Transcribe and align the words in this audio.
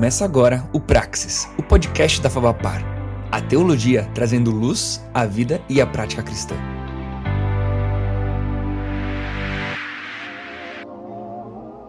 Começa 0.00 0.24
agora 0.24 0.66
o 0.72 0.80
Praxis, 0.80 1.46
o 1.58 1.62
podcast 1.62 2.22
da 2.22 2.30
Favapar. 2.30 2.82
A 3.30 3.38
teologia 3.38 4.08
trazendo 4.14 4.50
luz 4.50 4.98
à 5.12 5.26
vida 5.26 5.60
e 5.68 5.78
à 5.78 5.86
prática 5.86 6.22
cristã. 6.22 6.54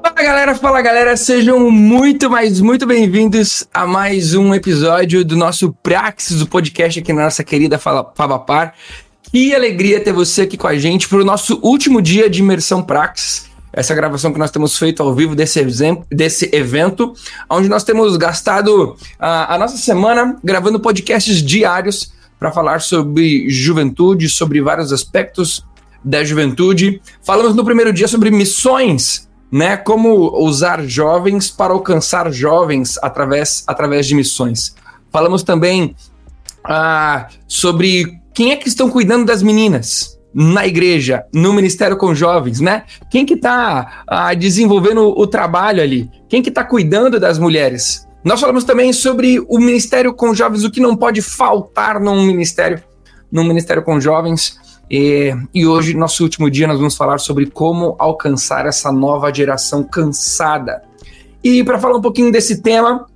Fala 0.04 0.14
galera, 0.14 0.56
fala 0.56 0.82
galera, 0.82 1.16
sejam 1.16 1.72
muito, 1.72 2.30
mais 2.30 2.60
muito 2.60 2.86
bem-vindos 2.86 3.66
a 3.74 3.88
mais 3.88 4.36
um 4.36 4.54
episódio 4.54 5.24
do 5.24 5.38
nosso 5.38 5.72
Praxis, 5.82 6.42
o 6.42 6.48
podcast 6.48 7.00
aqui 7.00 7.14
na 7.14 7.24
nossa 7.24 7.46
querida 7.46 7.80
Favapar. 7.80 8.74
Que 9.24 9.56
alegria 9.56 10.04
ter 10.04 10.12
você 10.12 10.42
aqui 10.42 10.58
com 10.58 10.68
a 10.68 10.78
gente 10.78 11.08
para 11.08 11.20
o 11.20 11.24
nosso 11.24 11.62
último 11.64 12.02
dia 12.02 12.30
de 12.30 12.42
imersão 12.42 12.84
Praxis 12.84 13.51
essa 13.74 13.96
gravação 13.96 14.34
que 14.34 14.40
nós 14.40 14.52
temos 14.52 14.78
feito 14.78 15.02
ao 15.02 15.14
vivo 15.14 15.36
desse, 15.36 15.60
exemplo, 15.60 16.06
desse 16.10 16.50
evento, 16.54 17.14
onde 17.50 17.70
nós 17.70 17.84
temos 17.84 18.18
gastado 18.18 18.96
a, 19.20 19.56
a 19.56 19.58
nossa 19.58 19.78
semana 19.78 20.38
gravando 20.44 20.80
podcasts 20.80 21.42
diários 21.42 22.14
para 22.40 22.52
falar 22.52 22.82
sobre 22.82 23.50
juventude, 23.50 24.28
sobre 24.28 24.62
vários 24.62 24.92
aspectos 24.92 25.66
da 26.04 26.24
juventude. 26.24 27.02
Falamos 27.22 27.56
no 27.56 27.64
primeiro 27.64 27.94
dia 27.94 28.08
sobre 28.08 28.32
missões, 28.32 29.30
né? 29.52 29.78
Como 29.78 30.44
usar 30.44 30.84
jovens 30.84 31.50
para 31.50 31.74
alcançar 31.74 32.32
jovens 32.32 32.98
através, 33.02 33.64
através 33.68 34.08
de 34.08 34.16
missões. 34.16 34.76
Falamos 35.12 35.44
também 35.44 35.96
ah, 36.64 37.28
sobre 37.48 38.20
quem 38.34 38.52
é 38.52 38.56
que 38.56 38.68
estão 38.68 38.90
cuidando 38.90 39.26
das 39.26 39.44
meninas, 39.44 40.18
na 40.34 40.66
igreja, 40.66 41.26
no 41.34 41.54
ministério 41.54 41.98
com 41.98 42.16
jovens, 42.16 42.60
né? 42.60 42.84
Quem 43.10 43.26
que 43.26 43.34
está 43.34 44.04
ah, 44.08 44.34
desenvolvendo 44.34 45.08
o 45.08 45.28
trabalho 45.28 45.82
ali? 45.82 46.10
Quem 46.30 46.42
que 46.42 46.50
está 46.50 46.64
cuidando 46.64 47.20
das 47.20 47.38
mulheres? 47.38 48.08
Nós 48.24 48.40
falamos 48.40 48.64
também 48.64 48.94
sobre 48.94 49.40
o 49.50 49.58
ministério 49.58 50.14
com 50.14 50.34
jovens, 50.34 50.64
o 50.64 50.72
que 50.72 50.80
não 50.80 50.96
pode 50.96 51.22
faltar 51.22 52.00
num 52.00 52.24
ministério, 52.24 52.82
num 53.32 53.44
ministério 53.44 53.84
com 53.84 54.00
jovens. 54.00 54.60
E, 54.90 55.34
e 55.54 55.66
hoje, 55.66 55.96
nosso 55.96 56.24
último 56.24 56.50
dia, 56.50 56.68
nós 56.68 56.78
vamos 56.78 56.96
falar 56.96 57.18
sobre 57.18 57.48
como 57.48 57.96
alcançar 57.98 58.66
essa 58.66 58.92
nova 58.92 59.34
geração 59.34 59.84
cansada. 59.84 60.84
E 61.44 61.64
para 61.64 61.80
falar 61.80 61.98
um 61.98 62.02
pouquinho 62.02 62.32
desse 62.32 62.62
tema, 62.62 63.08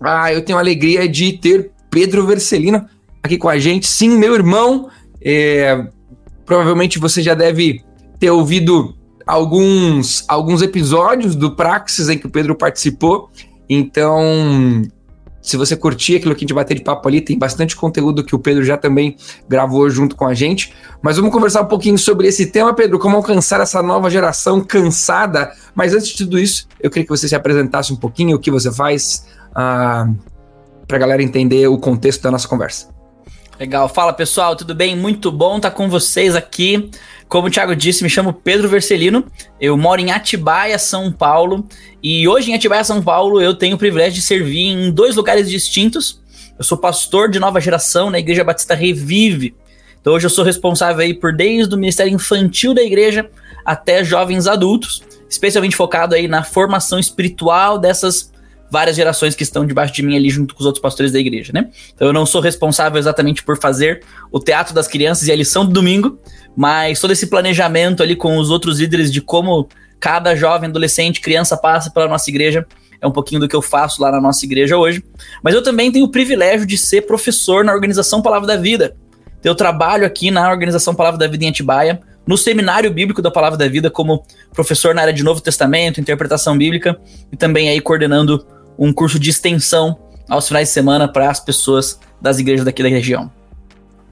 ah, 0.00 0.32
eu 0.32 0.44
tenho 0.44 0.58
a 0.58 0.60
alegria 0.60 1.08
de 1.08 1.32
ter 1.32 1.72
Pedro 1.90 2.26
Vercelino 2.26 2.86
aqui 3.22 3.36
com 3.36 3.48
a 3.48 3.58
gente. 3.58 3.86
Sim, 3.86 4.16
meu 4.16 4.34
irmão. 4.34 4.88
É, 5.20 5.86
Provavelmente 6.46 6.98
você 6.98 7.20
já 7.20 7.34
deve 7.34 7.84
ter 8.18 8.30
ouvido 8.30 8.94
alguns, 9.26 10.24
alguns 10.28 10.62
episódios 10.62 11.34
do 11.34 11.54
Praxis 11.54 12.08
em 12.08 12.16
que 12.16 12.26
o 12.26 12.30
Pedro 12.30 12.54
participou. 12.54 13.28
Então, 13.68 14.22
se 15.42 15.56
você 15.56 15.76
curtir 15.76 16.16
aquilo 16.16 16.34
que 16.34 16.40
a 16.40 16.44
gente 16.44 16.54
bater 16.54 16.76
de 16.76 16.82
papo 16.82 17.08
ali, 17.08 17.20
tem 17.20 17.38
bastante 17.38 17.74
conteúdo 17.76 18.24
que 18.24 18.34
o 18.34 18.38
Pedro 18.38 18.64
já 18.64 18.76
também 18.76 19.16
gravou 19.48 19.88
junto 19.90 20.14
com 20.14 20.26
a 20.26 20.34
gente. 20.34 20.72
Mas 21.02 21.16
vamos 21.16 21.32
conversar 21.32 21.62
um 21.62 21.66
pouquinho 21.66 21.98
sobre 21.98 22.28
esse 22.28 22.46
tema, 22.46 22.72
Pedro, 22.74 22.98
como 22.98 23.16
alcançar 23.16 23.60
essa 23.60 23.82
nova 23.82 24.08
geração 24.08 24.60
cansada. 24.60 25.52
Mas 25.74 25.92
antes 25.92 26.08
de 26.08 26.16
tudo 26.16 26.38
isso, 26.38 26.66
eu 26.80 26.90
queria 26.90 27.04
que 27.04 27.10
você 27.10 27.28
se 27.28 27.34
apresentasse 27.34 27.92
um 27.92 27.96
pouquinho, 27.96 28.36
o 28.36 28.40
que 28.40 28.50
você 28.50 28.72
faz, 28.72 29.26
ah, 29.54 30.08
para 30.86 30.96
a 30.96 31.00
galera 31.00 31.22
entender 31.22 31.66
o 31.66 31.78
contexto 31.78 32.22
da 32.22 32.30
nossa 32.30 32.46
conversa. 32.46 32.95
Legal, 33.58 33.88
fala 33.88 34.12
pessoal, 34.12 34.54
tudo 34.54 34.74
bem? 34.74 34.94
Muito 34.94 35.32
bom 35.32 35.56
estar 35.56 35.70
com 35.70 35.88
vocês 35.88 36.36
aqui. 36.36 36.90
Como 37.26 37.48
o 37.48 37.50
Thiago 37.50 37.74
disse, 37.74 38.04
me 38.04 38.10
chamo 38.10 38.34
Pedro 38.34 38.68
Vercelino, 38.68 39.24
eu 39.58 39.74
moro 39.78 39.98
em 39.98 40.10
Atibaia, 40.12 40.78
São 40.78 41.10
Paulo, 41.10 41.66
e 42.02 42.28
hoje 42.28 42.50
em 42.50 42.54
Atibaia, 42.54 42.84
São 42.84 43.02
Paulo, 43.02 43.40
eu 43.40 43.54
tenho 43.54 43.76
o 43.76 43.78
privilégio 43.78 44.20
de 44.20 44.20
servir 44.20 44.66
em 44.66 44.92
dois 44.92 45.16
lugares 45.16 45.48
distintos. 45.48 46.20
Eu 46.58 46.64
sou 46.64 46.76
pastor 46.76 47.30
de 47.30 47.40
nova 47.40 47.58
geração 47.58 48.10
na 48.10 48.18
Igreja 48.18 48.44
Batista 48.44 48.74
Revive. 48.74 49.54
Então 49.98 50.12
hoje 50.12 50.26
eu 50.26 50.30
sou 50.30 50.44
responsável 50.44 51.02
aí 51.02 51.14
por 51.14 51.34
desde 51.34 51.74
o 51.74 51.78
Ministério 51.78 52.12
Infantil 52.12 52.74
da 52.74 52.82
igreja 52.82 53.28
até 53.64 54.04
jovens 54.04 54.46
adultos, 54.46 55.02
especialmente 55.30 55.74
focado 55.74 56.14
aí 56.14 56.28
na 56.28 56.44
formação 56.44 56.98
espiritual 56.98 57.78
dessas 57.78 58.30
várias 58.70 58.96
gerações 58.96 59.34
que 59.34 59.42
estão 59.42 59.66
debaixo 59.66 59.92
de 59.92 60.02
mim 60.02 60.16
ali 60.16 60.30
junto 60.30 60.54
com 60.54 60.60
os 60.60 60.66
outros 60.66 60.82
pastores 60.82 61.12
da 61.12 61.18
igreja, 61.18 61.52
né? 61.52 61.70
Então 61.94 62.06
eu 62.08 62.12
não 62.12 62.26
sou 62.26 62.40
responsável 62.40 62.98
exatamente 62.98 63.42
por 63.42 63.58
fazer 63.58 64.02
o 64.30 64.40
teatro 64.40 64.74
das 64.74 64.88
crianças 64.88 65.28
e 65.28 65.32
a 65.32 65.36
lição 65.36 65.64
do 65.64 65.72
domingo, 65.72 66.18
mas 66.56 67.00
todo 67.00 67.12
esse 67.12 67.26
planejamento 67.28 68.02
ali 68.02 68.16
com 68.16 68.36
os 68.38 68.50
outros 68.50 68.80
líderes 68.80 69.12
de 69.12 69.20
como 69.20 69.68
cada 70.00 70.34
jovem, 70.34 70.68
adolescente, 70.68 71.20
criança 71.20 71.56
passa 71.56 71.90
pela 71.90 72.08
nossa 72.08 72.28
igreja 72.30 72.66
é 73.00 73.06
um 73.06 73.12
pouquinho 73.12 73.40
do 73.40 73.48
que 73.48 73.56
eu 73.56 73.62
faço 73.62 74.00
lá 74.02 74.10
na 74.10 74.20
nossa 74.20 74.44
igreja 74.44 74.76
hoje. 74.76 75.04
Mas 75.42 75.54
eu 75.54 75.62
também 75.62 75.92
tenho 75.92 76.06
o 76.06 76.10
privilégio 76.10 76.66
de 76.66 76.78
ser 76.78 77.02
professor 77.02 77.64
na 77.64 77.72
organização 77.72 78.22
Palavra 78.22 78.46
da 78.46 78.56
Vida. 78.56 78.96
Eu 79.44 79.54
trabalho 79.54 80.04
aqui 80.04 80.30
na 80.30 80.50
organização 80.50 80.94
Palavra 80.94 81.18
da 81.18 81.26
Vida 81.26 81.44
em 81.44 81.48
Atibaia, 81.48 82.00
no 82.26 82.36
seminário 82.36 82.90
bíblico 82.90 83.22
da 83.22 83.30
Palavra 83.30 83.56
da 83.56 83.68
Vida, 83.68 83.90
como 83.90 84.24
professor 84.52 84.94
na 84.94 85.02
área 85.02 85.12
de 85.12 85.22
Novo 85.22 85.40
Testamento, 85.40 86.00
interpretação 86.00 86.58
bíblica, 86.58 86.98
e 87.30 87.36
também 87.36 87.68
aí 87.68 87.80
coordenando 87.80 88.44
um 88.78 88.92
curso 88.92 89.18
de 89.18 89.30
extensão 89.30 89.98
aos 90.28 90.48
finais 90.48 90.68
de 90.68 90.74
semana 90.74 91.06
para 91.06 91.30
as 91.30 91.40
pessoas 91.40 91.98
das 92.20 92.38
igrejas 92.38 92.64
daqui 92.64 92.82
da 92.82 92.88
região. 92.88 93.30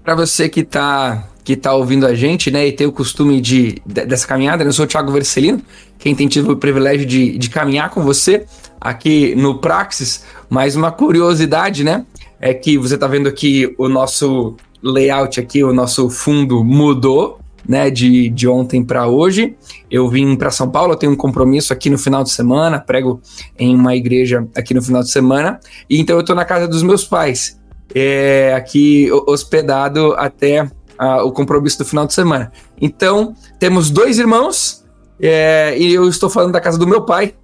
Para 0.02 0.14
você 0.14 0.48
que 0.48 0.60
está 0.60 1.28
que 1.44 1.54
tá 1.54 1.74
ouvindo 1.74 2.06
a 2.06 2.14
gente, 2.14 2.50
né, 2.50 2.66
e 2.66 2.72
tem 2.72 2.86
o 2.86 2.92
costume 2.92 3.38
de, 3.38 3.82
de 3.84 4.06
dessa 4.06 4.26
caminhada, 4.26 4.64
né, 4.64 4.70
eu 4.70 4.72
sou 4.72 4.86
o 4.86 4.88
Thiago 4.88 5.12
Vercelino, 5.12 5.60
quem 5.98 6.14
tem 6.14 6.26
tido 6.26 6.52
o 6.52 6.56
privilégio 6.56 7.04
de, 7.04 7.36
de 7.36 7.50
caminhar 7.50 7.90
com 7.90 8.02
você 8.02 8.46
aqui 8.80 9.34
no 9.34 9.58
Praxis, 9.58 10.24
mas 10.48 10.74
uma 10.74 10.90
curiosidade, 10.90 11.84
né, 11.84 12.06
é 12.40 12.54
que 12.54 12.78
você 12.78 12.94
está 12.94 13.06
vendo 13.06 13.28
aqui 13.28 13.74
o 13.76 13.90
nosso 13.90 14.56
layout 14.82 15.38
aqui, 15.38 15.62
o 15.62 15.72
nosso 15.72 16.08
fundo 16.08 16.64
mudou, 16.64 17.38
né, 17.68 17.90
de, 17.90 18.28
de 18.28 18.46
ontem 18.46 18.84
para 18.84 19.06
hoje. 19.06 19.56
Eu 19.90 20.08
vim 20.08 20.36
para 20.36 20.50
São 20.50 20.70
Paulo, 20.70 20.92
eu 20.92 20.96
tenho 20.96 21.12
um 21.12 21.16
compromisso 21.16 21.72
aqui 21.72 21.90
no 21.90 21.98
final 21.98 22.22
de 22.22 22.30
semana, 22.30 22.78
prego 22.78 23.20
em 23.58 23.74
uma 23.74 23.94
igreja 23.94 24.46
aqui 24.56 24.74
no 24.74 24.82
final 24.82 25.02
de 25.02 25.10
semana, 25.10 25.60
e 25.88 26.00
então 26.00 26.16
eu 26.16 26.20
estou 26.20 26.36
na 26.36 26.44
casa 26.44 26.68
dos 26.68 26.82
meus 26.82 27.04
pais, 27.04 27.60
é, 27.94 28.54
aqui 28.54 29.08
hospedado 29.26 30.14
até 30.14 30.68
o 31.24 31.32
compromisso 31.32 31.78
do 31.78 31.84
final 31.84 32.06
de 32.06 32.14
semana. 32.14 32.52
Então, 32.80 33.34
temos 33.58 33.90
dois 33.90 34.18
irmãos, 34.18 34.84
é, 35.20 35.76
e 35.78 35.92
eu 35.92 36.08
estou 36.08 36.30
falando 36.30 36.52
da 36.52 36.60
casa 36.60 36.78
do 36.78 36.86
meu 36.86 37.02
pai, 37.02 37.34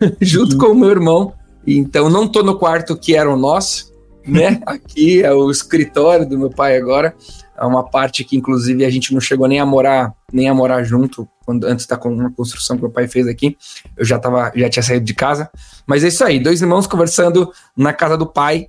junto 0.20 0.56
com 0.56 0.66
o 0.66 0.74
meu 0.74 0.90
irmão. 0.90 1.32
Então, 1.66 2.08
não 2.08 2.24
estou 2.24 2.42
no 2.42 2.58
quarto 2.58 2.96
que 2.96 3.14
era 3.14 3.30
o 3.30 3.36
nosso, 3.36 3.92
né? 4.26 4.60
Aqui 4.66 5.22
é 5.22 5.32
o 5.32 5.50
escritório 5.50 6.28
do 6.28 6.38
meu 6.38 6.50
pai 6.50 6.76
agora. 6.76 7.14
É 7.60 7.64
uma 7.64 7.82
parte 7.82 8.24
que, 8.24 8.36
inclusive, 8.36 8.84
a 8.84 8.90
gente 8.90 9.12
não 9.12 9.20
chegou 9.20 9.48
nem 9.48 9.58
a 9.58 9.66
morar, 9.66 10.14
nem 10.32 10.48
a 10.48 10.54
morar 10.54 10.84
junto, 10.84 11.28
quando, 11.44 11.64
antes 11.64 11.86
da 11.86 11.98
uma 12.04 12.30
construção 12.30 12.76
que 12.76 12.82
meu 12.82 12.90
pai 12.90 13.08
fez 13.08 13.26
aqui. 13.26 13.56
Eu 13.96 14.04
já, 14.04 14.18
tava, 14.18 14.52
já 14.54 14.68
tinha 14.68 14.82
saído 14.82 15.04
de 15.04 15.14
casa. 15.14 15.50
Mas 15.86 16.04
é 16.04 16.08
isso 16.08 16.22
aí, 16.24 16.38
dois 16.38 16.62
irmãos 16.62 16.86
conversando 16.86 17.50
na 17.76 17.92
casa 17.92 18.16
do 18.16 18.26
pai 18.26 18.68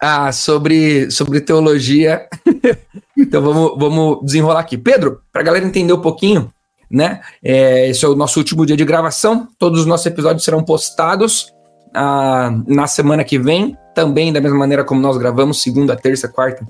ah, 0.00 0.32
sobre, 0.32 1.10
sobre 1.10 1.40
teologia. 1.40 2.26
então 3.16 3.42
vamos, 3.42 3.78
vamos 3.78 4.24
desenrolar 4.24 4.60
aqui. 4.60 4.78
Pedro, 4.78 5.20
para 5.30 5.42
galera 5.42 5.66
entender 5.66 5.92
um 5.92 6.00
pouquinho, 6.00 6.50
né? 6.90 7.20
É, 7.42 7.90
esse 7.90 8.04
é 8.04 8.08
o 8.08 8.16
nosso 8.16 8.38
último 8.38 8.64
dia 8.64 8.76
de 8.76 8.84
gravação. 8.84 9.46
Todos 9.58 9.80
os 9.80 9.86
nossos 9.86 10.06
episódios 10.06 10.44
serão 10.44 10.64
postados 10.64 11.52
ah, 11.94 12.50
na 12.66 12.86
semana 12.86 13.24
que 13.24 13.38
vem, 13.38 13.76
também 13.94 14.32
da 14.32 14.40
mesma 14.40 14.58
maneira 14.58 14.84
como 14.84 15.02
nós 15.02 15.18
gravamos, 15.18 15.60
segunda, 15.60 15.94
terça, 15.96 16.28
quarta 16.28 16.64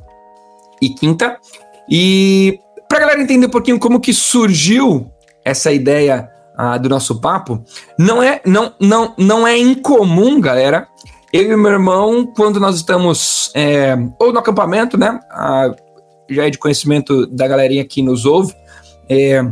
e 0.80 0.88
quinta. 0.90 1.38
E 1.88 2.58
para 2.88 3.00
galera 3.00 3.22
entender 3.22 3.46
um 3.46 3.50
pouquinho 3.50 3.78
como 3.78 4.00
que 4.00 4.12
surgiu 4.12 5.10
essa 5.44 5.72
ideia 5.72 6.28
uh, 6.58 6.78
do 6.80 6.88
nosso 6.88 7.20
papo, 7.20 7.62
não 7.98 8.22
é, 8.22 8.40
não, 8.44 8.74
não, 8.80 9.14
não 9.16 9.46
é 9.46 9.56
incomum, 9.58 10.40
galera. 10.40 10.88
Eu 11.32 11.52
e 11.52 11.56
meu 11.56 11.70
irmão, 11.70 12.26
quando 12.34 12.58
nós 12.58 12.76
estamos 12.76 13.52
é, 13.54 13.96
ou 14.18 14.32
no 14.32 14.38
acampamento, 14.38 14.98
né? 14.98 15.20
Uh, 15.32 15.90
já 16.28 16.46
é 16.46 16.50
de 16.50 16.58
conhecimento 16.58 17.26
da 17.26 17.46
galerinha 17.46 17.84
que 17.84 18.02
nos 18.02 18.24
ouve. 18.24 18.54
É, 19.08 19.42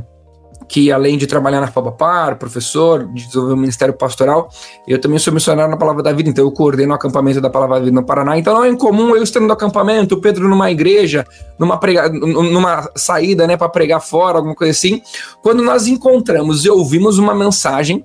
que 0.69 0.93
além 0.93 1.17
de 1.17 1.27
trabalhar 1.27 1.61
na 1.63 1.67
Fabapar, 1.67 2.37
professor, 2.37 3.07
de 3.07 3.27
desenvolver 3.27 3.55
o 3.55 3.57
Ministério 3.57 3.95
Pastoral, 3.95 4.51
eu 4.87 5.01
também 5.01 5.19
sou 5.19 5.33
missionário 5.33 5.71
na 5.71 5.79
Palavra 5.79 6.03
da 6.03 6.13
Vida, 6.13 6.29
então 6.29 6.45
eu 6.45 6.53
coordeno 6.53 6.93
o 6.93 6.95
acampamento 6.95 7.41
da 7.41 7.49
Palavra 7.49 7.77
da 7.79 7.85
Vida 7.87 7.95
no 7.95 8.05
Paraná. 8.05 8.39
Então 8.39 8.53
não 8.55 8.65
é 8.65 8.69
incomum 8.69 9.17
eu 9.17 9.23
estando 9.23 9.47
no 9.47 9.53
acampamento, 9.53 10.17
o 10.17 10.21
Pedro 10.21 10.47
numa 10.47 10.71
igreja, 10.71 11.27
numa, 11.59 11.79
prega, 11.79 12.11
numa 12.11 12.91
saída 12.95 13.47
né, 13.47 13.57
para 13.57 13.69
pregar 13.71 14.01
fora, 14.01 14.37
alguma 14.37 14.55
coisa 14.55 14.73
assim. 14.73 15.01
Quando 15.43 15.63
nós 15.63 15.87
encontramos 15.87 16.67
e 16.67 16.71
ouvimos 16.71 17.19
uma 17.19 17.35
mensagem, 17.35 18.05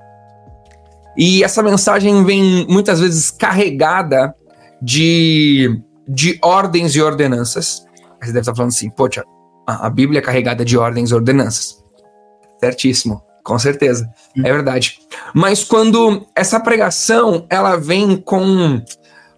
e 1.18 1.44
essa 1.44 1.62
mensagem 1.62 2.24
vem 2.24 2.66
muitas 2.68 3.02
vezes 3.02 3.30
carregada 3.30 4.34
de, 4.82 5.82
de 6.08 6.40
ordens 6.42 6.96
e 6.96 7.02
ordenanças. 7.02 7.86
Você 8.22 8.28
deve 8.28 8.40
estar 8.40 8.56
falando 8.56 8.70
assim, 8.70 8.90
poxa, 8.90 9.24
a 9.68 9.90
Bíblia 9.90 10.20
é 10.20 10.22
carregada 10.22 10.64
de 10.64 10.78
ordens 10.78 11.12
e 11.12 11.16
ordenanças. 11.16 11.83
Certíssimo. 12.64 13.22
Com 13.44 13.60
certeza, 13.60 14.10
é 14.38 14.54
verdade. 14.54 15.00
Mas 15.34 15.66
quando 15.66 16.26
essa 16.34 16.62
pregação 16.62 17.46
ela 17.50 17.76
vem 17.76 18.16
com 18.16 18.82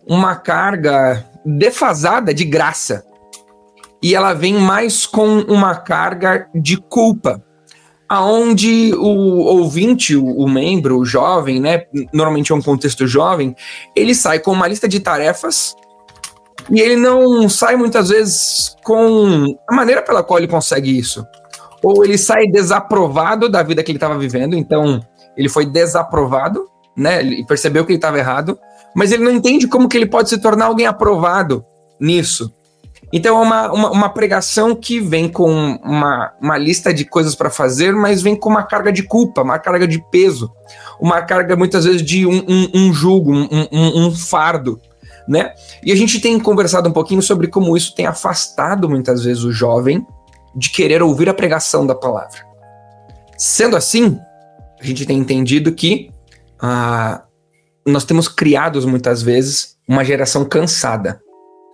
uma 0.05 0.35
carga 0.35 1.25
defasada 1.43 2.31
de 2.31 2.45
graça 2.45 3.03
e 4.03 4.13
ela 4.13 4.33
vem 4.33 4.53
mais 4.53 5.07
com 5.07 5.39
uma 5.39 5.73
carga 5.73 6.47
de 6.53 6.77
culpa, 6.77 7.43
aonde 8.07 8.93
o 8.93 9.39
ouvinte, 9.39 10.15
o, 10.15 10.23
o 10.23 10.47
membro, 10.47 10.99
o 10.99 11.05
jovem, 11.05 11.59
né, 11.59 11.85
normalmente 12.13 12.51
é 12.51 12.55
um 12.55 12.61
contexto 12.61 13.07
jovem, 13.07 13.55
ele 13.95 14.13
sai 14.13 14.37
com 14.37 14.51
uma 14.51 14.67
lista 14.67 14.87
de 14.87 14.99
tarefas 14.99 15.75
e 16.69 16.79
ele 16.79 16.95
não 16.95 17.49
sai 17.49 17.75
muitas 17.75 18.09
vezes 18.09 18.75
com 18.83 19.57
a 19.67 19.75
maneira 19.75 20.03
pela 20.03 20.21
qual 20.21 20.37
ele 20.37 20.47
consegue 20.47 20.95
isso. 20.95 21.25
Ou 21.85 22.03
ele 22.03 22.17
sai 22.17 22.47
desaprovado 22.47 23.47
da 23.47 23.61
vida 23.61 23.83
que 23.83 23.91
ele 23.91 23.97
estava 23.97 24.17
vivendo, 24.17 24.55
então 24.55 24.99
ele 25.37 25.47
foi 25.47 25.67
desaprovado, 25.67 26.65
né? 26.97 27.19
Ele 27.19 27.45
percebeu 27.45 27.85
que 27.85 27.91
ele 27.91 27.99
estava 27.99 28.17
errado, 28.17 28.57
mas 28.95 29.11
ele 29.11 29.23
não 29.23 29.31
entende 29.31 29.67
como 29.67 29.87
que 29.87 29.95
ele 29.95 30.07
pode 30.07 30.29
se 30.29 30.39
tornar 30.39 30.65
alguém 30.65 30.87
aprovado 30.87 31.63
nisso. 32.01 32.51
Então 33.13 33.37
é 33.37 33.39
uma, 33.39 33.71
uma, 33.71 33.91
uma 33.91 34.09
pregação 34.09 34.73
que 34.73 34.99
vem 34.99 35.29
com 35.29 35.77
uma, 35.83 36.33
uma 36.41 36.57
lista 36.57 36.91
de 36.91 37.05
coisas 37.05 37.35
para 37.35 37.51
fazer, 37.51 37.93
mas 37.93 38.19
vem 38.19 38.35
com 38.35 38.49
uma 38.49 38.63
carga 38.63 38.91
de 38.91 39.03
culpa, 39.03 39.43
uma 39.43 39.59
carga 39.59 39.87
de 39.87 40.03
peso, 40.09 40.51
uma 40.99 41.21
carga 41.21 41.55
muitas 41.55 41.85
vezes 41.85 42.01
de 42.01 42.25
um, 42.25 42.43
um, 42.47 42.71
um 42.73 42.93
jugo, 42.93 43.31
um, 43.31 43.47
um, 43.71 44.07
um 44.07 44.11
fardo 44.11 44.81
né? 45.27 45.53
E 45.83 45.91
a 45.91 45.95
gente 45.95 46.19
tem 46.19 46.39
conversado 46.39 46.89
um 46.89 46.93
pouquinho 46.93 47.21
sobre 47.21 47.47
como 47.47 47.75
isso 47.75 47.95
tem 47.95 48.05
afastado 48.05 48.89
muitas 48.89 49.23
vezes 49.23 49.43
o 49.43 49.51
jovem 49.51 50.05
de 50.55 50.69
querer 50.69 51.01
ouvir 51.01 51.29
a 51.29 51.33
pregação 51.33 51.85
da 51.85 51.95
palavra. 51.95 52.45
Sendo 53.37 53.75
assim, 53.75 54.17
a 54.79 54.85
gente 54.85 55.05
tem 55.05 55.17
entendido 55.17 55.73
que 55.73 56.09
ah, 56.61 57.23
nós 57.85 58.05
temos 58.05 58.27
criados 58.27 58.85
muitas 58.85 59.21
vezes 59.21 59.75
uma 59.87 60.03
geração 60.03 60.45
cansada. 60.45 61.21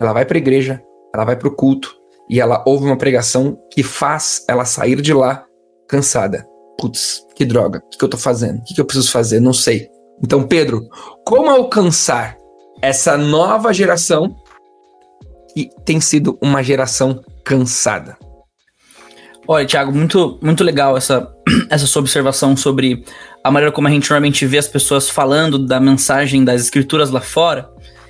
Ela 0.02 0.14
vai 0.14 0.26
para 0.26 0.38
a 0.38 0.40
igreja, 0.40 0.82
ela 1.14 1.26
vai 1.26 1.36
para 1.36 1.48
o 1.48 1.56
culto 1.56 1.96
e 2.30 2.40
ela 2.40 2.64
ouve 2.66 2.86
uma 2.86 2.98
pregação 2.98 3.58
que 3.72 3.84
faz 3.84 4.44
ela 4.48 4.66
sair 4.66 5.02
de 5.02 5.14
lá 5.14 5.46
cansada. 5.88 6.48
Putz, 6.80 7.26
que 7.36 7.46
droga, 7.46 7.80
o 7.80 7.90
que, 7.90 7.98
que 7.98 8.04
eu 8.04 8.08
estou 8.08 8.20
fazendo? 8.20 8.60
O 8.60 8.64
que, 8.64 8.74
que 8.74 8.82
eu 8.82 8.86
preciso 8.86 9.12
fazer? 9.12 9.40
Não 9.40 9.54
sei. 9.54 9.88
Então, 10.24 10.44
Pedro, 10.48 10.88
como 11.26 11.50
alcançar 11.50 12.38
essa 12.82 13.16
nova 13.18 13.72
geração 13.72 14.36
que 15.54 15.70
tem 15.86 16.00
sido 16.00 16.38
uma 16.42 16.64
geração 16.64 17.22
cansada. 17.46 18.18
Olha, 19.48 19.66
Thiago, 19.66 19.92
muito, 19.92 20.38
muito 20.42 20.64
legal 20.64 20.96
essa, 20.96 21.28
essa 21.70 21.88
sua 21.88 22.02
observação 22.02 22.56
sobre 22.56 23.04
a 23.44 23.50
maneira 23.50 23.72
como 23.72 23.88
a 23.88 23.92
gente 23.92 24.10
normalmente 24.10 24.46
vê 24.46 24.58
as 24.58 24.68
pessoas 24.68 25.10
falando 25.10 25.58
da 25.58 25.80
mensagem 25.80 26.44
das 26.44 26.62
escrituras 26.62 27.10
lá 27.10 27.22
fora. 27.22 27.70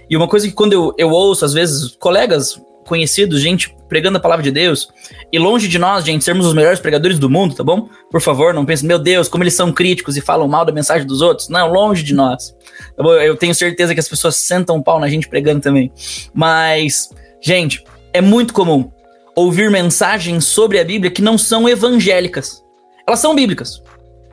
E 0.10 0.18
uma 0.18 0.28
coisa 0.28 0.48
que 0.48 0.54
quando 0.54 0.74
eu, 0.74 0.94
eu 0.98 1.10
ouço, 1.10 1.46
às 1.46 1.54
vezes, 1.54 1.96
colegas 1.98 2.62
conhecidos, 2.86 3.40
gente 3.40 3.74
pregando 3.88 4.18
a 4.18 4.22
palavra 4.22 4.44
de 4.44 4.52
Deus, 4.52 4.90
e 5.32 5.40
longe 5.40 5.68
de 5.68 5.78
nós, 5.78 6.04
gente, 6.04 6.24
sermos 6.24 6.46
os 6.46 6.54
melhores 6.54 6.80
pregadores 6.80 7.18
do 7.18 7.30
mundo, 7.30 7.56
tá 7.56 7.64
bom? 7.64 7.88
Por 8.10 8.22
favor, 8.22 8.54
não 8.54 8.66
pense, 8.66 8.86
meu 8.86 9.00
Deus, 9.00 9.28
como 9.28 9.44
eles 9.44 9.54
são 9.54 9.72
críticos 9.72 10.18
e 10.18 10.22
falam 10.22 10.48
mal 10.48 10.66
da 10.66 10.72
mensagem 10.72 11.08
dos 11.08 11.22
outros. 11.22 11.48
Não, 11.48 11.72
longe 11.72 12.04
de 12.04 12.14
nós. 12.14 12.56
Tá 12.96 13.04
bom? 13.04 13.14
Eu 13.14 13.36
tenho 13.38 13.56
certeza 13.56 13.94
que 13.94 14.00
as 14.00 14.08
pessoas 14.08 14.36
sentam 14.36 14.78
um 14.78 14.84
pau 14.84 15.00
na 15.00 15.08
gente 15.08 15.28
pregando 15.30 15.62
também. 15.62 15.92
Mas, 16.34 17.10
gente, 17.42 17.84
é 18.14 18.22
muito 18.22 18.54
comum 18.54 18.92
ouvir 19.36 19.70
mensagens 19.70 20.46
sobre 20.46 20.80
a 20.80 20.84
Bíblia 20.84 21.12
que 21.12 21.22
não 21.22 21.38
são 21.38 21.68
evangélicas. 21.68 22.64
Elas 23.08 23.20
são 23.20 23.36
bíblicas. 23.36 23.82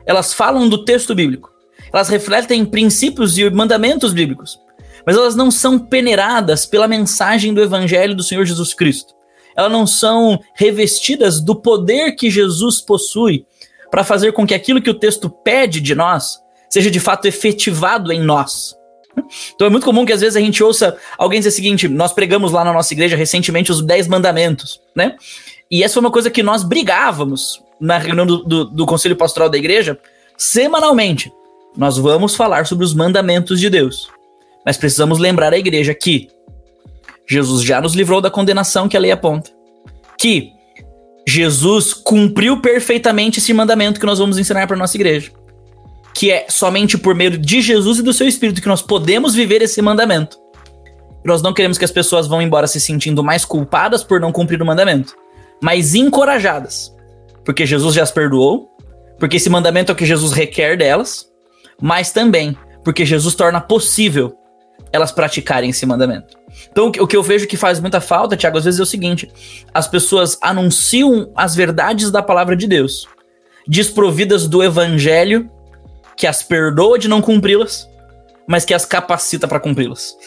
Elas 0.05 0.33
falam 0.33 0.67
do 0.67 0.83
texto 0.85 1.13
bíblico. 1.15 1.49
Elas 1.91 2.09
refletem 2.09 2.65
princípios 2.65 3.37
e 3.37 3.49
mandamentos 3.49 4.13
bíblicos 4.13 4.59
mas 5.05 5.17
elas 5.17 5.35
não 5.35 5.49
são 5.49 5.79
peneiradas 5.79 6.65
pela 6.65 6.87
mensagem 6.87 7.53
do 7.53 7.61
Evangelho 7.61 8.15
do 8.15 8.23
Senhor 8.23 8.45
Jesus 8.45 8.73
Cristo. 8.73 9.13
Elas 9.55 9.71
não 9.71 9.85
são 9.87 10.39
revestidas 10.53 11.41
do 11.41 11.55
poder 11.55 12.11
que 12.13 12.29
Jesus 12.29 12.79
possui 12.79 13.45
para 13.89 14.03
fazer 14.03 14.31
com 14.33 14.45
que 14.45 14.53
aquilo 14.53 14.81
que 14.81 14.89
o 14.89 14.93
texto 14.93 15.29
pede 15.29 15.81
de 15.81 15.95
nós 15.95 16.39
seja 16.69 16.91
de 16.91 16.99
fato 16.99 17.27
efetivado 17.27 18.11
em 18.11 18.21
nós. 18.21 18.75
Então 19.53 19.67
é 19.67 19.69
muito 19.69 19.83
comum 19.85 20.05
que 20.05 20.13
às 20.13 20.21
vezes 20.21 20.35
a 20.35 20.39
gente 20.39 20.63
ouça 20.63 20.97
alguém 21.17 21.39
dizer 21.39 21.49
o 21.49 21.53
seguinte: 21.53 21.87
nós 21.87 22.13
pregamos 22.13 22.51
lá 22.51 22.63
na 22.63 22.73
nossa 22.73 22.93
igreja 22.93 23.15
recentemente 23.15 23.71
os 23.71 23.81
Dez 23.81 24.07
Mandamentos, 24.07 24.79
né? 24.95 25.15
E 25.69 25.83
essa 25.83 25.95
foi 25.95 26.01
uma 26.01 26.11
coisa 26.11 26.29
que 26.29 26.41
nós 26.41 26.63
brigávamos 26.63 27.63
na 27.79 27.97
reunião 27.97 28.25
do, 28.25 28.43
do, 28.43 28.65
do 28.65 28.85
Conselho 28.85 29.15
Pastoral 29.15 29.49
da 29.49 29.57
igreja 29.57 29.99
semanalmente. 30.37 31.31
Nós 31.77 31.97
vamos 31.97 32.35
falar 32.35 32.65
sobre 32.65 32.83
os 32.83 32.93
mandamentos 32.93 33.59
de 33.59 33.69
Deus. 33.69 34.09
Mas 34.65 34.77
precisamos 34.77 35.19
lembrar 35.19 35.53
a 35.53 35.57
igreja 35.57 35.93
que 35.93 36.29
Jesus 37.27 37.63
já 37.63 37.79
nos 37.79 37.93
livrou 37.93 38.19
da 38.19 38.31
condenação 38.31 38.89
que 38.89 38.97
a 38.97 38.99
lei 38.99 39.11
aponta. 39.11 39.51
Que 40.17 40.51
Jesus 41.27 41.93
cumpriu 41.93 42.59
perfeitamente 42.59 43.39
esse 43.39 43.53
mandamento 43.53 43.99
que 43.99 44.05
nós 44.05 44.17
vamos 44.17 44.39
ensinar 44.39 44.65
para 44.67 44.75
nossa 44.75 44.97
igreja. 44.97 45.31
Que 46.19 46.31
é 46.31 46.47
somente 46.49 46.97
por 46.97 47.15
meio 47.15 47.37
de 47.37 47.61
Jesus 47.61 47.99
e 47.99 48.03
do 48.03 48.11
seu 48.11 48.27
Espírito 48.27 48.61
que 48.61 48.67
nós 48.67 48.81
podemos 48.81 49.33
viver 49.33 49.61
esse 49.61 49.81
mandamento. 49.81 50.37
Nós 51.23 51.41
não 51.41 51.53
queremos 51.53 51.77
que 51.77 51.85
as 51.85 51.91
pessoas 51.91 52.27
vão 52.27 52.41
embora 52.41 52.67
se 52.67 52.77
sentindo 52.81 53.23
mais 53.23 53.45
culpadas 53.45 54.03
por 54.03 54.19
não 54.19 54.29
cumprir 54.29 54.61
o 54.61 54.65
mandamento, 54.65 55.15
mas 55.63 55.95
encorajadas. 55.95 56.93
Porque 57.45 57.65
Jesus 57.65 57.95
já 57.95 58.03
as 58.03 58.11
perdoou, 58.11 58.69
porque 59.17 59.37
esse 59.37 59.49
mandamento 59.49 59.93
é 59.93 59.93
o 59.93 59.95
que 59.95 60.05
Jesus 60.05 60.33
requer 60.33 60.75
delas, 60.75 61.25
mas 61.81 62.11
também 62.11 62.57
porque 62.83 63.05
Jesus 63.05 63.33
torna 63.33 63.61
possível 63.61 64.35
elas 64.91 65.13
praticarem 65.13 65.69
esse 65.69 65.85
mandamento. 65.85 66.37
Então, 66.69 66.91
o 66.99 67.07
que 67.07 67.15
eu 67.15 67.23
vejo 67.23 67.47
que 67.47 67.55
faz 67.55 67.79
muita 67.79 68.01
falta, 68.01 68.35
Tiago, 68.35 68.57
às 68.57 68.65
vezes 68.65 68.81
é 68.81 68.83
o 68.83 68.85
seguinte: 68.85 69.31
as 69.73 69.87
pessoas 69.87 70.37
anunciam 70.41 71.31
as 71.33 71.55
verdades 71.55 72.11
da 72.11 72.21
palavra 72.21 72.57
de 72.57 72.67
Deus, 72.67 73.07
desprovidas 73.65 74.49
do 74.49 74.61
evangelho 74.61 75.49
que 76.19 76.27
as 76.27 76.43
perdoa 76.43 76.99
de 76.99 77.07
não 77.07 77.21
cumpri-las, 77.21 77.87
mas 78.45 78.65
que 78.65 78.73
as 78.73 78.83
capacita 78.83 79.47
para 79.47 79.57
cumpri-las. 79.57 80.17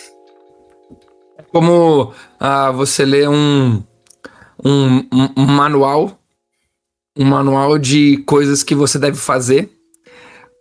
Como 1.53 2.15
ah, 2.41 2.71
você 2.71 3.05
lê 3.05 3.29
um, 3.29 3.83
um, 4.65 5.07
um 5.37 5.45
manual, 5.45 6.19
um 7.15 7.27
manual 7.27 7.79
de 7.79 8.17
coisas 8.27 8.63
que 8.63 8.75
você 8.75 8.99
deve 8.99 9.19
fazer, 9.19 9.71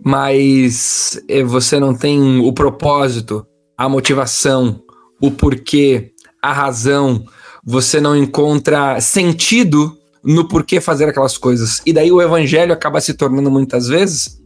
mas 0.04 1.18
eh, 1.30 1.44
você 1.46 1.80
não 1.80 1.96
tem 1.96 2.40
o 2.42 2.52
propósito 2.52 3.48
a 3.78 3.88
motivação, 3.88 4.84
o 5.22 5.32
porquê, 5.32 6.12
a 6.44 6.52
razão, 6.52 7.24
você 7.64 8.02
não 8.02 8.18
encontra 8.18 9.00
sentido 9.00 9.98
no 10.22 10.46
porquê 10.46 10.82
fazer 10.82 11.06
aquelas 11.06 11.38
coisas. 11.38 11.82
E 11.86 11.94
daí 11.94 12.12
o 12.12 12.22
evangelho 12.22 12.74
acaba 12.74 13.00
se 13.00 13.14
tornando 13.14 13.50
muitas 13.50 13.88
vezes 13.88 14.41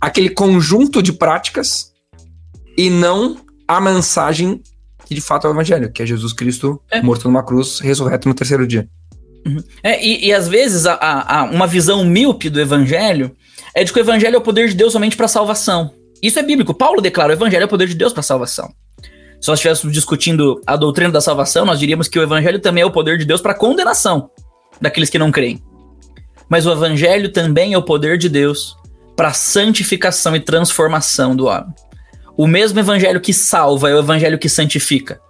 aquele 0.00 0.30
conjunto 0.30 1.02
de 1.02 1.12
práticas 1.12 1.92
e 2.76 2.88
não 2.88 3.36
a 3.68 3.80
mensagem 3.80 4.62
que 5.10 5.14
de 5.16 5.20
fato 5.20 5.44
é 5.44 5.50
o 5.50 5.52
evangelho, 5.52 5.90
que 5.90 6.02
é 6.02 6.06
Jesus 6.06 6.32
Cristo 6.32 6.80
é. 6.88 7.02
morto 7.02 7.26
numa 7.26 7.42
cruz, 7.42 7.80
ressurreto 7.80 8.28
no 8.28 8.34
terceiro 8.34 8.64
dia. 8.64 8.88
Uhum. 9.44 9.60
É, 9.82 10.04
e, 10.04 10.26
e, 10.26 10.32
às 10.32 10.46
vezes 10.46 10.86
a, 10.86 10.94
a, 10.94 11.44
uma 11.44 11.66
visão 11.66 12.04
míope 12.04 12.48
do 12.48 12.60
evangelho 12.60 13.34
é 13.74 13.82
de 13.82 13.92
que 13.92 13.98
o 13.98 14.02
evangelho 14.02 14.36
é 14.36 14.38
o 14.38 14.42
poder 14.42 14.68
de 14.68 14.74
Deus 14.74 14.92
somente 14.92 15.16
para 15.16 15.26
salvação. 15.26 15.92
Isso 16.22 16.38
é 16.38 16.42
bíblico. 16.42 16.72
Paulo 16.72 17.00
declara: 17.00 17.32
o 17.32 17.34
evangelho 17.34 17.62
é 17.62 17.64
o 17.64 17.68
poder 17.68 17.88
de 17.88 17.94
Deus 17.94 18.12
para 18.12 18.22
salvação. 18.22 18.72
Se 19.40 19.48
nós 19.48 19.58
estivéssemos 19.58 19.92
discutindo 19.92 20.60
a 20.64 20.76
doutrina 20.76 21.10
da 21.10 21.20
salvação, 21.20 21.64
nós 21.64 21.80
diríamos 21.80 22.06
que 22.06 22.18
o 22.18 22.22
evangelho 22.22 22.60
também 22.60 22.82
é 22.82 22.86
o 22.86 22.92
poder 22.92 23.18
de 23.18 23.24
Deus 23.24 23.40
para 23.40 23.54
condenação 23.54 24.30
daqueles 24.80 25.10
que 25.10 25.18
não 25.18 25.32
creem. 25.32 25.60
Mas 26.48 26.66
o 26.66 26.72
evangelho 26.72 27.32
também 27.32 27.72
é 27.72 27.78
o 27.78 27.82
poder 27.82 28.16
de 28.16 28.28
Deus 28.28 28.76
para 29.16 29.32
santificação 29.32 30.34
e 30.34 30.40
transformação 30.40 31.36
do 31.36 31.46
homem. 31.46 31.74
O 32.36 32.46
mesmo 32.46 32.78
evangelho 32.78 33.20
que 33.20 33.34
salva 33.34 33.90
é 33.90 33.94
o 33.94 33.98
evangelho 33.98 34.38
que 34.38 34.48
santifica. 34.48 35.20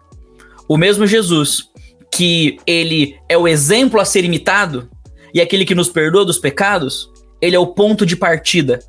O 0.68 0.76
mesmo 0.76 1.06
Jesus 1.06 1.70
que 2.12 2.58
ele 2.66 3.16
é 3.28 3.36
o 3.36 3.46
exemplo 3.46 4.00
a 4.00 4.04
ser 4.04 4.24
imitado 4.24 4.90
e 5.32 5.40
aquele 5.40 5.64
que 5.64 5.74
nos 5.74 5.88
perdoa 5.88 6.24
dos 6.24 6.38
pecados, 6.38 7.10
ele 7.40 7.56
é 7.56 7.58
o 7.58 7.68
ponto 7.68 8.04
de 8.04 8.16
partida 8.16 8.80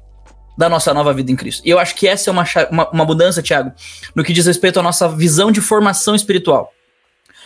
da 0.57 0.67
nossa 0.67 0.93
nova 0.93 1.13
vida 1.13 1.31
em 1.31 1.35
Cristo. 1.35 1.61
E 1.65 1.69
eu 1.69 1.79
acho 1.79 1.95
que 1.95 2.07
essa 2.07 2.29
é 2.29 2.31
uma, 2.31 2.45
uma, 2.69 2.89
uma 2.89 3.05
mudança, 3.05 3.41
Tiago, 3.41 3.71
no 4.15 4.23
que 4.23 4.33
diz 4.33 4.45
respeito 4.45 4.79
à 4.79 4.83
nossa 4.83 5.07
visão 5.07 5.51
de 5.51 5.61
formação 5.61 6.15
espiritual. 6.15 6.71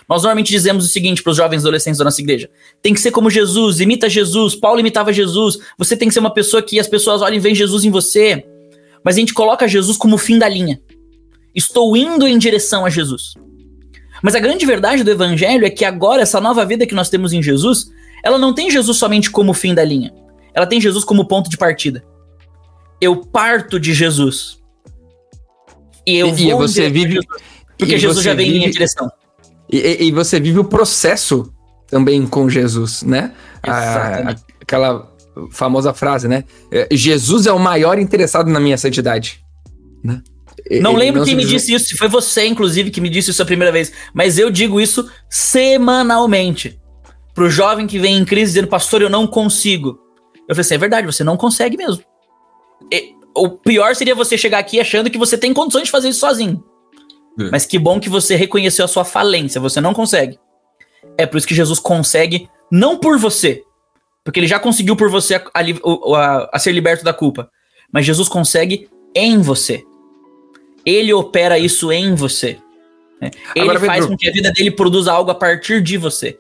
Nós 0.08 0.22
normalmente 0.22 0.52
dizemos 0.52 0.86
o 0.86 0.88
seguinte 0.88 1.24
para 1.24 1.32
os 1.32 1.38
jovens 1.38 1.62
adolescentes 1.62 1.98
da 1.98 2.06
nossa 2.06 2.22
igreja: 2.22 2.50
tem 2.82 2.94
que 2.94 3.02
ser 3.02 3.12
como 3.12 3.30
Jesus, 3.30 3.80
imita 3.80 4.10
Jesus, 4.10 4.56
Paulo 4.56 4.80
imitava 4.80 5.12
Jesus, 5.12 5.60
você 5.78 5.98
tem 5.98 6.08
que 6.08 6.14
ser 6.14 6.20
uma 6.20 6.34
pessoa 6.34 6.62
que 6.62 6.80
as 6.80 6.88
pessoas 6.88 7.22
olhem 7.22 7.38
e 7.38 7.42
veem 7.42 7.56
Jesus 7.56 7.84
em 7.84 7.90
você. 7.90 8.46
Mas 9.04 9.16
a 9.16 9.20
gente 9.20 9.34
coloca 9.34 9.68
Jesus 9.68 9.98
como 9.98 10.18
fim 10.18 10.40
da 10.40 10.50
linha. 10.50 10.82
Estou 11.54 11.96
indo 11.96 12.28
em 12.28 12.38
direção 12.38 12.86
a 12.86 12.90
Jesus. 12.90 13.34
Mas 14.24 14.34
a 14.34 14.40
grande 14.40 14.66
verdade 14.66 15.04
do 15.04 15.12
evangelho 15.12 15.66
é 15.66 15.70
que 15.70 15.86
agora, 15.86 16.22
essa 16.22 16.42
nova 16.42 16.66
vida 16.66 16.88
que 16.88 16.96
nós 16.96 17.10
temos 17.10 17.32
em 17.32 17.44
Jesus, 17.44 17.92
ela 18.24 18.40
não 18.40 18.54
tem 18.54 18.72
Jesus 18.72 18.98
somente 18.98 19.30
como 19.30 19.54
fim 19.54 19.74
da 19.74 19.84
linha. 19.84 20.12
Ela 20.54 20.66
tem 20.66 20.82
Jesus 20.82 21.04
como 21.04 21.28
ponto 21.28 21.50
de 21.50 21.58
partida. 21.58 22.04
eu 23.00 23.18
parto 23.18 23.80
de 23.80 23.94
Jesus. 23.94 24.60
E 26.06 26.18
eu 26.18 26.30
e, 26.30 26.52
vou 26.52 26.60
você 26.60 26.90
vive 26.90 27.14
Jesus, 27.14 27.28
porque 27.78 27.98
Jesus 27.98 28.24
já 28.24 28.34
vem 28.34 28.46
vive, 28.46 28.58
em 28.58 28.60
minha 28.62 28.72
direção. 28.72 29.12
E, 29.70 30.06
e, 30.06 30.12
você 30.12 30.40
vive 30.40 30.60
o 30.60 30.64
processo 30.64 31.52
também 31.88 32.26
com 32.26 32.50
Jesus, 32.50 33.04
né? 33.04 33.32
A, 33.64 34.36
aquela 34.62 35.12
famosa 35.52 35.94
frase, 35.94 36.28
né? 36.28 36.44
É, 36.72 36.88
Jesus 36.92 37.46
é 37.46 37.52
o 37.52 37.60
maior 37.60 37.98
interessado 37.98 38.50
na 38.50 38.60
minha 38.60 38.78
santidade, 38.78 39.44
né? 40.04 40.22
Não 40.82 40.92
Ele 40.92 41.00
lembro 41.00 41.20
não 41.20 41.26
quem 41.26 41.36
me 41.36 41.46
disse 41.46 41.74
isso, 41.74 41.98
foi 41.98 42.08
você, 42.08 42.46
inclusive, 42.46 42.90
que 42.90 43.02
me 43.02 43.10
disse 43.10 43.32
isso 43.32 43.42
a 43.42 43.46
primeira 43.46 43.72
vez, 43.72 43.92
mas 44.14 44.40
eu 44.40 44.50
digo 44.50 44.80
isso 44.80 45.10
semanalmente. 45.30 46.80
Pro 47.34 47.50
jovem 47.50 47.86
que 47.86 48.00
vem 48.00 48.18
em 48.18 48.26
crise 48.26 48.54
dizendo, 48.54 48.68
pastor, 48.68 49.02
eu 49.02 49.10
não 49.10 49.28
consigo. 49.28 50.00
Eu 50.48 50.56
falei 50.56 50.62
assim, 50.62 50.76
é 50.76 50.78
verdade, 50.78 51.06
você 51.06 51.24
não 51.24 51.36
consegue 51.36 51.76
mesmo. 51.76 52.02
E, 52.92 53.14
o 53.36 53.50
pior 53.50 53.94
seria 53.96 54.16
você 54.16 54.38
chegar 54.38 54.60
aqui 54.60 54.80
achando 54.80 55.10
que 55.10 55.18
você 55.18 55.38
tem 55.38 55.54
condições 55.54 55.84
de 55.84 55.92
fazer 55.92 56.10
isso 56.10 56.22
sozinho. 56.22 56.64
É. 57.40 57.50
Mas 57.52 57.66
que 57.66 57.78
bom 57.78 58.00
que 58.00 58.10
você 58.10 58.36
reconheceu 58.36 58.86
a 58.86 58.88
sua 58.88 59.06
falência, 59.06 59.60
você 59.62 59.82
não 59.82 59.94
consegue. 59.94 60.40
É 61.18 61.26
por 61.26 61.38
isso 61.38 61.48
que 61.48 61.56
Jesus 61.56 61.80
consegue, 61.80 62.50
não 62.72 62.98
por 62.98 63.18
você, 63.18 63.64
porque 64.24 64.40
ele 64.40 64.48
já 64.48 64.60
conseguiu 64.60 64.96
por 64.96 65.10
você 65.10 65.36
a, 65.36 65.44
a, 65.54 66.50
a, 66.54 66.60
ser 66.60 66.72
liberto 66.72 67.04
da 67.04 67.14
culpa, 67.14 67.50
mas 67.92 68.06
Jesus 68.06 68.28
consegue 68.28 68.90
em 69.14 69.40
você. 69.40 69.84
Ele 70.86 71.14
opera 71.14 71.60
isso 71.60 71.92
em 71.92 72.16
você. 72.16 72.58
Né? 73.22 73.32
Ele 73.56 73.70
Agora, 73.70 73.80
faz 73.80 74.06
com 74.06 74.18
que 74.18 74.28
a 74.28 74.32
vida 74.32 74.52
dele 74.52 74.72
produza 74.72 75.12
algo 75.12 75.32
a 75.32 75.36
partir 75.36 75.82
de 75.82 75.98
você. 75.98 76.38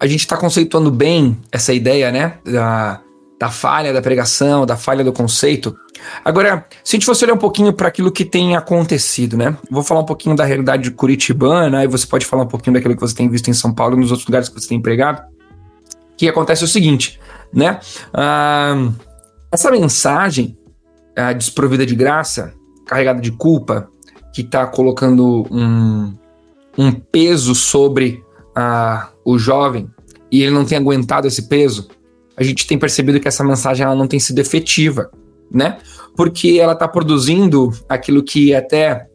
A 0.00 0.06
gente 0.06 0.20
está 0.20 0.36
conceituando 0.36 0.90
bem 0.90 1.38
essa 1.50 1.72
ideia, 1.72 2.12
né? 2.12 2.38
Da, 2.44 3.00
da 3.38 3.50
falha 3.50 3.92
da 3.92 4.00
pregação, 4.00 4.64
da 4.64 4.76
falha 4.76 5.04
do 5.04 5.12
conceito. 5.12 5.76
Agora, 6.24 6.66
se 6.82 6.96
a 6.96 6.98
gente 6.98 7.06
fosse 7.06 7.24
olhar 7.24 7.34
um 7.34 7.38
pouquinho 7.38 7.72
para 7.72 7.88
aquilo 7.88 8.10
que 8.10 8.24
tem 8.24 8.56
acontecido, 8.56 9.36
né? 9.36 9.56
Vou 9.70 9.82
falar 9.82 10.00
um 10.00 10.06
pouquinho 10.06 10.34
da 10.34 10.44
realidade 10.44 10.90
curitibana, 10.90 11.84
e 11.84 11.86
você 11.86 12.06
pode 12.06 12.24
falar 12.24 12.44
um 12.44 12.48
pouquinho 12.48 12.74
daquilo 12.74 12.94
que 12.94 13.00
você 13.00 13.14
tem 13.14 13.28
visto 13.28 13.48
em 13.48 13.52
São 13.52 13.74
Paulo 13.74 13.96
e 13.96 14.00
nos 14.00 14.10
outros 14.10 14.26
lugares 14.26 14.48
que 14.48 14.58
você 14.58 14.68
tem 14.68 14.78
empregado. 14.78 15.22
Que 16.16 16.28
acontece 16.28 16.64
o 16.64 16.68
seguinte, 16.68 17.20
né? 17.52 17.78
Ah, 18.12 18.90
essa 19.52 19.70
mensagem 19.70 20.56
ah, 21.14 21.32
desprovida 21.34 21.84
de 21.84 21.94
graça, 21.94 22.54
carregada 22.86 23.20
de 23.20 23.32
culpa, 23.32 23.90
que 24.32 24.40
está 24.40 24.66
colocando 24.66 25.46
um, 25.50 26.14
um 26.78 26.92
peso 26.92 27.54
sobre 27.54 28.22
ah, 28.54 29.10
o 29.24 29.38
jovem 29.38 29.90
e 30.30 30.42
ele 30.42 30.52
não 30.52 30.64
tem 30.64 30.78
aguentado 30.78 31.26
esse 31.26 31.48
peso, 31.48 31.88
a 32.36 32.42
gente 32.42 32.66
tem 32.66 32.78
percebido 32.78 33.18
que 33.18 33.28
essa 33.28 33.42
mensagem 33.42 33.84
ela 33.84 33.94
não 33.94 34.06
tem 34.06 34.20
sido 34.20 34.38
efetiva, 34.38 35.10
né? 35.50 35.78
Porque 36.16 36.58
ela 36.60 36.72
está 36.72 36.86
produzindo 36.86 37.70
aquilo 37.88 38.22
que 38.22 38.54
até 38.54 39.06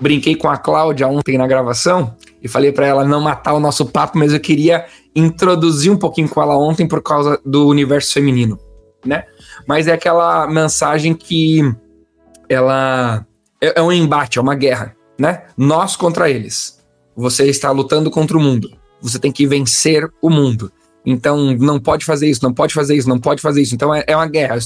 brinquei 0.00 0.34
com 0.34 0.48
a 0.48 0.56
Cláudia 0.56 1.06
ontem 1.06 1.38
na 1.38 1.46
gravação 1.46 2.16
e 2.42 2.48
falei 2.48 2.72
para 2.72 2.86
ela 2.86 3.04
não 3.04 3.20
matar 3.20 3.54
o 3.54 3.60
nosso 3.60 3.86
papo, 3.86 4.18
mas 4.18 4.32
eu 4.32 4.40
queria 4.40 4.86
introduzir 5.14 5.92
um 5.92 5.96
pouquinho 5.96 6.28
com 6.28 6.42
ela 6.42 6.56
ontem 6.56 6.88
por 6.88 7.02
causa 7.02 7.40
do 7.44 7.68
universo 7.68 8.12
feminino, 8.12 8.58
né? 9.04 9.24
Mas 9.66 9.86
é 9.86 9.92
aquela 9.92 10.46
mensagem 10.48 11.14
que 11.14 11.60
ela 12.48 13.24
é, 13.60 13.78
é 13.78 13.82
um 13.82 13.92
embate, 13.92 14.38
é 14.38 14.42
uma 14.42 14.54
guerra, 14.54 14.96
né? 15.18 15.44
Nós 15.56 15.94
contra 15.94 16.28
eles. 16.28 16.82
Você 17.14 17.48
está 17.48 17.70
lutando 17.70 18.10
contra 18.10 18.36
o 18.36 18.40
mundo. 18.40 18.70
Você 19.00 19.18
tem 19.18 19.30
que 19.30 19.46
vencer 19.46 20.10
o 20.20 20.30
mundo. 20.30 20.72
Então, 21.04 21.56
não 21.56 21.80
pode 21.80 22.04
fazer 22.04 22.28
isso, 22.28 22.42
não 22.42 22.54
pode 22.54 22.72
fazer 22.72 22.94
isso, 22.94 23.08
não 23.08 23.18
pode 23.18 23.42
fazer 23.42 23.60
isso. 23.60 23.74
Então, 23.74 23.94
é, 23.94 24.04
é 24.06 24.16
uma 24.16 24.26
guerra. 24.26 24.56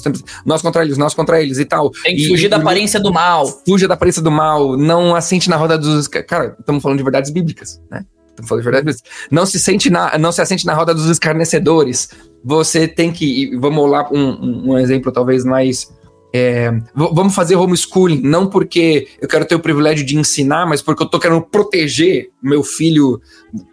Nós 0.45 0.61
contra 0.61 0.85
eles, 0.85 0.99
nós 0.99 1.14
contra 1.14 1.43
eles 1.43 1.59
e 1.59 1.64
tal. 1.64 1.90
Tem 1.90 2.14
que 2.14 2.26
e, 2.26 2.28
fugir 2.28 2.49
da 2.49 2.57
aparência 2.57 3.00
do 3.00 3.12
mal. 3.12 3.47
Fuja 3.66 3.88
da 3.88 3.95
aparência 3.95 4.21
do 4.21 4.31
mal. 4.31 4.76
Não 4.76 5.14
assente 5.14 5.49
na 5.49 5.57
roda 5.57 5.78
dos. 5.78 6.09
Cara, 6.09 6.57
estamos 6.59 6.83
falando 6.83 6.99
de 6.99 7.05
verdades 7.05 7.31
bíblicas, 7.31 7.81
né? 7.90 8.05
Estamos 8.31 8.49
falando 8.49 8.62
de 8.62 8.71
verdades 8.71 8.97
bíblicas. 8.97 9.28
Não 9.31 9.47
se, 9.47 9.59
sente 9.59 9.88
na, 9.88 10.19
não 10.19 10.31
se 10.31 10.43
assente 10.43 10.66
na 10.66 10.75
roda 10.75 10.95
dos 10.95 11.07
escarnecedores. 11.07 12.11
Você 12.45 12.87
tem 12.87 13.11
que. 13.12 13.57
Vamos 13.57 13.90
lá, 13.90 14.09
um, 14.12 14.73
um 14.73 14.78
exemplo 14.78 15.11
talvez 15.11 15.45
mais 15.45 15.90
é, 16.38 16.71
vamos 16.95 17.35
fazer 17.35 17.57
homeschooling, 17.57 18.21
não 18.21 18.47
porque 18.47 19.09
eu 19.19 19.26
quero 19.26 19.47
ter 19.47 19.55
o 19.55 19.61
privilégio 19.61 20.05
de 20.05 20.19
ensinar, 20.19 20.66
mas 20.66 20.83
porque 20.83 21.02
eu 21.02 21.09
tô 21.09 21.19
querendo 21.19 21.40
proteger 21.40 22.31
meu 22.43 22.62
filho, 22.62 23.21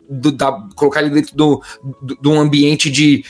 do, 0.10 0.32
da, 0.32 0.52
colocar 0.74 1.02
ele 1.02 1.10
dentro 1.10 1.36
do, 1.36 1.62
do, 2.02 2.16
do 2.16 2.34
ambiente 2.40 2.90
de, 2.90 3.26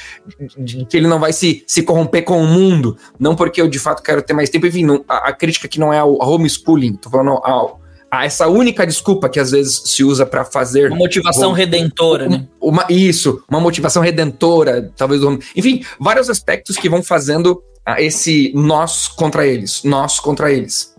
de, 0.57 0.85
que 0.85 0.97
ele 0.97 1.07
não 1.07 1.19
vai 1.19 1.33
se, 1.33 1.63
se 1.65 1.81
corromper 1.81 2.23
com 2.23 2.39
o 2.39 2.45
mundo, 2.45 2.95
não 3.19 3.35
porque 3.35 3.59
eu 3.59 3.67
de 3.67 3.79
fato 3.79 4.03
quero 4.03 4.21
ter 4.21 4.33
mais 4.33 4.51
tempo. 4.51 4.67
Enfim, 4.67 4.85
não, 4.85 5.03
a, 5.07 5.29
a, 5.29 5.33
crítica 5.33 5.65
aqui 5.65 5.79
não 5.79 5.91
é 5.91 5.97
ao 5.97 6.15
homeschooling, 6.21 6.93
tô 6.93 7.09
falando 7.09 7.31
ao, 7.43 7.81
a 8.11 8.25
essa 8.25 8.47
única 8.47 8.85
desculpa 8.85 9.27
que 9.27 9.39
às 9.39 9.49
vezes 9.49 9.81
se 9.85 10.03
usa 10.03 10.27
para 10.27 10.45
fazer. 10.45 10.91
Uma 10.91 10.99
motivação 10.99 11.53
redentora, 11.53 12.29
né? 12.29 12.47
Uma, 12.61 12.85
isso, 12.87 13.43
uma 13.49 13.59
motivação 13.59 14.03
redentora, 14.03 14.91
talvez. 14.95 15.21
Enfim, 15.55 15.83
vários 15.99 16.29
aspectos 16.29 16.77
que 16.77 16.87
vão 16.87 17.01
fazendo 17.01 17.63
esse 17.97 18.51
nós 18.55 19.07
contra 19.07 19.45
eles, 19.45 19.83
nós 19.83 20.19
contra 20.19 20.51
eles, 20.51 20.95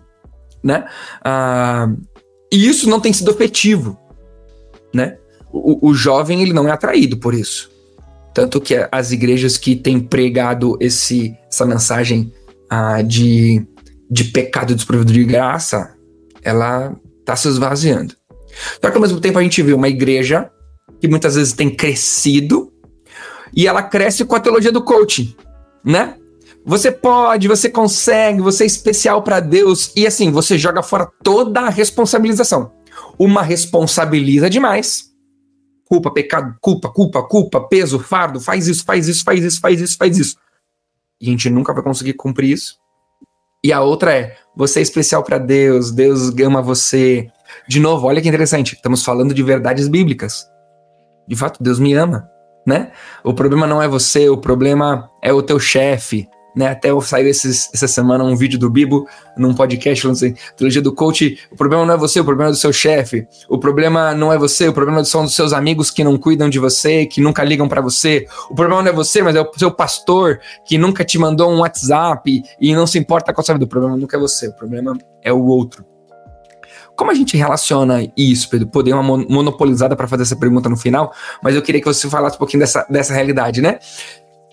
né? 0.62 0.87
Ah, 1.25 1.88
e 2.53 2.69
isso 2.69 2.88
não 2.88 3.00
tem 3.00 3.12
sido 3.12 3.31
efetivo, 3.31 3.99
né? 4.93 5.19
O, 5.53 5.91
o, 5.91 5.95
jovem 5.95 6.43
ele 6.43 6.53
não 6.53 6.69
é 6.69 6.73
atraído 6.73 7.17
por 7.17 7.33
isso, 7.33 7.71
tanto 8.35 8.61
que 8.61 8.75
as 8.91 9.12
igrejas 9.12 9.57
que 9.57 9.76
têm 9.76 10.00
pregado 10.00 10.76
esse 10.81 11.37
essa 11.49 11.64
mensagem 11.64 12.33
ah, 12.69 13.03
de 13.03 13.67
de 14.11 14.25
pecado 14.25 14.75
desprovido 14.75 15.12
de 15.12 15.25
graça, 15.25 15.95
ela 16.43 16.95
está 17.21 17.35
se 17.35 17.49
esvaziando. 17.49 18.14
Só 18.81 18.91
que 18.91 18.97
ao 18.97 19.00
mesmo 19.00 19.21
tempo 19.21 19.38
a 19.38 19.43
gente 19.43 19.62
vê 19.62 19.73
uma 19.73 19.88
igreja 19.88 20.50
que 21.00 21.09
muitas 21.09 21.35
vezes 21.35 21.53
tem 21.53 21.71
crescido 21.75 22.73
e 23.53 23.67
ela 23.67 23.83
cresce 23.83 24.25
com 24.25 24.37
a 24.37 24.41
teologia 24.41 24.71
do 24.71 24.83
coaching, 24.83 25.35
né? 25.85 26.17
Você 26.64 26.90
pode, 26.90 27.47
você 27.47 27.68
consegue, 27.68 28.40
você 28.40 28.64
é 28.64 28.66
especial 28.66 29.23
para 29.23 29.38
Deus. 29.38 29.92
E 29.94 30.06
assim, 30.06 30.30
você 30.30 30.56
joga 30.56 30.83
fora 30.83 31.11
toda 31.23 31.61
a 31.61 31.68
responsabilização. 31.68 32.73
Uma 33.18 33.42
responsabiliza 33.42 34.49
demais. 34.49 35.12
Culpa, 35.85 36.11
pecado, 36.11 36.56
culpa, 36.61 36.88
culpa, 36.88 37.23
culpa, 37.23 37.61
peso, 37.68 37.99
fardo, 37.99 38.40
faz 38.40 38.66
isso, 38.66 38.85
faz 38.85 39.06
isso, 39.06 39.23
faz 39.23 39.44
isso, 39.44 39.61
faz 39.61 39.80
isso, 39.80 39.97
faz 39.99 40.18
isso. 40.18 40.37
E 41.21 41.28
a 41.28 41.30
gente 41.30 41.50
nunca 41.50 41.75
vai 41.75 41.83
conseguir 41.83 42.14
cumprir 42.14 42.50
isso. 42.50 42.76
E 43.62 43.73
a 43.73 43.80
outra 43.83 44.14
é, 44.14 44.37
você 44.56 44.78
é 44.78 44.83
especial 44.83 45.23
para 45.23 45.38
Deus, 45.38 45.90
Deus 45.90 46.30
ama 46.40 46.62
você. 46.62 47.28
De 47.68 47.78
novo, 47.78 48.06
olha 48.06 48.21
que 48.21 48.28
interessante, 48.28 48.75
estamos 48.75 49.04
falando 49.04 49.35
de 49.35 49.42
verdades 49.42 49.87
bíblicas. 49.87 50.47
De 51.28 51.37
fato, 51.37 51.62
Deus 51.62 51.78
me 51.78 51.94
ama, 51.94 52.28
né? 52.66 52.92
O 53.23 53.33
problema 53.33 53.66
não 53.66 53.83
é 53.83 53.88
você, 53.88 54.28
o 54.28 54.37
problema 54.37 55.11
é 55.23 55.33
o 55.33 55.42
teu 55.42 55.59
chefe, 55.59 56.28
né? 56.55 56.69
Até 56.69 56.89
saiu 57.01 57.29
esses, 57.29 57.71
essa 57.73 57.89
semana 57.89 58.23
um 58.25 58.37
vídeo 58.37 58.59
do 58.59 58.71
Bibo 58.71 59.07
num 59.37 59.55
podcast 59.55 60.01
falando 60.03 60.17
assim: 60.17 60.35
trilogia 60.57 60.83
do 60.83 60.95
coach, 60.95 61.39
o 61.51 61.57
problema 61.57 61.85
não 61.85 61.95
é 61.95 61.97
você, 61.97 62.21
o 62.21 62.25
problema 62.25 62.51
é 62.51 62.53
do 62.53 62.59
seu 62.59 62.73
chefe. 62.73 63.27
O 63.49 63.59
problema 63.59 64.15
não 64.15 64.33
é 64.33 64.39
você, 64.39 64.69
o 64.69 64.73
problema 64.73 65.05
são 65.05 65.25
dos 65.25 65.35
seus 65.35 65.53
amigos 65.53 65.91
que 65.91 66.05
não 66.05 66.17
cuidam 66.17 66.49
de 66.49 66.59
você, 66.59 67.07
que 67.07 67.21
nunca 67.21 67.43
ligam 67.43 67.69
para 67.69 67.81
você. 67.81 68.27
O 68.51 68.55
problema 68.55 68.83
não 68.83 68.91
é 68.91 68.95
você, 68.95 69.23
mas 69.23 69.35
é 69.35 69.41
o 69.41 69.51
seu 69.57 69.71
pastor 69.71 70.41
que 70.65 70.79
nunca 70.79 71.05
te 71.05 71.19
mandou 71.19 71.51
um 71.51 71.61
WhatsApp 71.61 72.43
e 72.61 72.75
não 72.75 72.87
se 72.87 72.99
importa 72.99 73.33
com 73.33 73.41
a 73.41 73.45
sua 73.45 73.55
vida. 73.55 73.65
O 73.65 73.69
problema 73.69 73.97
nunca 73.97 74.17
é 74.17 74.21
você, 74.21 74.49
o 74.49 74.53
problema 74.53 74.97
é 75.23 75.33
o 75.33 75.45
outro. 75.45 75.85
Como 76.97 77.11
a 77.11 77.15
gente 77.15 77.37
relaciona 77.37 78.09
isso, 78.17 78.49
Pedro? 78.49 78.69
Poder 78.69 78.93
uma 78.93 79.03
monopolizada 79.03 79.97
para 79.97 80.07
fazer 80.07 80.23
essa 80.23 80.37
pergunta 80.37 80.69
no 80.69 80.77
final, 80.77 81.13
mas 81.43 81.55
eu 81.57 81.63
queria 81.63 81.81
que 81.81 81.87
você 81.87 82.09
falasse 82.09 82.37
um 82.37 82.39
pouquinho 82.39 82.61
dessa, 82.61 82.87
dessa 82.89 83.13
realidade, 83.13 83.61
né? 83.61 83.79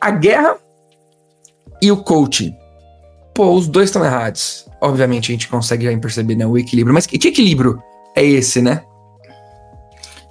A 0.01 0.09
guerra 0.09 0.57
e 1.81 1.91
o 1.91 1.97
coaching. 1.97 2.55
Pô, 3.33 3.53
os 3.53 3.67
dois 3.67 3.89
estão 3.89 4.03
errados. 4.03 4.67
Obviamente 4.79 5.31
a 5.31 5.33
gente 5.33 5.47
consegue 5.47 5.85
já 5.85 5.97
perceber 5.97 6.35
né, 6.35 6.45
o 6.45 6.57
equilíbrio. 6.57 6.93
Mas 6.93 7.05
que, 7.05 7.17
que 7.17 7.29
equilíbrio 7.29 7.81
é 8.15 8.23
esse, 8.23 8.61
né? 8.61 8.83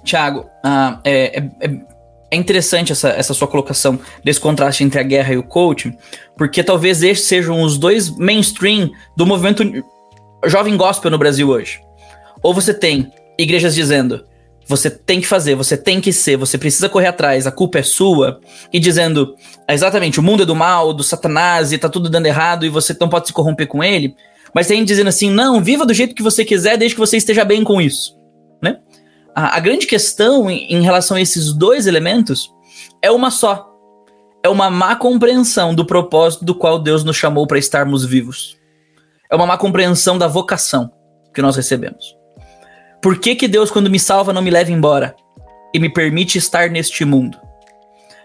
Tiago, 0.03 0.41
uh, 0.65 0.99
é, 1.03 1.39
é, 1.39 1.49
é, 2.31 2.35
interessante 2.35 2.91
essa, 2.91 3.09
essa 3.09 3.33
sua 3.33 3.47
colocação 3.47 3.99
desse 4.23 4.39
contraste 4.39 4.83
entre 4.83 4.99
a 4.99 5.03
guerra 5.03 5.33
e 5.33 5.37
o 5.37 5.43
coaching, 5.43 5.95
porque 6.35 6.63
talvez 6.63 7.03
estes 7.03 7.27
sejam 7.27 7.61
os 7.61 7.77
dois 7.77 8.09
mainstream 8.09 8.89
do 9.15 9.25
movimento 9.25 9.63
jovem 10.45 10.75
gospel 10.75 11.11
no 11.11 11.17
Brasil 11.17 11.49
hoje. 11.49 11.79
Ou 12.41 12.53
você 12.53 12.73
tem 12.73 13.11
igrejas 13.37 13.75
dizendo, 13.75 14.25
você 14.71 14.89
tem 14.89 15.19
que 15.19 15.27
fazer, 15.27 15.53
você 15.53 15.75
tem 15.75 15.99
que 15.99 16.13
ser, 16.13 16.37
você 16.37 16.57
precisa 16.57 16.87
correr 16.87 17.07
atrás, 17.07 17.45
a 17.45 17.51
culpa 17.51 17.79
é 17.79 17.83
sua, 17.83 18.39
e 18.71 18.79
dizendo 18.79 19.35
exatamente 19.69 20.17
o 20.17 20.23
mundo 20.23 20.43
é 20.43 20.45
do 20.45 20.55
mal, 20.55 20.93
do 20.93 21.03
satanás, 21.03 21.73
e 21.73 21.77
tá 21.77 21.89
tudo 21.89 22.09
dando 22.09 22.25
errado 22.25 22.65
e 22.65 22.69
você 22.69 22.95
não 22.99 23.09
pode 23.09 23.27
se 23.27 23.33
corromper 23.33 23.67
com 23.67 23.83
ele, 23.83 24.15
mas 24.55 24.67
tem 24.67 24.83
dizendo 24.85 25.09
assim, 25.09 25.29
não, 25.29 25.61
viva 25.61 25.85
do 25.85 25.93
jeito 25.93 26.15
que 26.15 26.23
você 26.23 26.45
quiser, 26.45 26.77
desde 26.77 26.95
que 26.95 26.99
você 26.99 27.17
esteja 27.17 27.43
bem 27.43 27.65
com 27.65 27.81
isso, 27.81 28.17
né? 28.63 28.79
A, 29.35 29.57
a 29.57 29.59
grande 29.59 29.85
questão 29.85 30.49
em, 30.49 30.73
em 30.73 30.81
relação 30.81 31.17
a 31.17 31.21
esses 31.21 31.53
dois 31.53 31.85
elementos 31.85 32.49
é 33.01 33.11
uma 33.11 33.29
só. 33.29 33.69
é 34.41 34.47
uma 34.47 34.69
má 34.69 34.95
compreensão 34.95 35.75
do 35.75 35.85
propósito 35.85 36.45
do 36.45 36.55
qual 36.55 36.79
Deus 36.79 37.03
nos 37.03 37.17
chamou 37.17 37.45
para 37.45 37.59
estarmos 37.59 38.05
vivos. 38.05 38.57
É 39.29 39.35
uma 39.35 39.45
má 39.45 39.57
compreensão 39.57 40.17
da 40.17 40.27
vocação 40.27 40.91
que 41.33 41.41
nós 41.41 41.57
recebemos. 41.57 42.20
Por 43.01 43.17
que, 43.17 43.33
que 43.33 43.47
Deus, 43.47 43.71
quando 43.71 43.89
me 43.89 43.99
salva, 43.99 44.31
não 44.31 44.43
me 44.43 44.51
leva 44.51 44.71
embora 44.71 45.15
e 45.73 45.79
me 45.79 45.89
permite 45.89 46.37
estar 46.37 46.69
neste 46.69 47.03
mundo? 47.03 47.39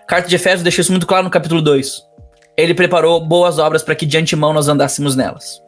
Carta 0.07 0.29
de 0.29 0.37
Efésios 0.37 0.63
deixa 0.63 0.83
isso 0.83 0.93
muito 0.93 1.07
claro 1.07 1.25
no 1.25 1.31
capítulo 1.31 1.63
2. 1.63 2.03
Ele 2.59 2.75
preparou 2.75 3.19
boas 3.25 3.59
obras 3.59 3.83
para 3.83 3.95
que 3.95 4.05
de 4.05 4.19
antemão 4.19 4.53
nós 4.53 4.69
andássemos 4.69 5.17
nelas. 5.17 5.63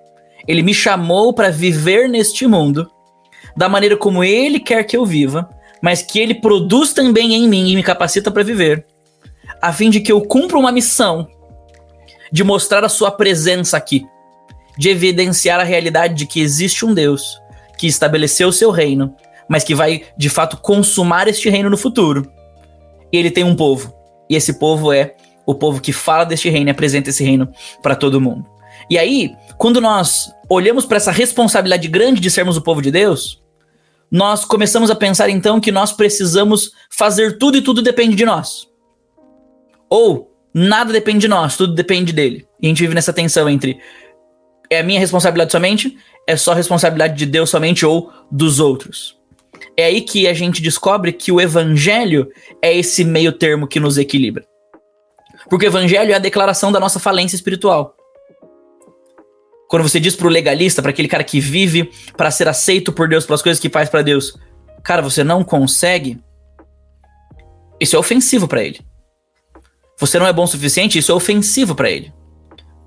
Ele 0.47 0.63
me 0.63 0.75
chamou 0.75 1.33
para 1.33 1.51
viver 1.51 2.07
neste 2.07 2.47
mundo 2.47 2.91
da 3.57 3.67
maneira 3.67 3.97
como 3.97 4.23
ele 4.23 4.61
quer 4.61 4.85
que 4.85 4.97
eu 4.97 5.07
viva, 5.07 5.49
mas 5.81 6.03
que 6.03 6.19
ele 6.19 6.35
produz 6.35 6.93
também 6.93 7.35
em 7.35 7.49
mim 7.49 7.71
e 7.71 7.77
me 7.77 7.83
capacita 7.83 8.31
para 8.31 8.43
viver, 8.43 8.85
a 9.63 9.73
fim 9.73 9.89
de 9.89 10.01
que 10.01 10.13
eu 10.13 10.21
cumpra 10.21 10.59
uma 10.59 10.71
missão 10.71 11.27
de 12.31 12.45
mostrar 12.45 12.85
a 12.85 12.91
sua 12.91 13.11
presença 13.11 13.77
aqui, 13.77 14.07
de 14.77 14.91
evidenciar 14.91 15.59
a 15.59 15.65
realidade 15.65 16.15
de 16.15 16.27
que 16.27 16.41
existe 16.41 16.85
um 16.85 16.93
Deus 16.93 17.41
que 17.79 17.87
estabeleceu 17.87 18.49
o 18.49 18.53
seu 18.53 18.71
reino, 18.71 19.15
mas 19.49 19.65
que 19.65 19.75
vai 19.75 20.03
de 20.17 20.29
fato 20.29 20.57
consumar 20.57 21.29
este 21.29 21.49
reino 21.49 21.71
no 21.71 21.79
futuro. 21.79 22.31
E 23.13 23.17
ele 23.17 23.31
tem 23.31 23.45
um 23.45 23.57
povo, 23.57 23.95
e 24.29 24.37
esse 24.37 24.59
povo 24.59 24.93
é 24.93 25.15
o 25.47 25.55
povo 25.55 25.81
que 25.81 25.93
fala 25.93 26.25
deste 26.25 26.51
reino 26.51 26.69
e 26.69 26.73
apresenta 26.73 27.09
esse 27.09 27.25
reino 27.25 27.49
para 27.83 27.97
todo 27.97 28.21
mundo. 28.21 28.47
E 28.91 28.99
aí, 28.99 29.35
quando 29.57 29.81
nós 29.81 30.31
olhamos 30.49 30.85
para 30.85 30.99
essa 30.99 31.11
responsabilidade 31.11 31.89
grande 31.89 32.21
de 32.21 32.31
sermos 32.31 32.57
o 32.57 32.63
povo 32.63 32.83
de 32.83 32.91
Deus, 32.91 33.43
nós 34.11 34.45
começamos 34.45 34.91
a 34.91 34.95
pensar 34.95 35.31
então 35.31 35.61
que 35.61 35.73
nós 35.73 35.93
precisamos 35.93 36.73
fazer 36.91 37.39
tudo 37.39 37.57
e 37.59 37.63
tudo 37.63 37.81
depende 37.81 38.15
de 38.15 38.25
nós. 38.25 38.67
Ou 39.89 40.31
nada 40.53 40.93
depende 40.93 41.21
de 41.21 41.29
nós, 41.29 41.57
tudo 41.57 41.75
depende 41.75 42.13
dele. 42.13 42.47
E 42.61 42.67
a 42.67 42.69
gente 42.69 42.83
vive 42.83 42.95
nessa 42.95 43.13
tensão 43.13 43.49
entre 43.49 43.79
é 44.71 44.81
a 44.81 44.83
minha 44.83 45.01
responsabilidade 45.01 45.53
somente, 45.53 45.97
é 46.29 46.37
só 46.37 46.53
responsabilidade 46.53 47.17
de 47.17 47.25
Deus 47.25 47.49
somente 47.49 47.87
ou 47.87 48.13
dos 48.31 48.61
outros. 48.61 49.19
É 49.75 49.87
aí 49.87 50.03
que 50.03 50.29
a 50.29 50.35
gente 50.35 50.61
descobre 50.61 51.11
que 51.11 51.33
o 51.33 51.41
evangelho 51.41 52.31
é 52.61 52.77
esse 52.77 53.03
meio 53.03 53.33
termo 53.33 53.67
que 53.67 53.81
nos 53.81 53.97
equilibra. 53.97 54.45
Porque 55.49 55.65
o 55.65 55.71
evangelho 55.71 56.13
é 56.13 56.15
a 56.15 56.19
declaração 56.19 56.71
da 56.71 56.79
nossa 56.79 57.01
falência 57.01 57.35
espiritual. 57.35 57.97
Quando 59.71 59.89
você 59.89 59.99
diz 59.99 60.15
pro 60.15 60.29
legalista, 60.29 60.83
para 60.83 60.91
aquele 60.91 61.09
cara 61.09 61.25
que 61.25 61.41
vive 61.41 61.91
para 62.15 62.31
ser 62.31 62.47
aceito 62.47 62.93
por 62.93 63.09
Deus 63.09 63.25
pelas 63.25 63.41
coisas 63.41 63.59
que 63.59 63.71
faz 63.71 63.89
para 63.89 64.03
Deus, 64.03 64.37
cara, 64.85 65.01
você 65.01 65.25
não 65.25 65.43
consegue. 65.43 66.21
Isso 67.81 67.97
é 67.97 67.99
ofensivo 67.99 68.47
para 68.47 68.63
ele. 68.63 68.81
Você 69.99 70.19
não 70.19 70.27
é 70.27 70.33
bom 70.33 70.45
o 70.45 70.47
suficiente, 70.47 70.99
isso 70.99 71.11
é 71.11 71.15
ofensivo 71.15 71.75
para 71.75 71.91
ele. 71.91 72.13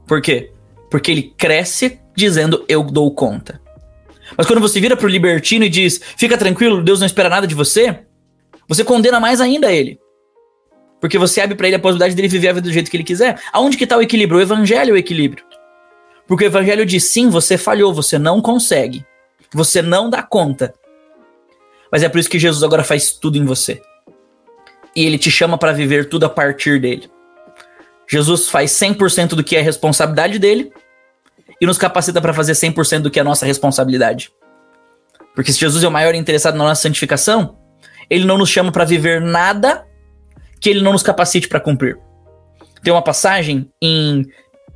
Por 0.06 0.22
quê? 0.22 0.52
Porque 0.92 1.10
ele 1.10 1.34
cresce 1.36 2.01
dizendo 2.16 2.66
eu 2.68 2.84
dou 2.84 3.14
conta. 3.14 3.62
Mas 4.38 4.48
quando 4.48 4.62
você 4.62 4.80
vira 4.80 4.96
pro 4.96 5.08
libertino 5.08 5.66
e 5.66 5.70
diz, 5.70 6.02
fica 6.18 6.38
tranquilo, 6.38 6.84
Deus 6.84 7.00
não 7.00 7.06
espera 7.06 7.30
nada 7.30 7.46
de 7.46 7.56
você, 7.56 8.00
você 8.68 8.84
condena 8.84 9.20
mais 9.20 9.42
ainda 9.42 9.72
ele. 9.72 10.00
Porque 11.00 11.18
você 11.18 11.42
abre 11.42 11.56
para 11.56 11.68
ele 11.68 11.76
a 11.76 11.80
possibilidade 11.80 12.16
dele 12.16 12.28
viver 12.28 12.50
a 12.50 12.54
vida 12.54 12.68
do 12.68 12.74
jeito 12.74 12.90
que 12.90 12.96
ele 12.96 13.04
quiser. 13.04 13.42
Aonde 13.52 13.76
que 13.76 13.88
tá 13.88 13.98
o 13.98 14.02
equilíbrio? 14.02 14.40
O 14.40 14.42
evangelho 14.42 14.92
é 14.92 14.94
o 14.94 14.98
equilíbrio. 14.98 15.44
Porque 16.28 16.46
o 16.46 16.48
evangelho 16.48 16.86
diz: 16.86 17.06
sim, 17.06 17.28
você 17.30 17.58
falhou, 17.58 17.92
você 17.94 18.20
não 18.20 18.40
consegue. 18.40 19.04
Você 19.52 19.82
não 19.82 20.10
dá 20.10 20.22
conta. 20.22 20.74
Mas 21.92 22.04
é 22.04 22.08
por 22.08 22.20
isso 22.20 22.30
que 22.30 22.40
Jesus 22.40 22.64
agora 22.64 22.84
faz 22.84 23.12
tudo 23.12 23.38
em 23.38 23.44
você. 23.44 23.82
E 24.96 25.06
ele 25.06 25.18
te 25.18 25.32
chama 25.32 25.58
para 25.58 25.74
viver 25.74 26.08
tudo 26.08 26.26
a 26.26 26.30
partir 26.30 26.80
dele. 26.80 27.10
Jesus 28.08 28.48
faz 28.48 28.72
100% 28.72 29.30
do 29.30 29.44
que 29.44 29.56
é 29.56 29.62
responsabilidade 29.62 30.38
dele 30.38 30.72
e 31.62 31.66
nos 31.68 31.78
capacita 31.78 32.20
para 32.20 32.34
fazer 32.34 32.54
100% 32.54 33.02
do 33.02 33.12
que 33.12 33.20
é 33.20 33.24
nossa 33.24 33.46
responsabilidade. 33.46 34.32
Porque 35.36 35.54
se 35.54 35.60
Jesus 35.60 35.84
é 35.84 35.88
o 35.88 35.92
maior 35.92 36.16
interessado 36.16 36.58
na 36.58 36.64
nossa 36.64 36.82
santificação, 36.82 37.56
ele 38.10 38.26
não 38.26 38.38
nos 38.38 38.50
chama 38.50 38.72
para 38.72 38.84
viver 38.84 39.22
nada 39.22 39.86
que 40.60 40.70
ele 40.70 40.82
não 40.82 40.92
nos 40.92 41.04
capacite 41.04 41.48
para 41.48 41.60
cumprir. 41.60 41.98
Tem 42.84 42.92
uma 42.92 43.04
passagem 43.04 43.72
em 43.82 44.26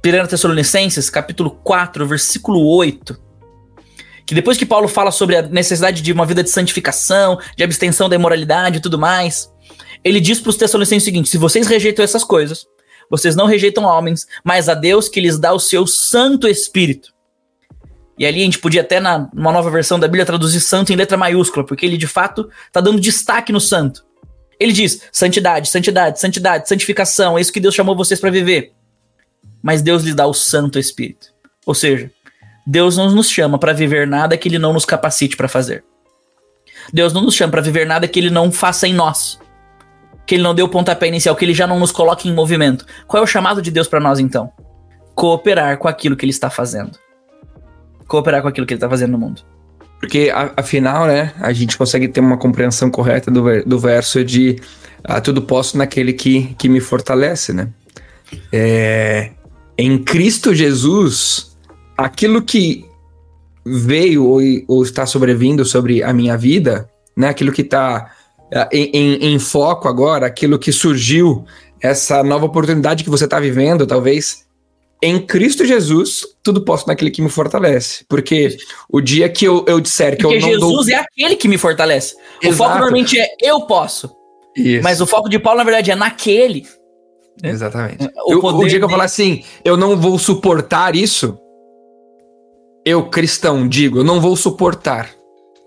1 0.05 0.27
Tessalonicenses, 0.27 1.09
capítulo 1.09 1.49
4, 1.63 2.05
versículo 2.05 2.63
8, 2.63 3.19
que 4.25 4.35
depois 4.35 4.57
que 4.57 4.65
Paulo 4.65 4.87
fala 4.87 5.11
sobre 5.11 5.35
a 5.35 5.41
necessidade 5.41 6.01
de 6.03 6.11
uma 6.11 6.25
vida 6.25 6.43
de 6.43 6.49
santificação, 6.49 7.39
de 7.57 7.63
abstenção 7.63 8.07
da 8.07 8.15
imoralidade 8.15 8.77
e 8.77 8.81
tudo 8.81 8.97
mais, 8.97 9.51
ele 10.03 10.21
diz 10.21 10.39
para 10.39 10.51
os 10.51 10.55
Tessalonicenses 10.55 11.03
o 11.03 11.05
seguinte: 11.05 11.29
se 11.29 11.37
vocês 11.37 11.67
rejeitam 11.67 12.05
essas 12.05 12.23
coisas, 12.23 12.67
vocês 13.09 13.35
não 13.35 13.45
rejeitam 13.45 13.83
homens, 13.83 14.27
mas 14.43 14.69
a 14.69 14.73
Deus 14.73 15.07
que 15.07 15.19
lhes 15.19 15.37
dá 15.37 15.53
o 15.53 15.59
seu 15.59 15.85
Santo 15.85 16.47
Espírito. 16.47 17.13
E 18.17 18.25
ali 18.25 18.41
a 18.41 18.45
gente 18.45 18.59
podia 18.59 18.81
até, 18.81 18.99
na, 18.99 19.29
numa 19.33 19.51
nova 19.51 19.69
versão 19.69 19.99
da 19.99 20.07
Bíblia, 20.07 20.25
traduzir 20.25 20.61
santo 20.61 20.93
em 20.93 20.95
letra 20.95 21.17
maiúscula, 21.17 21.65
porque 21.65 21.85
ele 21.85 21.97
de 21.97 22.07
fato 22.07 22.49
está 22.65 22.79
dando 22.79 22.99
destaque 22.99 23.51
no 23.51 23.59
santo. 23.59 24.05
Ele 24.57 24.71
diz: 24.71 25.01
santidade, 25.11 25.67
santidade, 25.69 26.19
santidade, 26.19 26.69
santificação, 26.69 27.37
é 27.37 27.41
isso 27.41 27.51
que 27.51 27.59
Deus 27.59 27.75
chamou 27.75 27.95
vocês 27.95 28.19
para 28.19 28.31
viver 28.31 28.73
mas 29.65 29.81
Deus 29.81 30.03
lhe 30.03 30.13
dá 30.13 30.27
o 30.27 30.33
Santo 30.33 30.77
Espírito. 30.77 31.33
Ou 31.65 31.73
seja, 31.73 32.11
Deus 32.67 32.95
não 32.97 33.09
nos 33.09 33.31
chama 33.31 33.57
para 33.57 33.73
viver 33.73 34.05
nada 34.05 34.37
que 34.37 34.47
Ele 34.47 34.59
não 34.59 34.71
nos 34.71 34.85
capacite 34.85 35.35
para 35.35 35.47
fazer. 35.47 35.83
Deus 36.93 37.11
não 37.11 37.23
nos 37.23 37.33
chama 37.33 37.49
para 37.49 37.61
viver 37.63 37.83
nada 37.83 38.07
que 38.07 38.19
Ele 38.19 38.29
não 38.29 38.51
faça 38.51 38.87
em 38.87 38.93
nós. 38.93 39.39
Que 40.25 40.35
Ele 40.35 40.43
não 40.43 40.55
dê 40.55 40.61
o 40.61 40.69
pontapé 40.69 41.07
inicial, 41.07 41.35
que 41.35 41.45
Ele 41.45 41.53
já 41.53 41.67
não 41.67 41.79
nos 41.79 41.91
coloque 41.91 42.27
em 42.27 42.33
movimento. 42.33 42.85
Qual 43.07 43.21
é 43.21 43.23
o 43.23 43.27
chamado 43.27 43.61
de 43.61 43.71
Deus 43.71 43.87
para 43.87 43.99
nós 43.99 44.19
então? 44.19 44.51
Cooperar 45.13 45.77
com 45.77 45.87
aquilo 45.87 46.15
que 46.15 46.25
Ele 46.25 46.31
está 46.31 46.49
fazendo. 46.49 46.97
Cooperar 48.07 48.41
com 48.41 48.47
aquilo 48.47 48.65
que 48.65 48.73
Ele 48.73 48.77
está 48.77 48.89
fazendo 48.89 49.11
no 49.11 49.17
mundo. 49.17 49.41
Porque, 49.99 50.31
afinal, 50.57 51.07
né, 51.07 51.33
a 51.39 51.51
gente 51.53 51.77
consegue 51.77 52.07
ter 52.07 52.19
uma 52.19 52.37
compreensão 52.37 52.91
correta 52.91 53.31
do, 53.31 53.63
do 53.63 53.79
verso 53.79 54.23
de 54.23 54.59
ah, 55.03 55.21
tudo 55.21 55.41
posso 55.41 55.77
naquele 55.77 56.13
que, 56.13 56.55
que 56.57 56.67
me 56.67 56.79
fortalece, 56.79 57.53
né? 57.53 57.69
É, 58.51 59.31
em 59.77 59.97
Cristo 59.97 60.53
Jesus, 60.53 61.55
aquilo 61.97 62.41
que 62.41 62.85
veio 63.65 64.25
ou, 64.25 64.41
ou, 64.67 64.83
está 64.83 65.05
sobrevindo 65.05 65.63
sobre 65.63 66.03
a 66.03 66.13
minha 66.13 66.37
vida, 66.37 66.89
né? 67.15 67.29
Aquilo 67.29 67.51
que 67.51 67.61
está 67.61 68.11
em, 68.71 68.89
em, 68.93 69.33
em, 69.33 69.39
foco 69.39 69.87
agora, 69.87 70.25
aquilo 70.25 70.59
que 70.59 70.71
surgiu, 70.71 71.45
essa 71.81 72.23
nova 72.23 72.45
oportunidade 72.45 73.03
que 73.03 73.09
você 73.09 73.25
está 73.25 73.39
vivendo, 73.39 73.85
talvez. 73.85 74.45
Em 75.01 75.19
Cristo 75.19 75.65
Jesus, 75.65 76.21
tudo 76.41 76.63
posso 76.63 76.87
naquele 76.87 77.11
que 77.11 77.21
me 77.21 77.29
fortalece. 77.29 78.05
Porque 78.07 78.57
o 78.89 79.01
dia 79.01 79.27
que 79.27 79.45
eu, 79.45 79.65
eu 79.67 79.79
disser 79.79 80.15
que 80.15 80.23
Porque 80.23 80.37
eu 80.37 80.41
não 80.41 80.49
Jesus 80.49 80.87
dou... 80.87 80.95
é 80.95 80.95
aquele 80.95 81.35
que 81.35 81.47
me 81.47 81.57
fortalece. 81.57 82.15
Exato. 82.41 82.47
O 82.47 82.53
foco 82.53 82.79
normalmente 82.79 83.19
é 83.19 83.27
eu 83.41 83.61
posso. 83.61 84.15
Isso. 84.55 84.83
Mas 84.83 85.01
o 85.01 85.05
foco 85.05 85.29
de 85.29 85.37
Paulo, 85.37 85.57
na 85.57 85.65
verdade, 85.65 85.91
é 85.91 85.95
naquele 85.95 86.65
né? 87.41 87.49
Exatamente. 87.49 88.09
O, 88.25 88.33
eu, 88.33 88.39
o 88.39 88.67
dia 88.67 88.79
que 88.79 88.85
eu 88.85 88.89
falar 88.89 89.05
assim, 89.05 89.43
eu 89.63 89.75
não 89.75 89.97
vou 89.97 90.17
suportar 90.17 90.95
isso, 90.95 91.37
eu, 92.85 93.09
cristão, 93.09 93.67
digo, 93.67 93.99
eu 93.99 94.03
não 94.03 94.21
vou 94.21 94.35
suportar. 94.35 95.09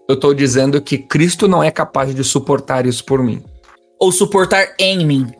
Eu 0.09 0.15
estou 0.15 0.33
dizendo 0.33 0.81
que 0.81 0.97
Cristo 0.97 1.47
não 1.47 1.63
é 1.63 1.71
capaz 1.71 2.15
de 2.15 2.25
suportar 2.25 2.87
isso 2.87 3.05
por 3.05 3.23
mim. 3.23 3.43
Ou 4.01 4.11
suportar 4.11 4.75
em 4.79 5.05
mim. 5.05 5.31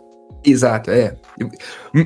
Exato, 0.45 0.91
é. 0.91 1.17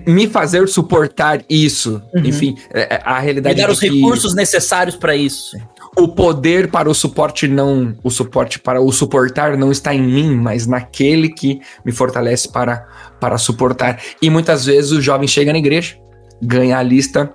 Me 0.07 0.29
fazer 0.29 0.69
suportar 0.69 1.43
isso. 1.51 2.01
Uhum. 2.15 2.25
Enfim, 2.25 2.57
é, 2.73 2.95
é 2.95 3.03
a 3.05 3.19
realidade. 3.19 3.57
Me 3.57 3.63
dar 3.63 3.71
os 3.71 3.81
recursos 3.81 4.33
necessários 4.37 4.95
para 4.95 5.17
isso. 5.17 5.57
O 5.99 6.07
poder 6.07 6.71
para 6.71 6.89
o 6.89 6.95
suporte 6.95 7.49
não. 7.49 7.97
O 8.03 8.11
suporte 8.11 8.61
para 8.61 8.81
o 8.81 8.93
suportar 8.93 9.59
não 9.59 9.73
está 9.73 9.93
em 9.93 10.03
mim, 10.03 10.37
mas 10.37 10.65
naquele 10.65 11.31
que 11.31 11.61
me 11.85 11.91
fortalece 11.91 12.49
para 12.49 12.87
para 13.21 13.39
suportar. 13.39 14.01
E 14.23 14.31
muitas 14.31 14.67
vezes 14.67 14.93
o 14.93 15.03
jovem 15.03 15.27
chega 15.27 15.53
na 15.53 15.59
igreja, 15.59 15.97
ganha 16.41 16.79
a 16.79 16.83
lista 16.83 17.35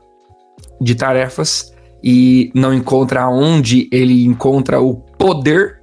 de 0.79 0.95
tarefas 0.95 1.73
e 2.03 2.51
não 2.53 2.73
encontra 2.73 3.27
onde 3.27 3.89
ele 3.91 4.25
encontra 4.25 4.79
o 4.79 4.95
poder 4.95 5.79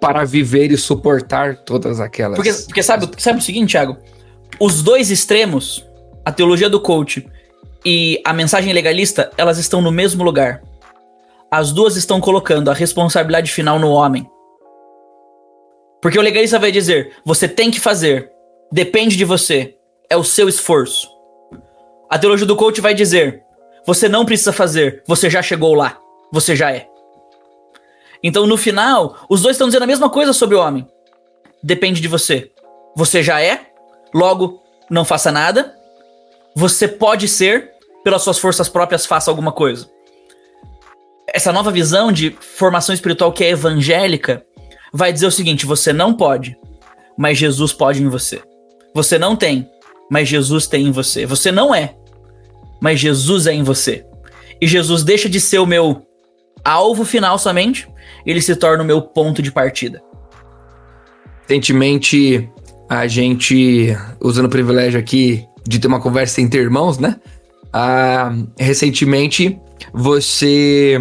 para 0.00 0.24
viver 0.24 0.70
e 0.70 0.76
suportar 0.76 1.56
todas 1.56 2.00
aquelas. 2.00 2.36
Porque, 2.36 2.52
porque 2.52 2.82
sabe, 2.82 3.08
sabe 3.18 3.38
o 3.38 3.42
seguinte, 3.42 3.72
Thiago? 3.72 3.96
Os 4.60 4.82
dois 4.82 5.10
extremos, 5.10 5.86
a 6.24 6.32
teologia 6.32 6.70
do 6.70 6.80
coach 6.80 7.26
e 7.84 8.20
a 8.24 8.32
mensagem 8.32 8.72
legalista, 8.72 9.30
elas 9.36 9.58
estão 9.58 9.80
no 9.80 9.92
mesmo 9.92 10.24
lugar. 10.24 10.62
As 11.50 11.72
duas 11.72 11.96
estão 11.96 12.20
colocando 12.20 12.70
a 12.70 12.74
responsabilidade 12.74 13.50
final 13.50 13.78
no 13.78 13.90
homem. 13.90 14.28
Porque 16.02 16.18
o 16.18 16.22
legalista 16.22 16.58
vai 16.58 16.72
dizer: 16.72 17.12
você 17.24 17.48
tem 17.48 17.70
que 17.70 17.80
fazer, 17.80 18.30
depende 18.72 19.16
de 19.16 19.24
você, 19.24 19.76
é 20.10 20.16
o 20.16 20.24
seu 20.24 20.48
esforço. 20.48 21.08
A 22.10 22.18
teologia 22.18 22.46
do 22.46 22.56
coach 22.56 22.80
vai 22.80 22.94
dizer: 22.94 23.42
você 23.86 24.08
não 24.08 24.24
precisa 24.24 24.52
fazer, 24.52 25.02
você 25.06 25.30
já 25.30 25.40
chegou 25.42 25.74
lá, 25.74 25.98
você 26.32 26.56
já 26.56 26.72
é. 26.72 26.88
Então, 28.22 28.46
no 28.46 28.56
final, 28.56 29.24
os 29.28 29.42
dois 29.42 29.54
estão 29.54 29.68
dizendo 29.68 29.84
a 29.84 29.86
mesma 29.86 30.10
coisa 30.10 30.32
sobre 30.32 30.56
o 30.56 30.60
homem. 30.60 30.86
Depende 31.62 32.00
de 32.00 32.08
você. 32.08 32.50
Você 32.96 33.22
já 33.22 33.40
é, 33.40 33.66
logo 34.12 34.62
não 34.90 35.04
faça 35.04 35.30
nada. 35.30 35.74
Você 36.54 36.88
pode 36.88 37.28
ser, 37.28 37.70
pelas 38.02 38.22
suas 38.22 38.38
forças 38.38 38.68
próprias, 38.68 39.06
faça 39.06 39.30
alguma 39.30 39.52
coisa. 39.52 39.88
Essa 41.28 41.52
nova 41.52 41.70
visão 41.70 42.10
de 42.10 42.30
formação 42.40 42.94
espiritual 42.94 43.32
que 43.32 43.44
é 43.44 43.50
evangélica 43.50 44.44
vai 44.92 45.12
dizer 45.12 45.26
o 45.26 45.30
seguinte: 45.30 45.66
você 45.66 45.92
não 45.92 46.14
pode, 46.14 46.56
mas 47.16 47.38
Jesus 47.38 47.72
pode 47.72 48.02
em 48.02 48.08
você. 48.08 48.42
Você 48.94 49.18
não 49.18 49.36
tem, 49.36 49.70
mas 50.10 50.28
Jesus 50.28 50.66
tem 50.66 50.86
em 50.86 50.90
você. 50.90 51.26
Você 51.26 51.52
não 51.52 51.74
é, 51.74 51.94
mas 52.80 53.00
Jesus 53.00 53.46
é 53.46 53.52
em 53.52 53.62
você. 53.62 54.04
E 54.60 54.66
Jesus 54.66 55.02
deixa 55.02 55.28
de 55.28 55.40
ser 55.40 55.58
o 55.58 55.66
meu 55.66 56.02
alvo 56.64 57.04
final 57.04 57.38
somente, 57.38 57.88
ele 58.24 58.40
se 58.40 58.56
torna 58.56 58.82
o 58.82 58.86
meu 58.86 59.00
ponto 59.00 59.40
de 59.40 59.52
partida. 59.52 60.02
Recentemente, 61.42 62.50
a 62.88 63.06
gente, 63.06 63.96
usando 64.20 64.46
o 64.46 64.50
privilégio 64.50 64.98
aqui 64.98 65.44
de 65.66 65.78
ter 65.78 65.86
uma 65.86 66.00
conversa 66.00 66.40
entre 66.40 66.60
irmãos, 66.60 66.98
né? 66.98 67.16
Ah, 67.72 68.32
recentemente, 68.58 69.60
você 69.92 70.98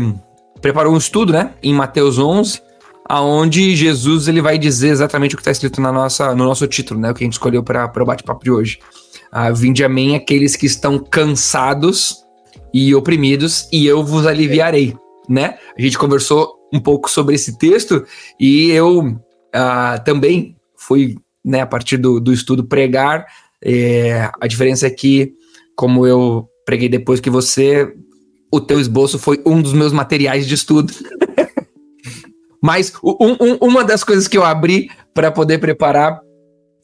preparou 0.61 0.93
um 0.93 0.97
estudo, 0.97 1.33
né? 1.33 1.51
Em 1.63 1.73
Mateus 1.73 2.19
11, 2.19 2.61
aonde 3.07 3.75
Jesus 3.75 4.27
ele 4.27 4.41
vai 4.41 4.57
dizer 4.57 4.89
exatamente 4.89 5.35
o 5.35 5.37
que 5.37 5.41
está 5.41 5.51
escrito 5.51 5.79
na 5.79 5.91
nossa, 5.91 6.35
no 6.35 6.43
nosso 6.43 6.67
título, 6.67 6.99
né? 6.99 7.11
O 7.11 7.13
que 7.13 7.23
a 7.23 7.25
gente 7.25 7.33
escolheu 7.33 7.63
para 7.63 7.91
o 8.01 8.05
bate-papo 8.05 8.43
de 8.43 8.51
hoje. 8.51 8.79
Ah, 9.37 9.51
Vinde 9.51 9.83
a 9.83 9.89
mim 9.89 10.15
aqueles 10.15 10.55
que 10.55 10.65
estão 10.65 10.97
cansados 10.97 12.23
e 12.73 12.95
oprimidos, 12.95 13.67
e 13.69 13.85
eu 13.85 14.01
vos 14.01 14.25
aliviarei, 14.25 14.95
né? 15.27 15.57
A 15.77 15.81
gente 15.81 15.97
conversou 15.97 16.55
um 16.71 16.79
pouco 16.79 17.11
sobre 17.11 17.35
esse 17.35 17.57
texto 17.57 18.05
e 18.39 18.71
eu 18.71 18.99
uh, 18.99 20.03
também 20.05 20.55
fui, 20.77 21.17
né, 21.43 21.59
a 21.59 21.65
partir 21.65 21.97
do, 21.97 22.21
do 22.21 22.31
estudo, 22.31 22.63
pregar. 22.63 23.25
É, 23.61 24.31
a 24.39 24.47
diferença 24.47 24.87
é 24.87 24.89
que, 24.89 25.33
como 25.75 26.07
eu 26.07 26.47
preguei 26.65 26.87
depois 26.87 27.19
que 27.19 27.29
você, 27.29 27.93
o 28.49 28.61
teu 28.61 28.79
esboço 28.79 29.19
foi 29.19 29.41
um 29.45 29.61
dos 29.61 29.73
meus 29.73 29.91
materiais 29.91 30.47
de 30.47 30.53
estudo. 30.53 30.93
Mas 32.63 32.93
um, 33.03 33.35
um, 33.41 33.55
uma 33.59 33.83
das 33.83 34.01
coisas 34.01 34.29
que 34.29 34.37
eu 34.37 34.45
abri 34.45 34.89
para 35.13 35.29
poder 35.29 35.57
preparar 35.57 36.21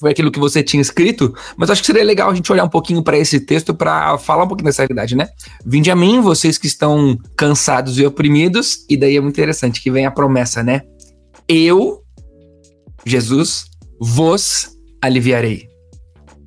foi 0.01 0.11
aquilo 0.11 0.31
que 0.31 0.39
você 0.39 0.61
tinha 0.61 0.81
escrito, 0.81 1.33
mas 1.55 1.69
acho 1.69 1.81
que 1.81 1.87
seria 1.87 2.03
legal 2.03 2.29
a 2.29 2.35
gente 2.35 2.51
olhar 2.51 2.65
um 2.65 2.69
pouquinho 2.69 3.01
para 3.01 3.17
esse 3.17 3.39
texto 3.39 3.73
para 3.73 4.17
falar 4.17 4.43
um 4.43 4.47
pouquinho 4.47 4.65
dessa 4.65 4.81
realidade, 4.81 5.15
né? 5.15 5.29
Vinde 5.65 5.89
a 5.89 5.95
mim, 5.95 6.19
vocês 6.19 6.57
que 6.57 6.67
estão 6.67 7.17
cansados 7.37 7.97
e 7.97 8.05
oprimidos, 8.05 8.85
e 8.89 8.97
daí 8.97 9.15
é 9.15 9.21
muito 9.21 9.35
interessante 9.35 9.81
que 9.81 9.89
vem 9.89 10.05
a 10.05 10.11
promessa, 10.11 10.61
né? 10.61 10.81
Eu 11.47 12.01
Jesus, 13.05 13.65
vos 13.99 14.69
aliviarei. 15.01 15.67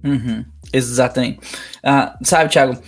Uhum, 0.05 0.45
exatamente. 0.73 1.41
Ah, 1.83 2.17
sabe, 2.23 2.51
Thiago, 2.51 2.79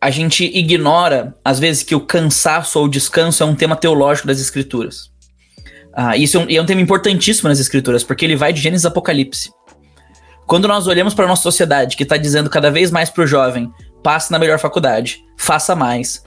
a 0.00 0.10
gente 0.10 0.44
ignora, 0.44 1.34
às 1.44 1.58
vezes, 1.58 1.82
que 1.82 1.94
o 1.94 2.00
cansaço 2.00 2.78
ou 2.78 2.84
o 2.84 2.88
descanso 2.88 3.42
é 3.42 3.46
um 3.46 3.54
tema 3.54 3.76
teológico 3.76 4.28
das 4.28 4.40
Escrituras. 4.40 5.10
Ah, 5.92 6.16
isso 6.16 6.36
é 6.36 6.40
um, 6.40 6.46
é 6.50 6.62
um 6.62 6.66
tema 6.66 6.80
importantíssimo 6.80 7.48
nas 7.48 7.58
Escrituras, 7.58 8.04
porque 8.04 8.24
ele 8.24 8.36
vai 8.36 8.52
de 8.52 8.60
Gênesis 8.60 8.84
a 8.84 8.88
Apocalipse. 8.88 9.50
Quando 10.46 10.68
nós 10.68 10.86
olhamos 10.86 11.12
para 11.12 11.26
nossa 11.26 11.42
sociedade, 11.42 11.96
que 11.96 12.04
está 12.04 12.16
dizendo 12.16 12.48
cada 12.48 12.70
vez 12.70 12.90
mais 12.92 13.10
para 13.10 13.24
o 13.24 13.26
jovem, 13.26 13.72
passe 14.00 14.30
na 14.30 14.38
melhor 14.38 14.60
faculdade, 14.60 15.24
faça 15.36 15.74
mais, 15.74 16.22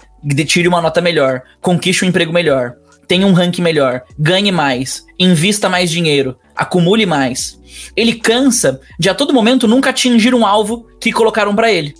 tire 0.45 0.67
uma 0.67 0.81
nota 0.81 0.99
melhor, 0.99 1.41
conquiste 1.61 2.03
um 2.03 2.09
emprego 2.09 2.33
melhor, 2.33 2.75
tenha 3.07 3.25
um 3.25 3.31
ranking 3.31 3.61
melhor, 3.61 4.03
ganhe 4.19 4.51
mais, 4.51 5.05
invista 5.17 5.69
mais 5.69 5.89
dinheiro, 5.89 6.37
acumule 6.53 7.05
mais. 7.05 7.57
Ele 7.95 8.13
cansa 8.13 8.81
de 8.99 9.09
a 9.09 9.15
todo 9.15 9.33
momento 9.33 9.69
nunca 9.69 9.91
atingir 9.91 10.35
um 10.35 10.45
alvo 10.45 10.85
que 10.99 11.13
colocaram 11.13 11.55
para 11.55 11.71
ele. 11.71 11.95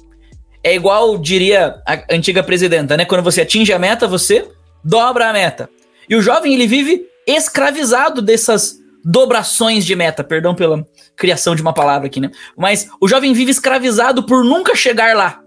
É 0.62 0.75
igual 0.75 1.17
diria 1.17 1.82
a 1.88 2.03
antiga 2.13 2.43
presidenta, 2.43 2.97
né? 2.97 3.05
Quando 3.05 3.23
você 3.23 3.41
atinge 3.41 3.71
a 3.71 3.79
meta, 3.79 4.10
você 4.10 4.45
dobra 4.84 5.29
a 5.29 5.34
meta. 5.34 5.69
E 6.10 6.17
o 6.17 6.21
jovem 6.21 6.53
ele 6.53 6.67
vive 6.67 7.05
escravizado 7.25 8.21
dessas 8.21 8.77
dobrações 9.10 9.88
de 9.88 9.95
meta, 9.95 10.24
perdão 10.24 10.54
pela 10.54 10.86
criação 11.15 11.56
de 11.56 11.63
uma 11.63 11.74
palavra 11.74 12.06
aqui, 12.06 12.19
né? 12.19 12.30
Mas 12.56 12.88
o 13.02 13.08
jovem 13.08 13.34
vive 13.34 13.50
escravizado 13.50 14.24
por 14.24 14.43
nunca 14.43 14.76
chegar 14.76 15.15
lá, 15.15 15.41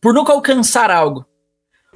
por 0.00 0.14
nunca 0.14 0.32
alcançar 0.32 0.88
algo, 0.88 1.26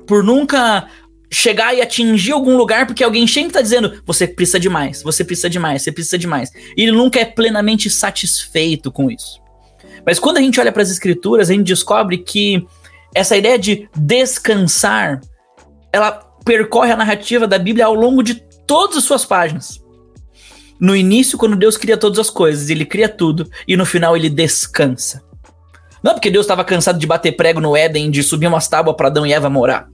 por 0.08 0.24
nunca 0.24 0.88
chegar 1.32 1.72
e 1.72 1.80
atingir 1.80 2.32
algum 2.32 2.56
lugar 2.56 2.84
porque 2.86 3.04
alguém 3.04 3.26
sempre 3.28 3.52
tá 3.52 3.62
dizendo 3.62 4.02
você 4.04 4.26
precisa 4.26 4.58
de 4.58 4.68
mais, 4.68 5.02
você 5.02 5.24
precisa 5.24 5.48
de 5.48 5.58
mais, 5.58 5.82
você 5.82 5.92
precisa 5.92 6.18
de 6.18 6.26
mais. 6.26 6.50
E 6.76 6.82
ele 6.82 6.92
nunca 6.92 7.20
é 7.20 7.24
plenamente 7.24 7.88
satisfeito 7.88 8.90
com 8.90 9.08
isso. 9.08 9.40
Mas 10.04 10.18
quando 10.18 10.38
a 10.38 10.40
gente 10.40 10.58
olha 10.58 10.72
para 10.72 10.82
as 10.82 10.90
escrituras, 10.90 11.48
a 11.48 11.52
gente 11.52 11.66
descobre 11.66 12.18
que 12.18 12.66
essa 13.14 13.36
ideia 13.36 13.56
de 13.56 13.88
descansar, 13.94 15.20
ela 15.92 16.10
percorre 16.44 16.90
a 16.90 16.96
narrativa 16.96 17.46
da 17.46 17.58
Bíblia 17.58 17.86
ao 17.86 17.94
longo 17.94 18.20
de 18.20 18.34
todas 18.66 18.96
as 18.96 19.04
suas 19.04 19.24
páginas. 19.24 19.85
No 20.78 20.94
início, 20.94 21.38
quando 21.38 21.56
Deus 21.56 21.76
cria 21.76 21.96
todas 21.96 22.18
as 22.18 22.30
coisas, 22.30 22.68
ele 22.68 22.84
cria 22.84 23.08
tudo 23.08 23.48
e 23.66 23.76
no 23.76 23.86
final 23.86 24.16
ele 24.16 24.28
descansa. 24.28 25.22
Não 26.02 26.12
é 26.12 26.14
porque 26.14 26.30
Deus 26.30 26.44
estava 26.44 26.64
cansado 26.64 26.98
de 26.98 27.06
bater 27.06 27.32
prego 27.32 27.60
no 27.60 27.76
Éden, 27.76 28.10
de 28.10 28.22
subir 28.22 28.46
umas 28.46 28.68
tábuas 28.68 28.96
para 28.96 29.08
Adão 29.08 29.26
e 29.26 29.32
Eva 29.32 29.48
morar. 29.48 29.88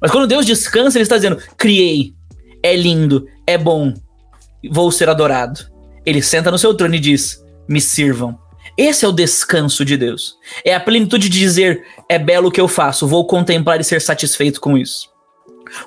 Mas 0.00 0.10
quando 0.10 0.26
Deus 0.26 0.46
descansa, 0.46 0.96
ele 0.96 1.02
está 1.02 1.16
dizendo: 1.16 1.38
criei, 1.56 2.14
é 2.62 2.74
lindo, 2.74 3.26
é 3.46 3.58
bom, 3.58 3.92
vou 4.70 4.90
ser 4.90 5.08
adorado. 5.08 5.60
Ele 6.06 6.22
senta 6.22 6.50
no 6.50 6.58
seu 6.58 6.74
trono 6.74 6.94
e 6.94 7.00
diz: 7.00 7.42
me 7.68 7.80
sirvam. 7.80 8.38
Esse 8.76 9.04
é 9.04 9.08
o 9.08 9.12
descanso 9.12 9.84
de 9.84 9.96
Deus. 9.96 10.36
É 10.64 10.74
a 10.74 10.80
plenitude 10.80 11.28
de 11.28 11.38
dizer: 11.38 11.84
é 12.08 12.18
belo 12.18 12.48
o 12.48 12.50
que 12.50 12.60
eu 12.60 12.68
faço, 12.68 13.06
vou 13.06 13.26
contemplar 13.26 13.80
e 13.80 13.84
ser 13.84 14.00
satisfeito 14.00 14.60
com 14.60 14.78
isso. 14.78 15.10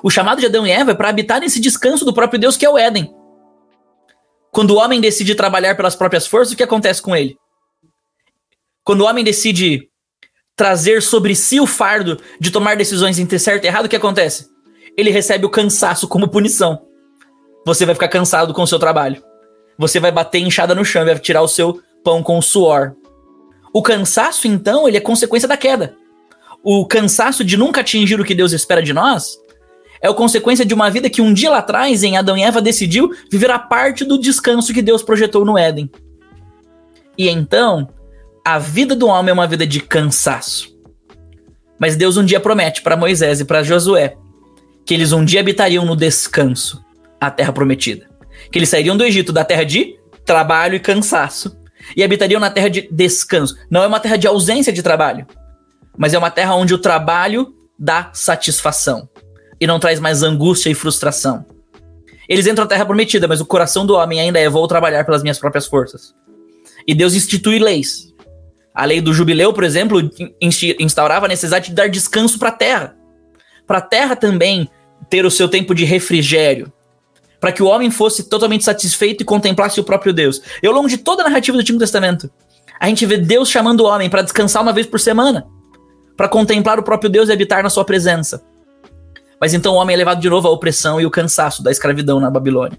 O 0.02 0.10
chamado 0.10 0.40
de 0.40 0.46
Adão 0.46 0.66
e 0.66 0.70
Eva 0.70 0.92
é 0.92 0.94
para 0.94 1.08
habitar 1.08 1.40
nesse 1.40 1.60
descanso 1.60 2.04
do 2.04 2.12
próprio 2.12 2.40
Deus 2.40 2.56
que 2.56 2.66
é 2.66 2.70
o 2.70 2.78
Éden. 2.78 3.12
Quando 4.56 4.70
o 4.70 4.76
homem 4.76 5.02
decide 5.02 5.34
trabalhar 5.34 5.76
pelas 5.76 5.94
próprias 5.94 6.26
forças, 6.26 6.54
o 6.54 6.56
que 6.56 6.62
acontece 6.62 7.02
com 7.02 7.14
ele? 7.14 7.36
Quando 8.82 9.02
o 9.02 9.04
homem 9.04 9.22
decide 9.22 9.90
trazer 10.56 11.02
sobre 11.02 11.34
si 11.34 11.60
o 11.60 11.66
fardo 11.66 12.18
de 12.40 12.50
tomar 12.50 12.74
decisões 12.74 13.18
entre 13.18 13.38
certo 13.38 13.64
e 13.64 13.66
errado, 13.66 13.84
o 13.84 13.88
que 13.90 13.96
acontece? 13.96 14.46
Ele 14.96 15.10
recebe 15.10 15.44
o 15.44 15.50
cansaço 15.50 16.08
como 16.08 16.30
punição. 16.30 16.80
Você 17.66 17.84
vai 17.84 17.94
ficar 17.94 18.08
cansado 18.08 18.54
com 18.54 18.62
o 18.62 18.66
seu 18.66 18.78
trabalho. 18.78 19.22
Você 19.76 20.00
vai 20.00 20.10
bater 20.10 20.38
inchada 20.38 20.74
no 20.74 20.86
chão, 20.86 21.04
vai 21.04 21.18
tirar 21.18 21.42
o 21.42 21.48
seu 21.48 21.78
pão 22.02 22.22
com 22.22 22.38
o 22.38 22.42
suor. 22.42 22.94
O 23.74 23.82
cansaço, 23.82 24.48
então, 24.48 24.88
ele 24.88 24.96
é 24.96 25.00
consequência 25.00 25.46
da 25.46 25.58
queda. 25.58 25.94
O 26.62 26.86
cansaço 26.86 27.44
de 27.44 27.58
nunca 27.58 27.82
atingir 27.82 28.18
o 28.18 28.24
que 28.24 28.34
Deus 28.34 28.52
espera 28.52 28.82
de 28.82 28.94
nós 28.94 29.36
é 30.00 30.08
a 30.08 30.14
consequência 30.14 30.64
de 30.64 30.74
uma 30.74 30.90
vida 30.90 31.08
que 31.08 31.22
um 31.22 31.32
dia 31.32 31.50
lá 31.50 31.58
atrás, 31.58 32.02
em 32.02 32.16
Adão 32.16 32.36
e 32.36 32.42
Eva, 32.42 32.60
decidiu 32.60 33.10
viver 33.30 33.50
a 33.50 33.58
parte 33.58 34.04
do 34.04 34.18
descanso 34.18 34.72
que 34.72 34.82
Deus 34.82 35.02
projetou 35.02 35.44
no 35.44 35.56
Éden. 35.56 35.90
E 37.16 37.28
então, 37.28 37.88
a 38.44 38.58
vida 38.58 38.94
do 38.94 39.06
homem 39.06 39.30
é 39.30 39.32
uma 39.32 39.46
vida 39.46 39.66
de 39.66 39.80
cansaço. 39.80 40.76
Mas 41.78 41.96
Deus 41.96 42.16
um 42.16 42.24
dia 42.24 42.40
promete 42.40 42.82
para 42.82 42.96
Moisés 42.96 43.40
e 43.40 43.44
para 43.44 43.62
Josué 43.62 44.16
que 44.84 44.94
eles 44.94 45.12
um 45.12 45.24
dia 45.24 45.40
habitariam 45.40 45.84
no 45.84 45.96
descanso, 45.96 46.80
a 47.20 47.28
terra 47.28 47.52
prometida. 47.52 48.08
Que 48.52 48.58
eles 48.58 48.68
sairiam 48.68 48.96
do 48.96 49.02
Egito 49.02 49.32
da 49.32 49.44
terra 49.44 49.64
de 49.64 49.98
trabalho 50.24 50.76
e 50.76 50.80
cansaço 50.80 51.58
e 51.96 52.04
habitariam 52.04 52.40
na 52.40 52.50
terra 52.50 52.68
de 52.68 52.88
descanso. 52.90 53.56
Não 53.68 53.82
é 53.82 53.86
uma 53.86 53.98
terra 53.98 54.16
de 54.16 54.28
ausência 54.28 54.72
de 54.72 54.82
trabalho, 54.82 55.26
mas 55.98 56.14
é 56.14 56.18
uma 56.18 56.30
terra 56.30 56.54
onde 56.54 56.72
o 56.72 56.78
trabalho 56.78 57.52
dá 57.76 58.10
satisfação 58.12 59.08
e 59.60 59.66
não 59.66 59.78
traz 59.78 60.00
mais 60.00 60.22
angústia 60.22 60.70
e 60.70 60.74
frustração. 60.74 61.44
Eles 62.28 62.46
entram 62.46 62.64
na 62.64 62.68
terra 62.68 62.84
prometida, 62.84 63.28
mas 63.28 63.40
o 63.40 63.46
coração 63.46 63.86
do 63.86 63.94
homem 63.94 64.20
ainda 64.20 64.38
é: 64.38 64.48
vou 64.48 64.66
trabalhar 64.66 65.04
pelas 65.04 65.22
minhas 65.22 65.38
próprias 65.38 65.66
forças. 65.66 66.14
E 66.86 66.94
Deus 66.94 67.14
institui 67.14 67.58
leis 67.58 68.14
a 68.76 68.84
lei 68.84 69.00
do 69.00 69.14
jubileu, 69.14 69.54
por 69.54 69.64
exemplo, 69.64 69.98
instaurava 70.78 71.24
a 71.24 71.28
necessidade 71.30 71.70
de 71.70 71.74
dar 71.74 71.88
descanso 71.88 72.38
para 72.38 72.50
a 72.50 72.52
terra. 72.52 72.94
Para 73.66 73.78
a 73.78 73.80
terra 73.80 74.14
também 74.14 74.68
ter 75.08 75.24
o 75.24 75.30
seu 75.30 75.48
tempo 75.48 75.74
de 75.74 75.86
refrigério. 75.86 76.70
Para 77.40 77.52
que 77.52 77.62
o 77.62 77.66
homem 77.66 77.90
fosse 77.90 78.24
totalmente 78.24 78.64
satisfeito 78.64 79.22
e 79.22 79.24
contemplasse 79.24 79.80
o 79.80 79.84
próprio 79.84 80.12
Deus. 80.12 80.42
E 80.62 80.66
ao 80.66 80.74
longo 80.74 80.90
de 80.90 80.98
toda 80.98 81.22
a 81.22 81.24
narrativa 81.24 81.56
do 81.56 81.62
Antigo 81.62 81.78
Testamento, 81.78 82.30
a 82.78 82.86
gente 82.86 83.06
vê 83.06 83.16
Deus 83.16 83.48
chamando 83.48 83.80
o 83.80 83.86
homem 83.86 84.10
para 84.10 84.20
descansar 84.20 84.62
uma 84.62 84.74
vez 84.74 84.86
por 84.86 85.00
semana. 85.00 85.46
Para 86.14 86.28
contemplar 86.28 86.78
o 86.78 86.82
próprio 86.82 87.08
Deus 87.08 87.30
e 87.30 87.32
habitar 87.32 87.62
na 87.62 87.70
sua 87.70 87.84
presença. 87.84 88.44
Mas 89.40 89.52
então 89.54 89.74
o 89.74 89.76
homem 89.76 89.94
é 89.94 89.96
levado 89.96 90.20
de 90.20 90.30
novo 90.30 90.48
à 90.48 90.50
opressão 90.50 91.00
e 91.00 91.06
o 91.06 91.10
cansaço 91.10 91.62
da 91.62 91.70
escravidão 91.70 92.20
na 92.20 92.30
Babilônia. 92.30 92.78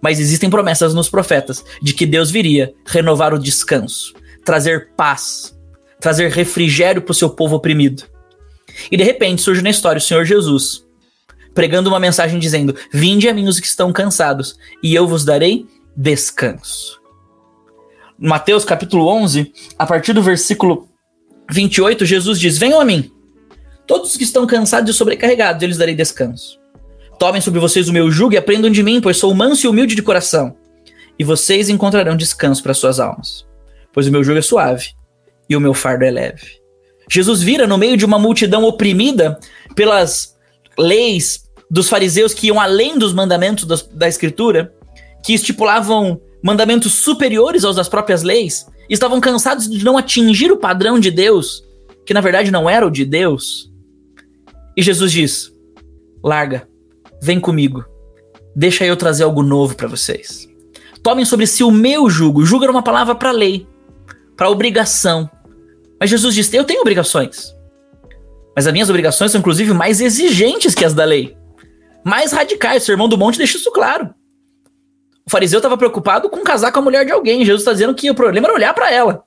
Mas 0.00 0.20
existem 0.20 0.50
promessas 0.50 0.92
nos 0.92 1.08
profetas 1.08 1.64
de 1.80 1.94
que 1.94 2.04
Deus 2.04 2.30
viria 2.30 2.74
renovar 2.86 3.32
o 3.32 3.38
descanso 3.38 4.12
trazer 4.44 4.90
paz, 4.96 5.56
trazer 5.98 6.30
refrigério 6.30 7.02
para 7.02 7.12
o 7.12 7.14
seu 7.14 7.30
povo 7.30 7.56
oprimido. 7.56 8.04
E 8.90 8.96
de 8.96 9.02
repente 9.02 9.42
surge 9.42 9.62
na 9.62 9.70
história 9.70 9.98
o 9.98 10.02
Senhor 10.02 10.24
Jesus, 10.24 10.84
pregando 11.54 11.88
uma 11.88 11.98
mensagem 11.98 12.38
dizendo: 12.38 12.76
Vinde 12.92 13.28
a 13.28 13.34
mim 13.34 13.48
os 13.48 13.58
que 13.58 13.66
estão 13.66 13.92
cansados, 13.92 14.56
e 14.82 14.94
eu 14.94 15.08
vos 15.08 15.24
darei 15.24 15.66
descanso. 15.96 17.00
Mateus 18.18 18.64
capítulo 18.64 19.08
11, 19.08 19.52
a 19.78 19.86
partir 19.86 20.12
do 20.12 20.22
versículo 20.22 20.88
28, 21.50 22.04
Jesus 22.04 22.38
diz: 22.38 22.58
Venham 22.58 22.80
a 22.80 22.84
mim, 22.84 23.10
todos 23.86 24.16
que 24.16 24.24
estão 24.24 24.46
cansados 24.46 24.94
e 24.94 24.96
sobrecarregados, 24.96 25.62
eu 25.62 25.68
lhes 25.68 25.78
darei 25.78 25.94
descanso. 25.94 26.58
Tomem 27.18 27.40
sobre 27.40 27.60
vocês 27.60 27.88
o 27.88 27.92
meu 27.92 28.10
jugo 28.10 28.34
e 28.34 28.36
aprendam 28.36 28.70
de 28.70 28.82
mim, 28.82 29.00
pois 29.00 29.16
sou 29.16 29.34
manso 29.34 29.66
e 29.66 29.68
humilde 29.68 29.94
de 29.94 30.02
coração, 30.02 30.56
e 31.18 31.24
vocês 31.24 31.68
encontrarão 31.68 32.16
descanso 32.16 32.62
para 32.62 32.74
suas 32.74 32.98
almas. 32.98 33.46
Pois 33.92 34.06
o 34.06 34.10
meu 34.10 34.24
jugo 34.24 34.38
é 34.38 34.42
suave 34.42 34.88
e 35.48 35.56
o 35.56 35.60
meu 35.60 35.72
fardo 35.72 36.04
é 36.04 36.10
leve. 36.10 36.60
Jesus 37.08 37.42
vira 37.42 37.66
no 37.66 37.78
meio 37.78 37.96
de 37.96 38.04
uma 38.04 38.18
multidão 38.18 38.64
oprimida 38.64 39.38
pelas 39.74 40.36
leis 40.76 41.44
dos 41.70 41.88
fariseus 41.88 42.34
que 42.34 42.48
iam 42.48 42.60
além 42.60 42.98
dos 42.98 43.12
mandamentos 43.12 43.64
da, 43.64 43.76
da 43.92 44.08
Escritura, 44.08 44.72
que 45.22 45.32
estipulavam 45.32 46.20
mandamentos 46.42 46.92
superiores 46.92 47.64
aos 47.64 47.76
das 47.76 47.88
próprias 47.88 48.22
leis, 48.22 48.66
e 48.88 48.94
estavam 48.94 49.20
cansados 49.20 49.68
de 49.68 49.84
não 49.84 49.96
atingir 49.96 50.52
o 50.52 50.56
padrão 50.56 50.98
de 50.98 51.10
Deus, 51.10 51.64
que 52.04 52.12
na 52.12 52.20
verdade 52.20 52.50
não 52.50 52.68
era 52.68 52.86
o 52.86 52.90
de 52.90 53.04
Deus. 53.04 53.72
E 54.76 54.82
Jesus 54.82 55.12
diz: 55.12 55.52
larga, 56.22 56.68
vem 57.22 57.38
comigo, 57.38 57.84
deixa 58.54 58.84
eu 58.84 58.96
trazer 58.96 59.24
algo 59.24 59.42
novo 59.42 59.76
para 59.76 59.88
vocês. 59.88 60.48
Tomem 61.02 61.24
sobre 61.24 61.46
si 61.46 61.62
o 61.62 61.70
meu 61.70 62.08
jugo. 62.08 62.46
Jugo 62.46 62.64
era 62.64 62.72
uma 62.72 62.82
palavra 62.82 63.14
para 63.14 63.30
lei, 63.30 63.66
para 64.36 64.48
obrigação. 64.48 65.30
Mas 66.00 66.10
Jesus 66.10 66.34
disse: 66.34 66.56
Eu 66.56 66.64
tenho 66.64 66.80
obrigações. 66.80 67.54
Mas 68.56 68.66
as 68.66 68.72
minhas 68.72 68.88
obrigações 68.88 69.32
são, 69.32 69.40
inclusive, 69.40 69.72
mais 69.74 70.00
exigentes 70.00 70.74
que 70.74 70.84
as 70.84 70.94
da 70.94 71.04
lei. 71.04 71.36
Mais 72.04 72.32
radicais. 72.32 72.82
O 72.82 72.86
Sermão 72.86 73.08
do 73.08 73.18
Monte 73.18 73.38
deixa 73.38 73.56
isso 73.56 73.70
claro. 73.72 74.14
O 75.26 75.30
fariseu 75.30 75.58
estava 75.58 75.76
preocupado 75.76 76.28
com 76.28 76.42
casar 76.42 76.70
com 76.70 76.78
a 76.78 76.82
mulher 76.82 77.04
de 77.04 77.12
alguém. 77.12 77.44
Jesus 77.44 77.62
está 77.62 77.72
dizendo 77.72 77.94
que 77.94 78.10
o 78.10 78.14
problema 78.14 78.46
era 78.46 78.54
olhar 78.54 78.74
para 78.74 78.90
ela. 78.90 79.23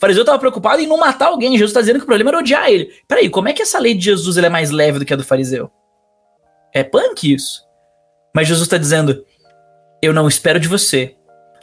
Fariseu 0.00 0.22
estava 0.22 0.38
preocupado 0.38 0.80
em 0.80 0.86
não 0.86 0.96
matar 0.96 1.26
alguém. 1.26 1.52
Jesus 1.52 1.70
está 1.70 1.80
dizendo 1.80 1.98
que 1.98 2.04
o 2.04 2.06
problema 2.06 2.30
era 2.30 2.38
odiar 2.38 2.70
ele. 2.70 2.90
Peraí, 3.06 3.28
como 3.28 3.48
é 3.48 3.52
que 3.52 3.62
essa 3.62 3.78
lei 3.78 3.94
de 3.94 4.04
Jesus 4.04 4.38
é 4.38 4.48
mais 4.48 4.70
leve 4.70 4.98
do 4.98 5.04
que 5.04 5.12
a 5.12 5.16
do 5.16 5.24
fariseu? 5.24 5.70
É 6.72 6.82
punk 6.82 7.34
isso. 7.34 7.62
Mas 8.34 8.48
Jesus 8.48 8.66
está 8.66 8.78
dizendo: 8.78 9.24
Eu 10.00 10.14
não 10.14 10.26
espero 10.26 10.58
de 10.58 10.68
você 10.68 11.14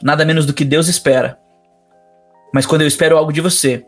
nada 0.02 0.24
menos 0.24 0.46
do 0.46 0.54
que 0.54 0.64
Deus 0.64 0.88
espera. 0.88 1.38
Mas 2.52 2.64
quando 2.64 2.82
eu 2.82 2.88
espero 2.88 3.16
algo 3.16 3.32
de 3.32 3.40
você, 3.40 3.84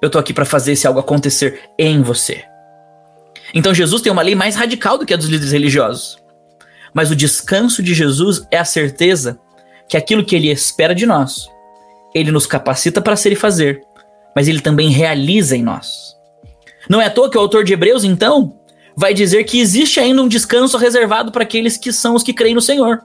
eu 0.00 0.10
tô 0.10 0.18
aqui 0.18 0.32
para 0.32 0.44
fazer 0.44 0.72
esse 0.72 0.86
algo 0.86 0.98
acontecer 0.98 1.60
em 1.78 2.02
você. 2.02 2.44
Então 3.54 3.74
Jesus 3.74 4.00
tem 4.00 4.10
uma 4.10 4.22
lei 4.22 4.34
mais 4.34 4.56
radical 4.56 4.96
do 4.96 5.04
que 5.04 5.14
a 5.14 5.16
dos 5.16 5.28
líderes 5.28 5.52
religiosos. 5.52 6.18
Mas 6.94 7.10
o 7.10 7.16
descanso 7.16 7.82
de 7.82 7.94
Jesus 7.94 8.46
é 8.50 8.58
a 8.58 8.64
certeza 8.64 9.38
que 9.88 9.96
aquilo 9.96 10.24
que 10.24 10.34
ele 10.34 10.50
espera 10.50 10.94
de 10.94 11.06
nós, 11.06 11.48
ele 12.14 12.32
nos 12.32 12.46
capacita 12.46 13.00
para 13.00 13.16
ser 13.16 13.32
e 13.32 13.36
fazer, 13.36 13.82
mas 14.34 14.48
ele 14.48 14.60
também 14.60 14.88
realiza 14.88 15.56
em 15.56 15.62
nós. 15.62 16.16
Não 16.88 17.00
é 17.00 17.06
à 17.06 17.10
toa 17.10 17.30
que 17.30 17.36
o 17.36 17.40
autor 17.40 17.64
de 17.64 17.72
Hebreus, 17.72 18.04
então, 18.04 18.58
vai 18.96 19.14
dizer 19.14 19.44
que 19.44 19.60
existe 19.60 20.00
ainda 20.00 20.22
um 20.22 20.28
descanso 20.28 20.76
reservado 20.76 21.30
para 21.30 21.42
aqueles 21.42 21.76
que 21.76 21.92
são 21.92 22.14
os 22.14 22.22
que 22.22 22.32
creem 22.32 22.54
no 22.54 22.60
Senhor. 22.60 23.00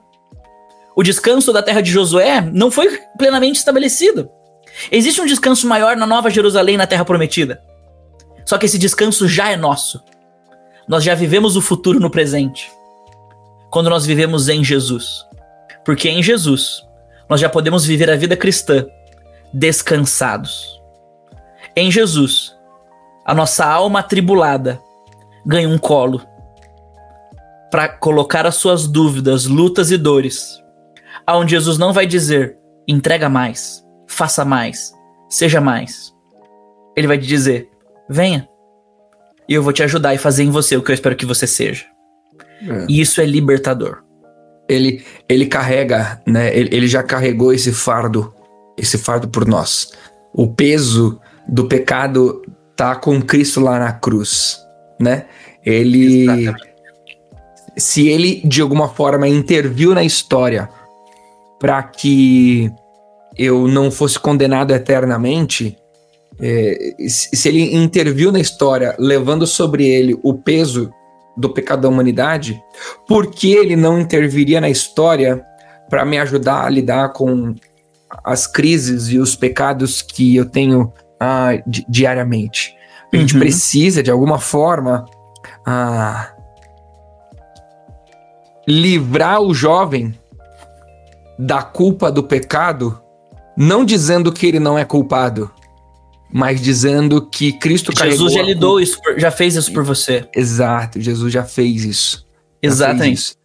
O 0.95 1.03
descanso 1.03 1.51
da 1.51 1.61
terra 1.61 1.81
de 1.81 1.91
Josué 1.91 2.41
não 2.41 2.71
foi 2.71 2.99
plenamente 3.17 3.59
estabelecido. 3.59 4.29
Existe 4.91 5.21
um 5.21 5.25
descanso 5.25 5.67
maior 5.67 5.95
na 5.95 6.05
Nova 6.05 6.29
Jerusalém, 6.29 6.77
na 6.77 6.87
Terra 6.87 7.05
Prometida. 7.05 7.61
Só 8.45 8.57
que 8.57 8.65
esse 8.65 8.77
descanso 8.77 9.27
já 9.27 9.51
é 9.51 9.57
nosso. 9.57 10.01
Nós 10.87 11.03
já 11.03 11.15
vivemos 11.15 11.55
o 11.55 11.61
futuro 11.61 11.99
no 11.99 12.09
presente. 12.09 12.71
Quando 13.69 13.89
nós 13.89 14.05
vivemos 14.05 14.47
em 14.47 14.63
Jesus. 14.63 15.25
Porque 15.83 16.09
em 16.09 16.21
Jesus 16.21 16.83
nós 17.29 17.41
já 17.41 17.49
podemos 17.49 17.85
viver 17.85 18.09
a 18.09 18.15
vida 18.15 18.37
cristã 18.37 18.85
descansados. 19.53 20.74
Em 21.75 21.91
Jesus, 21.91 22.55
a 23.25 23.33
nossa 23.33 23.65
alma 23.65 23.99
atribulada 23.99 24.81
ganha 25.45 25.67
um 25.67 25.77
colo 25.77 26.21
para 27.69 27.89
colocar 27.89 28.45
as 28.45 28.55
suas 28.55 28.87
dúvidas, 28.87 29.45
lutas 29.45 29.91
e 29.91 29.97
dores, 29.97 30.61
aonde 31.27 31.51
Jesus 31.51 31.77
não 31.77 31.91
vai 31.91 32.05
dizer 32.05 32.57
entrega 32.87 33.27
mais, 33.29 33.83
faça 34.07 34.45
mais, 34.45 34.93
seja 35.29 35.59
mais. 35.59 36.13
Ele 36.95 37.07
vai 37.07 37.17
te 37.17 37.27
dizer: 37.27 37.69
venha, 38.09 38.47
e 39.47 39.53
eu 39.53 39.63
vou 39.63 39.73
te 39.73 39.83
ajudar 39.83 40.13
e 40.13 40.17
fazer 40.17 40.43
em 40.43 40.51
você 40.51 40.77
o 40.77 40.81
que 40.81 40.91
eu 40.91 40.95
espero 40.95 41.15
que 41.15 41.25
você 41.25 41.45
seja. 41.45 41.85
É. 42.61 42.85
E 42.87 43.01
isso 43.01 43.21
é 43.21 43.25
libertador. 43.25 44.03
Ele, 44.67 45.05
ele 45.29 45.45
carrega, 45.45 46.21
né? 46.25 46.55
Ele, 46.55 46.75
ele 46.75 46.87
já 46.87 47.03
carregou 47.03 47.53
esse 47.53 47.71
fardo, 47.71 48.33
esse 48.77 48.97
fardo 48.97 49.27
por 49.27 49.45
nós. 49.45 49.91
O 50.33 50.47
peso 50.47 51.19
do 51.47 51.67
pecado 51.67 52.41
tá 52.75 52.95
com 52.95 53.21
Cristo 53.21 53.59
lá 53.59 53.79
na 53.79 53.93
cruz, 53.93 54.59
né? 54.99 55.25
Ele 55.63 56.23
Exatamente. 56.23 56.69
se 57.77 58.07
ele 58.07 58.41
de 58.45 58.61
alguma 58.61 58.89
forma 58.89 59.27
interviu 59.27 59.93
na 59.93 60.03
história 60.03 60.69
para 61.59 61.81
que 61.83 62.71
eu 63.37 63.67
não 63.67 63.89
fosse 63.89 64.19
condenado 64.19 64.73
eternamente, 64.73 65.77
é, 66.39 66.95
se 67.07 67.47
ele 67.47 67.75
interviu 67.75 68.31
na 68.31 68.39
história 68.39 68.95
levando 68.99 69.47
sobre 69.47 69.87
ele 69.87 70.17
o 70.21 70.33
peso 70.33 70.91
do 71.37 71.49
pecado 71.49 71.81
da 71.81 71.89
humanidade, 71.89 72.61
por 73.07 73.27
que 73.27 73.53
ele 73.53 73.75
não 73.75 73.99
interviria 73.99 74.61
na 74.61 74.69
história 74.69 75.43
para 75.89 76.05
me 76.05 76.17
ajudar 76.17 76.65
a 76.65 76.69
lidar 76.69 77.09
com 77.13 77.53
as 78.23 78.47
crises 78.47 79.09
e 79.09 79.19
os 79.19 79.35
pecados 79.35 80.01
que 80.01 80.35
eu 80.35 80.45
tenho 80.45 80.91
ah, 81.19 81.51
di 81.65 81.85
diariamente? 81.87 82.75
A 83.13 83.17
gente 83.17 83.33
uhum. 83.33 83.39
precisa, 83.39 84.03
de 84.03 84.11
alguma 84.11 84.39
forma, 84.39 85.05
ah, 85.65 86.33
livrar 88.67 89.41
o 89.41 89.53
jovem 89.53 90.13
da 91.37 91.61
culpa 91.61 92.11
do 92.11 92.23
pecado 92.23 93.01
não 93.55 93.85
dizendo 93.85 94.31
que 94.31 94.45
ele 94.45 94.59
não 94.59 94.77
é 94.77 94.83
culpado, 94.83 95.49
mas 96.31 96.59
dizendo 96.59 97.25
que 97.25 97.53
Cristo 97.53 97.91
Jesus 97.95 98.33
já 98.33 98.41
lidou 98.41 98.79
isso, 98.79 99.01
por, 99.01 99.17
já 99.17 99.31
fez 99.31 99.55
isso 99.55 99.71
por 99.71 99.83
você. 99.83 100.27
Exato, 100.35 100.99
Jesus 100.99 101.31
já 101.31 101.43
fez 101.43 101.85
isso. 101.85 102.27
Exatamente. 102.61 103.13
Isso. 103.13 103.35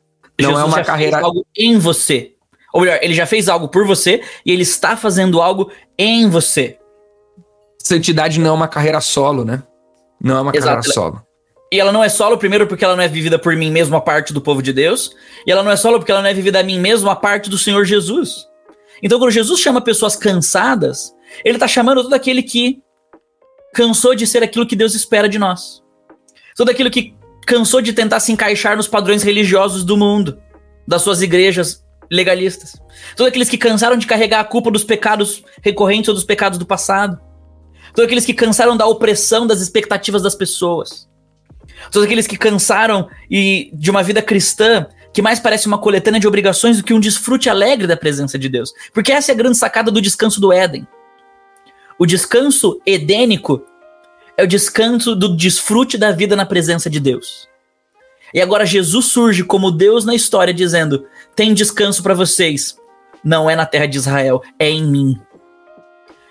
Não 0.41 0.51
Jesus 0.51 0.65
é 0.65 0.67
uma 0.67 0.85
carreira 0.85 1.21
algo 1.21 1.47
em 1.57 1.79
você. 1.79 2.33
Ou 2.73 2.81
melhor, 2.81 2.99
ele 3.03 3.15
já 3.15 3.27
fez 3.27 3.49
algo 3.49 3.69
por 3.69 3.87
você 3.87 4.23
e 4.45 4.51
ele 4.51 4.63
está 4.63 4.97
fazendo 4.97 5.41
algo 5.41 5.71
em 5.99 6.29
você. 6.29 6.80
Santidade 7.83 8.38
não 8.38 8.51
é 8.51 8.53
uma 8.53 8.69
carreira 8.69 9.01
solo, 9.01 9.45
né? 9.45 9.62
Não 10.21 10.37
é 10.37 10.40
uma 10.40 10.51
Exato. 10.55 10.66
carreira 10.66 10.93
solo. 10.93 11.23
E 11.73 11.79
ela 11.79 11.93
não 11.93 12.03
é 12.03 12.09
solo, 12.09 12.37
primeiro, 12.37 12.66
porque 12.66 12.85
ela 12.85 12.97
não 12.97 13.03
é 13.03 13.09
vivida 13.09 13.38
por 13.38 13.57
mim 13.57 13.71
mesmo, 13.71 13.97
a 13.97 14.01
parte 14.01 14.33
do 14.33 14.40
povo 14.40 14.61
de 14.61 14.73
Deus. 14.73 15.14
E 15.47 15.53
ela 15.53 15.62
não 15.62 15.71
é 15.71 15.77
solo 15.77 15.99
porque 15.99 16.11
ela 16.11 16.21
não 16.21 16.29
é 16.29 16.35
vivida 16.35 16.61
a 16.61 16.62
mim 16.62 16.81
mesmo, 16.81 17.09
a 17.09 17.16
parte 17.16 17.49
do 17.49 17.57
Senhor 17.57 17.85
Jesus. 17.85 18.47
Então, 19.03 19.19
quando 19.19 19.31
Jesus 19.31 19.61
chama 19.61 19.81
pessoas 19.81 20.16
cansadas, 20.16 21.14
ele 21.45 21.57
está 21.57 21.69
chamando 21.69 22.03
todo 22.03 22.12
aquele 22.12 22.43
que 22.43 22.83
cansou 23.73 24.14
de 24.14 24.27
ser 24.27 24.43
aquilo 24.43 24.66
que 24.66 24.77
Deus 24.77 24.95
espera 24.95 25.29
de 25.29 25.38
nós. 25.38 25.83
Todo 26.57 26.71
aquele 26.71 26.90
que 26.90 27.14
cansou 27.47 27.81
de 27.81 27.93
tentar 27.93 28.21
se 28.21 28.33
encaixar 28.33 28.77
nos 28.77 28.88
padrões 28.88 29.23
religiosos 29.23 29.85
do 29.85 29.97
mundo, 29.97 30.38
das 30.87 31.03
suas 31.03 31.23
igrejas 31.23 31.85
legalistas. 32.11 32.75
Todos 33.16 33.31
aqueles 33.31 33.49
que 33.49 33.57
cansaram 33.57 33.97
de 33.97 34.07
carregar 34.07 34.40
a 34.40 34.45
culpa 34.45 34.71
dos 34.71 34.83
pecados 34.83 35.43
recorrentes 35.62 36.09
ou 36.09 36.14
dos 36.14 36.25
pecados 36.25 36.59
do 36.59 36.66
passado. 36.66 37.19
Todos 37.94 38.07
aqueles 38.07 38.24
que 38.24 38.35
cansaram 38.35 38.76
da 38.76 38.87
opressão 38.87 39.46
das 39.46 39.61
expectativas 39.61 40.22
das 40.22 40.35
pessoas. 40.35 41.09
Todos 41.90 42.07
aqueles 42.07 42.26
que 42.26 42.37
cansaram 42.37 43.09
e 43.31 43.70
de 43.72 43.90
uma 43.90 44.03
vida 44.03 44.22
cristã 44.22 44.87
que 45.12 45.22
mais 45.22 45.40
parece 45.40 45.66
uma 45.66 45.79
coletânea 45.79 46.20
de 46.20 46.29
obrigações 46.29 46.76
do 46.76 46.85
que 46.85 46.94
um 46.94 47.00
desfrute 47.00 47.48
alegre 47.48 47.87
da 47.87 47.96
presença 47.96 48.38
de 48.38 48.48
Deus. 48.48 48.72
Porque 48.92 49.12
essa 49.12 49.33
é 49.33 49.35
a 49.35 49.37
grande 49.37 49.57
sacada 49.57 49.90
do 49.90 50.00
descanso 50.00 50.40
do 50.40 50.53
Éden. 50.53 50.87
O 51.98 52.07
descanso 52.07 52.81
edênico 52.87 53.64
é 54.37 54.44
o 54.44 54.46
descanso 54.46 55.14
do 55.14 55.37
desfrute 55.37 55.98
da 55.98 56.12
vida 56.12 56.37
na 56.37 56.46
presença 56.46 56.88
de 56.88 57.00
Deus. 57.00 57.48
E 58.33 58.40
agora 58.40 58.64
Jesus 58.64 59.07
surge 59.07 59.42
como 59.42 59.72
Deus 59.72 60.05
na 60.05 60.14
história, 60.14 60.55
dizendo: 60.55 61.05
tem 61.35 61.53
descanso 61.53 62.03
para 62.03 62.14
vocês. 62.14 62.76
Não 63.22 63.50
é 63.50 63.57
na 63.57 63.66
terra 63.66 63.87
de 63.87 63.98
Israel, 63.98 64.40
é 64.59 64.70
em 64.70 64.87
mim. 64.87 65.20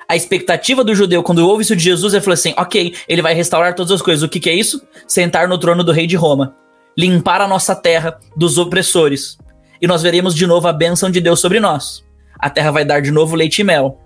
A 0.10 0.16
expectativa 0.16 0.84
do 0.84 0.96
judeu, 0.96 1.22
quando 1.22 1.48
ouve 1.48 1.62
isso 1.62 1.76
de 1.76 1.84
Jesus, 1.84 2.16
é 2.16 2.20
falar 2.20 2.34
assim: 2.34 2.54
ok, 2.58 2.96
ele 3.08 3.22
vai 3.22 3.36
restaurar 3.36 3.76
todas 3.76 3.92
as 3.92 4.02
coisas. 4.02 4.24
O 4.24 4.30
que, 4.30 4.40
que 4.40 4.50
é 4.50 4.56
isso? 4.56 4.82
Sentar 5.08 5.48
no 5.48 5.58
trono 5.58 5.84
do 5.84 5.92
rei 5.92 6.08
de 6.08 6.16
Roma 6.16 6.56
limpar 7.00 7.40
a 7.40 7.48
nossa 7.48 7.74
terra 7.74 8.20
dos 8.36 8.58
opressores. 8.58 9.38
E 9.82 9.88
nós 9.88 10.02
veremos 10.02 10.36
de 10.36 10.46
novo 10.46 10.68
a 10.68 10.74
bênção 10.74 11.10
de 11.10 11.22
Deus 11.22 11.40
sobre 11.40 11.58
nós. 11.58 12.04
A 12.38 12.50
terra 12.50 12.72
vai 12.72 12.84
dar 12.84 13.02
de 13.02 13.10
novo 13.10 13.38
leite 13.38 13.60
e 13.60 13.64
mel. 13.64 13.98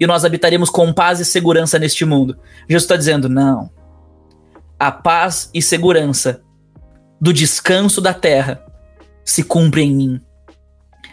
E 0.00 0.06
nós 0.06 0.24
habitaremos 0.24 0.68
com 0.68 0.92
paz 0.92 1.20
e 1.20 1.24
segurança 1.24 1.78
neste 1.78 2.04
mundo. 2.04 2.36
Jesus 2.68 2.82
está 2.82 2.96
dizendo: 2.96 3.28
não. 3.28 3.70
A 4.78 4.90
paz 4.90 5.48
e 5.54 5.62
segurança 5.62 6.42
do 7.20 7.32
descanso 7.32 8.00
da 8.00 8.12
terra 8.12 8.64
se 9.24 9.44
cumpre 9.44 9.82
em 9.82 9.94
mim. 9.94 10.20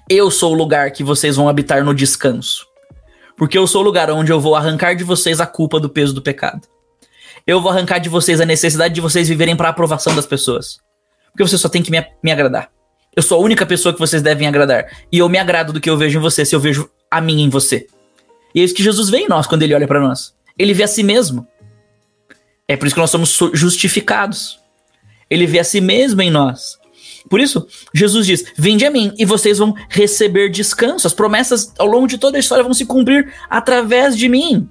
Eu 0.09 0.31
sou 0.31 0.53
o 0.53 0.57
lugar 0.57 0.89
que 0.91 1.03
vocês 1.03 1.35
vão 1.35 1.47
habitar 1.47 1.83
no 1.83 1.93
descanso. 1.93 2.65
Porque 3.37 3.57
eu 3.57 3.67
sou 3.67 3.81
o 3.81 3.85
lugar 3.85 4.09
onde 4.09 4.31
eu 4.31 4.41
vou 4.41 4.55
arrancar 4.55 4.95
de 4.95 5.03
vocês 5.03 5.39
a 5.39 5.45
culpa 5.45 5.79
do 5.79 5.87
peso 5.87 6.13
do 6.13 6.21
pecado. 6.21 6.67
Eu 7.45 7.61
vou 7.61 7.71
arrancar 7.71 7.99
de 7.99 8.09
vocês 8.09 8.41
a 8.41 8.45
necessidade 8.45 8.95
de 8.95 8.99
vocês 8.99 9.29
viverem 9.29 9.55
para 9.55 9.69
aprovação 9.69 10.13
das 10.15 10.25
pessoas. 10.25 10.79
Porque 11.31 11.47
você 11.47 11.57
só 11.57 11.69
tem 11.69 11.83
que 11.83 11.91
me, 11.91 12.03
me 12.21 12.31
agradar. 12.31 12.69
Eu 13.15 13.21
sou 13.21 13.39
a 13.39 13.43
única 13.43 13.65
pessoa 13.65 13.93
que 13.93 13.99
vocês 13.99 14.23
devem 14.23 14.47
agradar. 14.47 14.87
E 15.11 15.19
eu 15.19 15.29
me 15.29 15.37
agrado 15.37 15.71
do 15.71 15.79
que 15.79 15.89
eu 15.89 15.95
vejo 15.95 16.17
em 16.17 16.21
você, 16.21 16.43
se 16.43 16.55
eu 16.55 16.59
vejo 16.59 16.89
a 17.09 17.21
mim 17.21 17.43
em 17.43 17.49
você. 17.49 17.87
E 18.53 18.59
é 18.59 18.63
isso 18.63 18.73
que 18.73 18.83
Jesus 18.83 19.09
vê 19.09 19.19
em 19.19 19.27
nós 19.27 19.45
quando 19.45 19.61
ele 19.61 19.73
olha 19.73 19.87
para 19.87 19.99
nós. 19.99 20.35
Ele 20.57 20.73
vê 20.73 20.83
a 20.83 20.87
si 20.87 21.03
mesmo. 21.03 21.47
É 22.67 22.75
por 22.75 22.87
isso 22.87 22.95
que 22.95 23.01
nós 23.01 23.11
somos 23.11 23.37
justificados. 23.53 24.59
Ele 25.29 25.45
vê 25.45 25.59
a 25.59 25.63
si 25.63 25.79
mesmo 25.79 26.21
em 26.21 26.31
nós. 26.31 26.79
Por 27.29 27.39
isso, 27.39 27.67
Jesus 27.93 28.25
diz: 28.25 28.45
Vinde 28.57 28.85
a 28.85 28.91
mim 28.91 29.13
e 29.17 29.25
vocês 29.25 29.57
vão 29.57 29.73
receber 29.89 30.49
descanso. 30.49 31.07
As 31.07 31.13
promessas 31.13 31.73
ao 31.77 31.87
longo 31.87 32.07
de 32.07 32.17
toda 32.17 32.37
a 32.37 32.39
história 32.39 32.63
vão 32.63 32.73
se 32.73 32.85
cumprir 32.85 33.33
através 33.49 34.17
de 34.17 34.29
mim. 34.29 34.67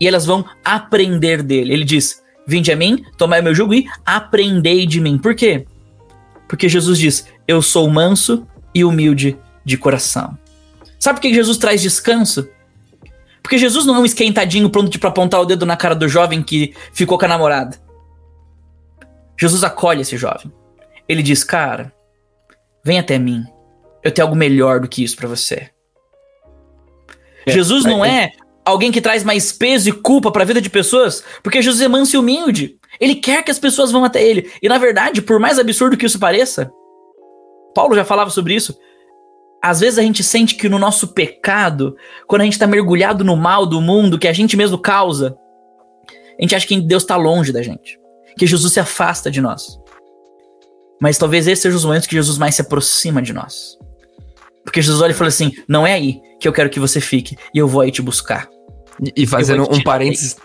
E 0.00 0.08
elas 0.08 0.24
vão 0.24 0.44
aprender 0.64 1.42
dele. 1.42 1.72
Ele 1.72 1.84
diz: 1.84 2.22
Vinde 2.46 2.72
a 2.72 2.76
mim, 2.76 3.04
tomai 3.18 3.42
meu 3.42 3.54
jugo 3.54 3.74
e 3.74 3.86
aprendei 4.04 4.86
de 4.86 5.00
mim. 5.00 5.18
Por 5.18 5.34
quê? 5.34 5.66
Porque 6.48 6.68
Jesus 6.68 6.98
diz: 6.98 7.26
Eu 7.46 7.60
sou 7.60 7.88
manso 7.88 8.46
e 8.74 8.84
humilde 8.84 9.38
de 9.64 9.76
coração. 9.76 10.38
Sabe 10.98 11.18
por 11.18 11.22
que 11.22 11.34
Jesus 11.34 11.58
traz 11.58 11.82
descanso? 11.82 12.48
Porque 13.42 13.58
Jesus 13.58 13.84
não 13.84 13.96
é 13.96 13.98
um 14.00 14.04
esquentadinho 14.04 14.70
pronto 14.70 14.98
para 14.98 15.08
apontar 15.08 15.40
o 15.40 15.46
dedo 15.46 15.66
na 15.66 15.76
cara 15.76 15.94
do 15.94 16.08
jovem 16.08 16.42
que 16.42 16.74
ficou 16.92 17.18
com 17.18 17.24
a 17.24 17.28
namorada. 17.28 17.78
Jesus 19.38 19.64
acolhe 19.64 20.02
esse 20.02 20.16
jovem. 20.16 20.52
Ele 21.10 21.24
diz: 21.24 21.42
Cara, 21.42 21.92
vem 22.84 23.00
até 23.00 23.18
mim. 23.18 23.44
Eu 24.00 24.12
tenho 24.12 24.26
algo 24.26 24.36
melhor 24.36 24.78
do 24.78 24.86
que 24.86 25.02
isso 25.02 25.16
para 25.16 25.26
você. 25.26 25.68
É, 27.44 27.50
Jesus 27.50 27.84
não 27.84 28.04
é, 28.04 28.26
é 28.26 28.32
alguém 28.64 28.92
que 28.92 29.00
traz 29.00 29.24
mais 29.24 29.50
peso 29.50 29.88
e 29.88 29.92
culpa 29.92 30.30
para 30.30 30.44
a 30.44 30.46
vida 30.46 30.60
de 30.60 30.70
pessoas, 30.70 31.24
porque 31.42 31.60
Jesus 31.60 31.82
é 31.82 31.88
manso 31.88 32.14
e 32.14 32.18
humilde. 32.18 32.78
Ele 33.00 33.16
quer 33.16 33.42
que 33.42 33.50
as 33.50 33.58
pessoas 33.58 33.90
vão 33.90 34.04
até 34.04 34.22
ele. 34.24 34.52
E 34.62 34.68
na 34.68 34.78
verdade, 34.78 35.20
por 35.20 35.40
mais 35.40 35.58
absurdo 35.58 35.96
que 35.96 36.06
isso 36.06 36.18
pareça, 36.18 36.70
Paulo 37.74 37.96
já 37.96 38.04
falava 38.04 38.30
sobre 38.30 38.54
isso. 38.54 38.78
Às 39.60 39.80
vezes 39.80 39.98
a 39.98 40.02
gente 40.02 40.22
sente 40.22 40.54
que 40.54 40.68
no 40.68 40.78
nosso 40.78 41.08
pecado, 41.08 41.96
quando 42.28 42.42
a 42.42 42.44
gente 42.44 42.52
está 42.52 42.68
mergulhado 42.68 43.24
no 43.24 43.36
mal 43.36 43.66
do 43.66 43.80
mundo 43.80 44.16
que 44.16 44.28
a 44.28 44.32
gente 44.32 44.56
mesmo 44.56 44.78
causa, 44.78 45.36
a 46.38 46.42
gente 46.42 46.54
acha 46.54 46.68
que 46.68 46.80
Deus 46.80 47.02
está 47.02 47.16
longe 47.16 47.52
da 47.52 47.62
gente, 47.62 47.98
que 48.38 48.46
Jesus 48.46 48.72
se 48.72 48.78
afasta 48.78 49.28
de 49.28 49.40
nós. 49.40 49.80
Mas 51.00 51.18
talvez 51.18 51.46
esses 51.46 51.62
sejam 51.62 51.78
os 51.78 51.84
momentos 51.84 52.06
que 52.06 52.14
Jesus 52.14 52.36
mais 52.38 52.54
se 52.54 52.60
aproxima 52.60 53.22
de 53.22 53.32
nós. 53.32 53.78
Porque 54.64 54.82
Jesus 54.82 55.00
olha 55.00 55.12
e 55.12 55.14
fala 55.14 55.28
assim: 55.28 55.52
não 55.68 55.86
é 55.86 55.94
aí 55.94 56.20
que 56.38 56.46
eu 56.46 56.52
quero 56.52 56.70
que 56.70 56.80
você 56.80 57.00
fique, 57.00 57.36
e 57.54 57.58
eu 57.58 57.66
vou 57.66 57.80
aí 57.80 57.90
te 57.90 58.02
buscar. 58.02 58.48
E, 59.16 59.26
fazendo 59.26 59.62
um 59.62 59.82
parênteses, 59.82 60.36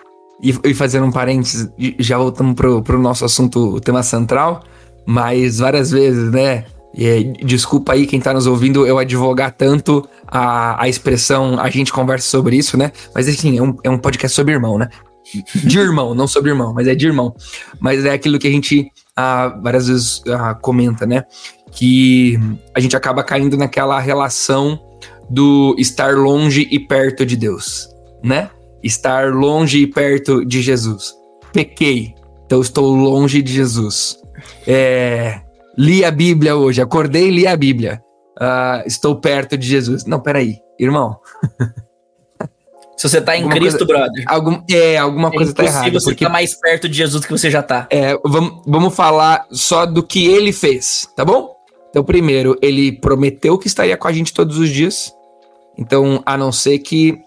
e, 0.42 0.58
e, 0.64 0.74
fazendo 0.74 1.06
um 1.06 1.12
parênteses, 1.12 1.70
já 2.00 2.18
voltamos 2.18 2.56
pro, 2.56 2.82
pro 2.82 2.98
nosso 2.98 3.26
assunto, 3.26 3.76
o 3.76 3.82
tema 3.82 4.02
central, 4.02 4.64
mas 5.06 5.60
várias 5.60 5.92
vezes, 5.92 6.32
né? 6.32 6.66
É, 6.98 7.24
desculpa 7.44 7.92
aí 7.92 8.08
quem 8.08 8.22
tá 8.22 8.34
nos 8.34 8.48
ouvindo 8.48 8.88
eu 8.88 8.98
advogar 8.98 9.52
tanto 9.52 10.08
a, 10.26 10.82
a 10.82 10.88
expressão 10.88 11.60
a 11.60 11.70
gente 11.70 11.92
conversa 11.92 12.30
sobre 12.30 12.56
isso, 12.56 12.78
né? 12.78 12.92
Mas 13.14 13.28
assim, 13.28 13.58
é 13.58 13.62
um, 13.62 13.76
é 13.84 13.90
um 13.90 13.98
podcast 13.98 14.34
sobre 14.34 14.54
irmão, 14.54 14.78
né? 14.78 14.88
De 15.56 15.78
irmão, 15.78 16.16
não 16.16 16.28
sobre 16.28 16.52
irmão, 16.52 16.74
mas 16.74 16.88
é 16.88 16.96
de 16.96 17.06
irmão. 17.06 17.36
Mas 17.80 18.06
é 18.06 18.12
aquilo 18.12 18.40
que 18.40 18.48
a 18.48 18.52
gente 18.52 18.90
ah, 19.16 19.58
várias 19.62 19.88
vezes 19.88 20.22
ah, 20.28 20.54
comenta, 20.56 21.06
né? 21.06 21.24
Que 21.72 22.38
a 22.74 22.80
gente 22.80 22.96
acaba 22.96 23.24
caindo 23.24 23.58
naquela 23.58 24.00
relação 24.00 24.80
do 25.30 25.76
estar 25.78 26.16
longe 26.16 26.68
e 26.72 26.80
perto 26.80 27.26
de 27.26 27.36
Deus, 27.36 27.90
né? 28.24 28.50
Estar 28.84 29.34
longe 29.34 29.80
e 29.80 29.88
perto 29.88 30.46
de 30.46 30.62
Jesus. 30.62 31.14
Pequei, 31.52 32.14
então 32.46 32.62
estou 32.62 32.94
longe 32.94 33.42
de 33.42 33.52
Jesus. 33.52 34.18
É, 34.68 35.42
li 35.78 36.04
a 36.04 36.12
Bíblia 36.12 36.56
hoje, 36.56 36.82
acordei 36.82 37.30
e 37.30 37.32
li 37.32 37.48
a 37.48 37.56
Bíblia. 37.56 38.02
Uh, 38.38 38.86
estou 38.86 39.16
perto 39.16 39.58
de 39.58 39.66
Jesus. 39.66 40.06
Não, 40.06 40.20
peraí, 40.20 40.58
irmão. 40.78 41.18
Se 42.98 43.10
você 43.10 43.20
tá 43.20 43.36
em 43.36 43.44
alguma 43.44 43.56
Cristo, 43.56 43.86
coisa, 43.86 44.02
brother. 44.02 44.24
Algum, 44.28 44.64
é, 44.70 44.98
alguma 44.98 45.28
é 45.28 45.32
coisa 45.32 45.54
tá 45.54 45.64
errada. 45.64 46.00
você 46.00 46.12
porque... 46.12 46.24
tá 46.24 46.30
mais 46.30 46.56
perto 46.56 46.88
de 46.88 46.96
Jesus 46.96 47.22
do 47.22 47.28
que 47.28 47.34
você 47.34 47.52
já 47.52 47.62
tá. 47.62 47.88
É, 47.90 48.18
vamos, 48.24 48.62
vamos 48.66 48.96
falar 48.96 49.46
só 49.52 49.86
do 49.86 50.02
que 50.02 50.26
ele 50.26 50.54
fez, 50.54 51.08
tá 51.16 51.26
bom? 51.26 51.56
Então, 51.90 52.04
primeiro, 52.04 52.58
ele 52.62 52.92
prometeu 52.92 53.58
que 53.58 53.68
estaria 53.68 53.96
com 53.96 54.08
a 54.08 54.12
gente 54.12 54.34
todos 54.34 54.58
os 54.58 54.70
dias. 54.70 55.14
Então, 55.78 56.22
a 56.26 56.38
não 56.38 56.52
ser 56.52 56.80
que. 56.80 57.18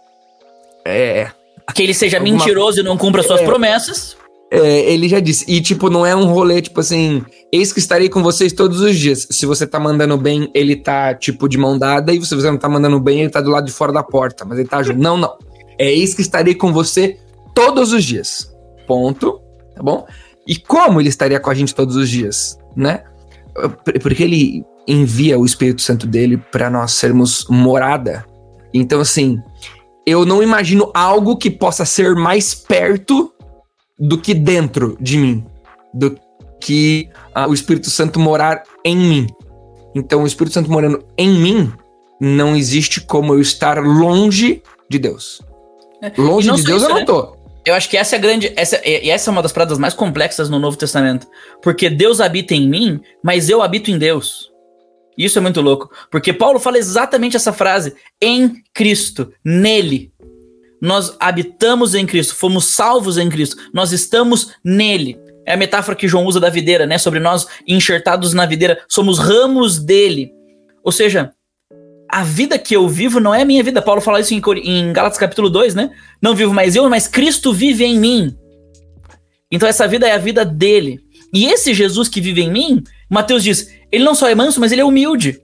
É. 0.85 1.31
Que 1.74 1.83
ele 1.83 1.94
seja 1.94 2.18
alguma... 2.18 2.38
mentiroso 2.38 2.81
e 2.81 2.83
não 2.83 2.96
cumpra 2.96 3.22
suas 3.22 3.40
é, 3.40 3.44
promessas. 3.44 4.16
É, 4.50 4.92
ele 4.92 5.09
já 5.09 5.20
disse. 5.20 5.44
E, 5.46 5.61
tipo, 5.61 5.90
não 5.90 6.04
é 6.04 6.16
um 6.16 6.24
rolê, 6.24 6.62
tipo 6.62 6.81
assim, 6.81 7.22
eis 7.52 7.72
que 7.72 7.78
estarei 7.78 8.09
com 8.09 8.22
vocês 8.22 8.52
todos 8.52 8.81
os 8.81 8.96
dias. 8.96 9.26
Se 9.31 9.44
você 9.44 9.66
tá 9.66 9.78
mandando 9.78 10.16
bem, 10.16 10.50
ele 10.54 10.76
tá, 10.76 11.14
tipo, 11.14 11.48
de 11.48 11.59
mão 11.59 11.78
dada. 11.78 12.12
E 12.12 12.24
se 12.24 12.35
você 12.35 12.50
não 12.50 12.59
tá 12.59 12.68
mandando 12.68 12.98
bem, 12.98 13.20
ele 13.20 13.31
tá 13.31 13.40
do 13.40 13.50
lado 13.50 13.66
de 13.66 13.72
fora 13.72 13.92
da 13.92 14.02
porta. 14.02 14.44
Mas 14.44 14.59
ele 14.59 14.68
tá 14.68 14.83
junto. 14.83 14.98
Não, 14.98 15.16
não. 15.16 15.37
É 15.79 15.87
eis 15.87 16.14
que 16.14 16.23
estarei 16.23 16.55
com 16.55 16.73
você 16.73 17.19
todos 17.55 17.93
os 17.93 18.05
dias. 18.05 18.53
Ponto. 18.87 19.41
Tá 19.75 19.83
bom? 19.83 20.07
E 20.47 20.57
como 20.57 21.01
ele 21.01 21.09
estaria 21.09 21.38
com 21.38 21.51
a 21.51 21.55
gente 21.55 21.75
todos 21.75 21.95
os 21.95 22.09
dias, 22.09 22.59
né? 22.77 23.05
Porque 24.03 24.23
ele 24.23 24.64
envia 24.87 25.38
o 25.38 25.45
Espírito 25.45 25.83
Santo 25.83 26.07
dele 26.07 26.38
para 26.38 26.71
nós 26.71 26.93
sermos 26.93 27.47
morada. 27.49 28.25
Então, 28.73 29.01
assim, 29.01 29.38
eu 30.07 30.25
não 30.25 30.43
imagino 30.43 30.91
algo 30.95 31.37
que 31.37 31.51
possa 31.51 31.85
ser 31.85 32.14
mais 32.14 32.55
perto 32.55 33.33
do 33.99 34.19
que 34.19 34.33
dentro 34.33 34.97
de 35.01 35.19
mim, 35.19 35.45
do 35.93 36.19
que 36.61 37.11
uh, 37.37 37.49
o 37.49 37.55
Espírito 37.55 37.91
Santo 37.91 38.19
morar 38.19 38.62
em 38.85 38.97
mim. 38.97 39.27
Então, 39.95 40.23
o 40.23 40.27
Espírito 40.27 40.55
Santo 40.55 40.71
morando 40.71 41.05
em 41.17 41.29
mim, 41.29 41.73
não 42.21 42.57
existe 42.57 43.01
como 43.01 43.35
eu 43.35 43.41
estar 43.41 43.83
longe 43.83 44.62
de 44.88 44.99
Deus. 44.99 45.43
É. 46.03 46.13
Longe 46.21 46.51
de 46.53 46.63
Deus 46.63 46.83
isso, 46.83 46.91
eu 46.91 46.95
não 46.95 47.01
né? 47.01 47.05
tô. 47.05 47.37
Eu 47.65 47.75
acho 47.75 47.89
que 47.89 47.97
essa 47.97 48.17
é 48.17 48.19
a 48.19 48.23
grande. 48.23 48.53
Essa, 48.57 48.81
e 48.87 49.11
essa 49.11 49.31
é 49.31 49.33
uma 49.33 49.43
das 49.43 49.53
paradas 49.53 49.79
mais 49.79 49.95
complexas 49.95 50.49
no 50.49 50.59
Novo 50.59 50.77
Testamento. 50.77 51.27
Porque 51.63 51.91
Deus 51.91 52.21
habita 52.21 52.55
em 52.55 52.69
mim, 52.69 53.01
mas 53.23 53.49
eu 53.49 53.63
habito 53.63 53.91
em 53.91 53.99
Deus. 53.99 54.51
Isso 55.19 55.39
é 55.39 55.43
muito 55.43 55.61
louco. 55.61 55.91
Porque 56.11 56.33
Paulo 56.33 56.61
fala 56.61 56.79
exatamente 56.79 57.37
essa 57.37 57.53
frase: 57.53 57.95
em 58.23 58.63
Cristo, 58.73 59.33
nele. 59.45 60.13
Nós 60.81 61.17
habitamos 61.19 61.95
em 61.95 62.07
Cristo, 62.07 62.37
fomos 62.37 62.67
salvos 62.67 63.19
em 63.19 63.29
Cristo, 63.29 63.57
nós 63.75 63.93
estamos 63.93 64.53
nele. 64.65 65.19
É 65.45 65.55
a 65.55 65.57
metáfora 65.57 65.97
que 65.97 66.07
João 66.07 66.25
usa 66.25 66.39
da 66.39 66.51
videira, 66.51 66.87
né? 66.87 66.99
Sobre 66.99 67.19
nós 67.19 67.49
enxertados 67.67 68.33
na 68.33 68.47
videira, 68.47 68.81
somos 68.89 69.19
ramos 69.19 69.79
dele. 69.79 70.31
Ou 70.85 70.93
seja, 70.93 71.33
a 72.09 72.25
vida 72.25 72.59
que 72.59 72.75
eu 72.75 72.88
vivo 72.88 73.21
não 73.21 73.35
é 73.35 73.42
a 73.42 73.44
minha 73.44 73.62
vida. 73.62 73.83
Paulo 73.83 74.01
fala 74.01 74.21
isso 74.21 74.33
em, 74.33 74.42
em 74.64 74.92
Gálatas 74.92 75.18
capítulo 75.18 75.51
2, 75.51 75.75
né? 75.75 75.90
Não 76.23 76.35
vivo 76.35 76.55
mais 76.55 76.75
eu, 76.75 76.88
mas 76.88 77.07
Cristo 77.07 77.53
vive 77.53 77.85
em 77.85 77.99
mim. 77.99 78.37
Então 79.51 79.68
essa 79.68 79.87
vida 79.87 80.07
é 80.07 80.12
a 80.12 80.18
vida 80.18 80.44
dele. 80.44 81.01
E 81.33 81.47
esse 81.47 81.75
Jesus 81.75 82.09
que 82.09 82.21
vive 82.21 82.42
em 82.42 82.51
mim, 82.51 82.83
Mateus 83.11 83.42
diz, 83.42 83.71
ele 83.92 84.05
não 84.05 84.14
só 84.14 84.29
é 84.29 84.35
manso, 84.35 84.61
mas 84.61 84.73
ele 84.73 84.81
é 84.81 84.85
humilde. 84.85 85.40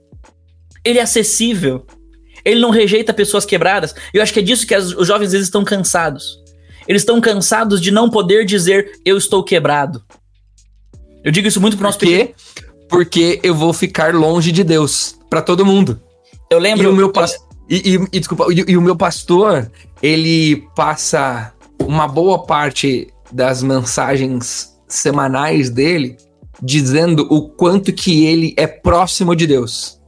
Ele 0.83 0.99
é 0.99 1.01
acessível. 1.01 1.85
Ele 2.43 2.59
não 2.59 2.69
rejeita 2.69 3.13
pessoas 3.13 3.45
quebradas. 3.45 3.93
Eu 4.13 4.21
acho 4.21 4.33
que 4.33 4.39
é 4.39 4.43
disso 4.43 4.65
que 4.65 4.73
as, 4.73 4.91
os 4.91 5.07
jovens 5.07 5.27
às 5.27 5.33
vezes 5.33 5.47
estão 5.47 5.63
cansados. 5.63 6.39
Eles 6.87 7.01
estão 7.01 7.19
cansados 7.19 7.81
de 7.81 7.91
não 7.91 8.09
poder 8.09 8.45
dizer 8.45 8.99
eu 9.03 9.17
estou 9.17 9.43
quebrado. 9.43 10.03
Eu 11.23 11.31
digo 11.31 11.47
isso 11.47 11.59
muito 11.59 11.75
pro 11.75 11.85
nosso 11.85 11.97
Por 11.97 12.07
quê? 12.07 12.35
Porque 12.87 13.39
eu 13.41 13.55
vou 13.55 13.73
ficar 13.73 14.13
longe 14.13 14.51
de 14.51 14.63
Deus 14.63 15.17
para 15.29 15.41
todo 15.41 15.65
mundo. 15.65 15.99
Eu 16.49 16.59
lembro. 16.59 16.83
E 16.83 16.87
o 16.87 16.93
meu 16.93 17.11
pastor. 17.11 17.45
E, 17.67 17.95
e, 17.95 18.07
e, 18.13 18.19
desculpa, 18.19 18.45
e, 18.51 18.63
e, 18.71 18.77
o 18.77 18.81
meu 18.81 18.95
pastor, 18.95 19.71
ele 20.01 20.67
passa 20.75 21.53
uma 21.81 22.07
boa 22.07 22.45
parte 22.45 23.07
das 23.31 23.63
mensagens 23.63 24.75
semanais 24.87 25.69
dele 25.69 26.15
dizendo 26.61 27.27
o 27.29 27.49
quanto 27.49 27.91
que 27.91 28.25
ele 28.25 28.53
é 28.55 28.67
próximo 28.67 29.35
de 29.35 29.47
Deus 29.47 29.99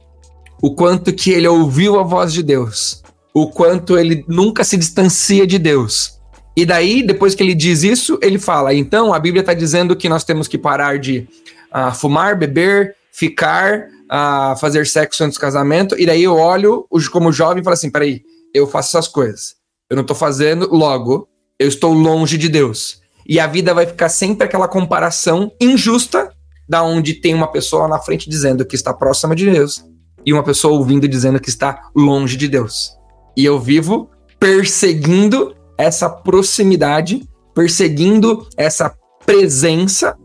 o 0.60 0.74
quanto 0.74 1.12
que 1.12 1.30
ele 1.30 1.46
ouviu 1.46 1.98
a 1.98 2.02
voz 2.02 2.32
de 2.32 2.42
Deus, 2.42 3.02
o 3.32 3.48
quanto 3.48 3.98
ele 3.98 4.24
nunca 4.26 4.64
se 4.64 4.76
distancia 4.76 5.46
de 5.46 5.58
Deus. 5.58 6.18
E 6.56 6.66
daí, 6.66 7.06
depois 7.06 7.34
que 7.34 7.42
ele 7.42 7.54
diz 7.54 7.82
isso, 7.82 8.18
ele 8.20 8.38
fala: 8.38 8.74
então 8.74 9.14
a 9.14 9.18
Bíblia 9.18 9.40
está 9.40 9.54
dizendo 9.54 9.94
que 9.94 10.08
nós 10.08 10.24
temos 10.24 10.48
que 10.48 10.58
parar 10.58 10.98
de 10.98 11.28
uh, 11.72 11.94
fumar, 11.94 12.36
beber, 12.36 12.96
ficar, 13.12 13.86
uh, 14.10 14.58
fazer 14.58 14.86
sexo 14.86 15.24
antes 15.24 15.38
do 15.38 15.40
casamento. 15.40 15.98
E 15.98 16.06
daí 16.06 16.22
eu 16.22 16.36
olho 16.36 16.86
como 17.10 17.32
jovem 17.32 17.60
e 17.60 17.64
falo 17.64 17.74
assim: 17.74 17.90
peraí, 17.90 18.22
eu 18.54 18.66
faço 18.66 18.96
essas 18.96 19.08
coisas. 19.08 19.56
Eu 19.88 19.96
não 19.96 20.02
estou 20.02 20.16
fazendo, 20.16 20.68
logo, 20.70 21.28
eu 21.58 21.68
estou 21.68 21.92
longe 21.92 22.36
de 22.36 22.48
Deus. 22.48 23.00
E 23.26 23.38
a 23.38 23.46
vida 23.46 23.74
vai 23.74 23.86
ficar 23.86 24.08
sempre 24.08 24.46
aquela 24.46 24.68
comparação 24.68 25.52
injusta 25.60 26.30
da 26.68 26.82
onde 26.82 27.14
tem 27.14 27.34
uma 27.34 27.50
pessoa 27.50 27.88
na 27.88 27.98
frente 27.98 28.28
dizendo 28.28 28.64
que 28.64 28.74
está 28.74 28.92
próxima 28.92 29.34
de 29.34 29.50
Deus 29.50 29.84
e 30.24 30.32
uma 30.32 30.42
pessoa 30.42 30.74
ouvindo 30.74 31.08
dizendo 31.08 31.40
que 31.40 31.48
está 31.48 31.90
longe 31.94 32.36
de 32.36 32.48
Deus. 32.48 32.92
E 33.36 33.44
eu 33.44 33.58
vivo 33.58 34.10
perseguindo 34.38 35.54
essa 35.76 36.08
proximidade, 36.08 37.26
perseguindo 37.54 38.46
essa 38.56 38.94
presença. 39.24 40.16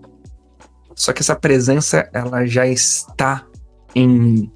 Só 0.96 1.14
que 1.14 1.22
essa 1.22 1.36
presença, 1.36 2.10
ela 2.14 2.46
já 2.46 2.68
está 2.68 3.46
em. 3.96 4.52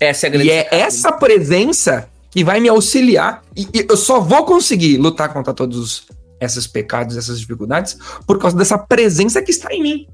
Essa 0.00 0.26
é 0.26 0.28
a 0.28 0.32
grande 0.32 0.48
e 0.48 0.50
é 0.50 0.68
essa 0.70 1.12
presença 1.12 2.08
que 2.30 2.44
vai 2.44 2.60
me 2.60 2.68
auxiliar. 2.68 3.42
E, 3.56 3.68
e, 3.72 3.86
eu 3.88 3.96
só 3.96 4.20
vou 4.20 4.44
conseguir 4.44 4.96
lutar 4.98 5.32
contra 5.32 5.54
todos 5.54 6.06
esses 6.40 6.66
pecados, 6.66 7.16
essas 7.16 7.38
dificuldades, 7.38 7.96
por 8.26 8.38
causa 8.38 8.56
dessa 8.56 8.76
presença 8.76 9.40
que 9.40 9.50
está 9.50 9.72
em 9.72 9.82
mim. 9.82 10.06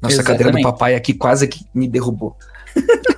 Nossa, 0.00 0.14
Exatamente. 0.14 0.20
a 0.20 0.24
cadeira 0.24 0.52
do 0.52 0.62
papai 0.62 0.94
aqui 0.94 1.12
quase 1.12 1.48
que 1.48 1.64
me 1.74 1.88
derrubou. 1.88 2.36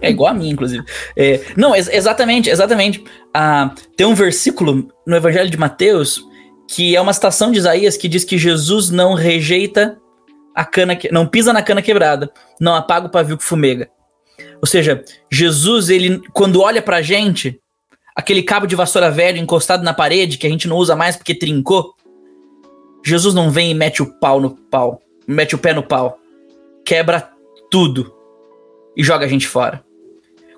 é 0.00 0.10
igual 0.10 0.30
a 0.30 0.34
mim, 0.34 0.48
inclusive. 0.48 0.82
É, 1.16 1.40
não, 1.56 1.76
ex 1.76 1.88
exatamente, 1.88 2.48
exatamente. 2.48 3.04
Ah, 3.34 3.74
tem 3.96 4.06
um 4.06 4.14
versículo 4.14 4.88
no 5.06 5.16
Evangelho 5.16 5.50
de 5.50 5.58
Mateus 5.58 6.24
que 6.66 6.94
é 6.94 7.00
uma 7.00 7.12
citação 7.12 7.50
de 7.50 7.58
Isaías 7.58 7.96
que 7.96 8.08
diz 8.08 8.24
que 8.24 8.38
Jesus 8.38 8.90
não 8.90 9.14
rejeita 9.14 9.98
a 10.54 10.64
cana, 10.64 10.96
que, 10.96 11.10
não 11.12 11.26
pisa 11.26 11.52
na 11.52 11.62
cana 11.62 11.82
quebrada, 11.82 12.30
não 12.60 12.74
apaga 12.74 13.06
o 13.06 13.10
pavio 13.10 13.36
que 13.36 13.44
fumega. 13.44 13.88
Ou 14.60 14.66
seja, 14.66 15.04
Jesus, 15.30 15.88
ele 15.88 16.20
quando 16.32 16.60
olha 16.60 16.82
pra 16.82 17.02
gente, 17.02 17.60
aquele 18.14 18.42
cabo 18.42 18.66
de 18.66 18.76
vassoura 18.76 19.10
velho 19.10 19.38
encostado 19.38 19.82
na 19.82 19.94
parede 19.94 20.38
que 20.38 20.46
a 20.46 20.50
gente 20.50 20.68
não 20.68 20.76
usa 20.76 20.96
mais 20.96 21.16
porque 21.16 21.34
trincou, 21.34 21.94
Jesus 23.04 23.34
não 23.34 23.50
vem 23.50 23.70
e 23.70 23.74
mete 23.74 24.02
o 24.02 24.18
pau 24.18 24.40
no 24.40 24.50
pau, 24.50 25.00
mete 25.26 25.54
o 25.54 25.58
pé 25.58 25.72
no 25.72 25.82
pau, 25.82 26.18
quebra 26.84 27.30
tudo 27.70 28.14
e 28.96 29.02
joga 29.02 29.24
a 29.24 29.28
gente 29.28 29.48
fora. 29.48 29.84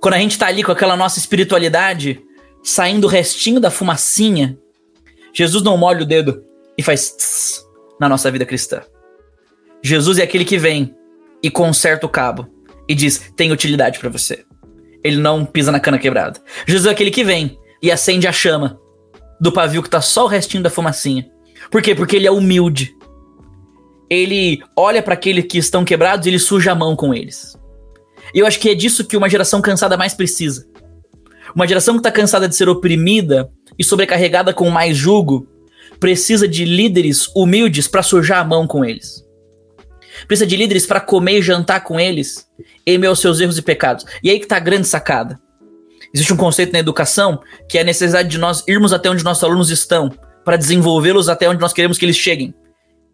Quando 0.01 0.15
a 0.15 0.19
gente 0.19 0.37
tá 0.37 0.47
ali 0.49 0.65
com 0.65 0.73
aquela 0.73 0.97
nossa 0.97 1.19
espiritualidade 1.19 2.21
saindo 2.63 3.05
o 3.05 3.11
restinho 3.11 3.61
da 3.61 3.71
fumacinha, 3.71 4.59
Jesus 5.33 5.63
não 5.63 5.77
molha 5.77 6.03
o 6.03 6.07
dedo 6.07 6.45
e 6.77 6.83
faz 6.83 7.13
tss 7.13 7.65
na 8.01 8.09
nossa 8.09 8.31
vida 8.31 8.45
cristã. 8.45 8.83
Jesus 9.83 10.19
é 10.19 10.23
aquele 10.23 10.45
que 10.45 10.59
vem 10.59 10.95
e 11.43 11.51
conserta 11.51 12.07
o 12.07 12.09
cabo 12.09 12.47
e 12.89 12.95
diz: 12.95 13.33
tem 13.37 13.53
utilidade 13.53 13.99
para 13.99 14.09
você. 14.09 14.45
Ele 15.03 15.17
não 15.17 15.45
pisa 15.45 15.73
na 15.73 15.81
cana 15.81 15.99
quebrada. 15.99 16.41
Jesus 16.67 16.87
é 16.87 16.91
aquele 16.91 17.11
que 17.11 17.25
vem 17.25 17.59
e 17.83 17.91
acende 17.91 18.29
a 18.29 18.33
chama 18.33 18.79
do 19.41 19.51
pavio 19.51 19.83
que 19.83 19.91
tá 19.91 20.01
só 20.01 20.25
o 20.25 20.29
restinho 20.29 20.63
da 20.63 20.71
fumacinha. 20.71 21.29
Por 21.71 21.83
quê? 21.83 21.95
Porque 21.95 22.15
ele 22.15 22.29
é 22.29 22.31
humilde. 22.31 22.95
Ele 24.09 24.63
olha 24.77 25.03
para 25.03 25.15
aqueles 25.15 25.47
que 25.47 25.59
estão 25.59 25.85
quebrados 25.85 26.27
e 26.27 26.31
ele 26.31 26.39
suja 26.39 26.73
a 26.73 26.75
mão 26.77 26.95
com 26.95 27.13
eles. 27.13 27.59
E 28.33 28.39
eu 28.39 28.47
acho 28.47 28.61
que 28.61 28.69
é 28.69 28.75
disso 28.75 29.05
que 29.05 29.17
uma 29.17 29.29
geração 29.29 29.61
cansada 29.61 29.97
mais 29.97 30.15
precisa. 30.15 30.67
Uma 31.55 31.67
geração 31.67 31.95
que 31.95 32.01
está 32.01 32.13
cansada 32.13 32.49
de 32.49 32.55
ser 32.55 32.69
oprimida 32.69 33.51
e 33.79 33.83
sobrecarregada 33.83 34.55
com 34.55 34.71
mais 34.71 34.97
jugo 34.97 35.49
precisa 35.99 36.47
de 36.47 36.65
líderes 36.65 37.29
humildes 37.35 37.89
para 37.89 38.03
sujar 38.03 38.41
a 38.41 38.45
mão 38.45 38.67
com 38.67 38.85
eles. 38.85 39.25
Precisa 40.27 40.47
de 40.47 40.57
líderes 40.57 40.87
para 40.87 41.01
comer 41.01 41.39
e 41.39 41.43
jantar 41.43 41.83
com 41.85 41.99
eles 41.99 42.49
e 42.87 42.99
meus 42.99 43.21
seus 43.21 43.41
erros 43.41 43.59
e 43.59 43.63
pecados. 43.63 44.05
E 44.23 44.31
aí 44.31 44.39
que 44.39 44.47
tá 44.47 44.57
a 44.57 44.61
grande 44.61 44.87
sacada. 44.87 45.41
Existe 46.15 46.33
um 46.33 46.37
conceito 46.37 46.73
na 46.73 46.79
educação 46.79 47.41
que 47.69 47.79
é 47.79 47.81
a 47.81 47.85
necessidade 47.85 48.29
de 48.29 48.39
nós 48.39 48.65
irmos 48.69 48.93
até 48.93 49.09
onde 49.09 49.25
nossos 49.25 49.45
alunos 49.45 49.71
estão 49.71 50.11
para 50.45 50.57
desenvolvê-los 50.57 51.29
até 51.29 51.49
onde 51.49 51.61
nós 51.61 51.73
queremos 51.73 51.99
que 51.99 52.05
eles 52.05 52.17
cheguem. 52.17 52.55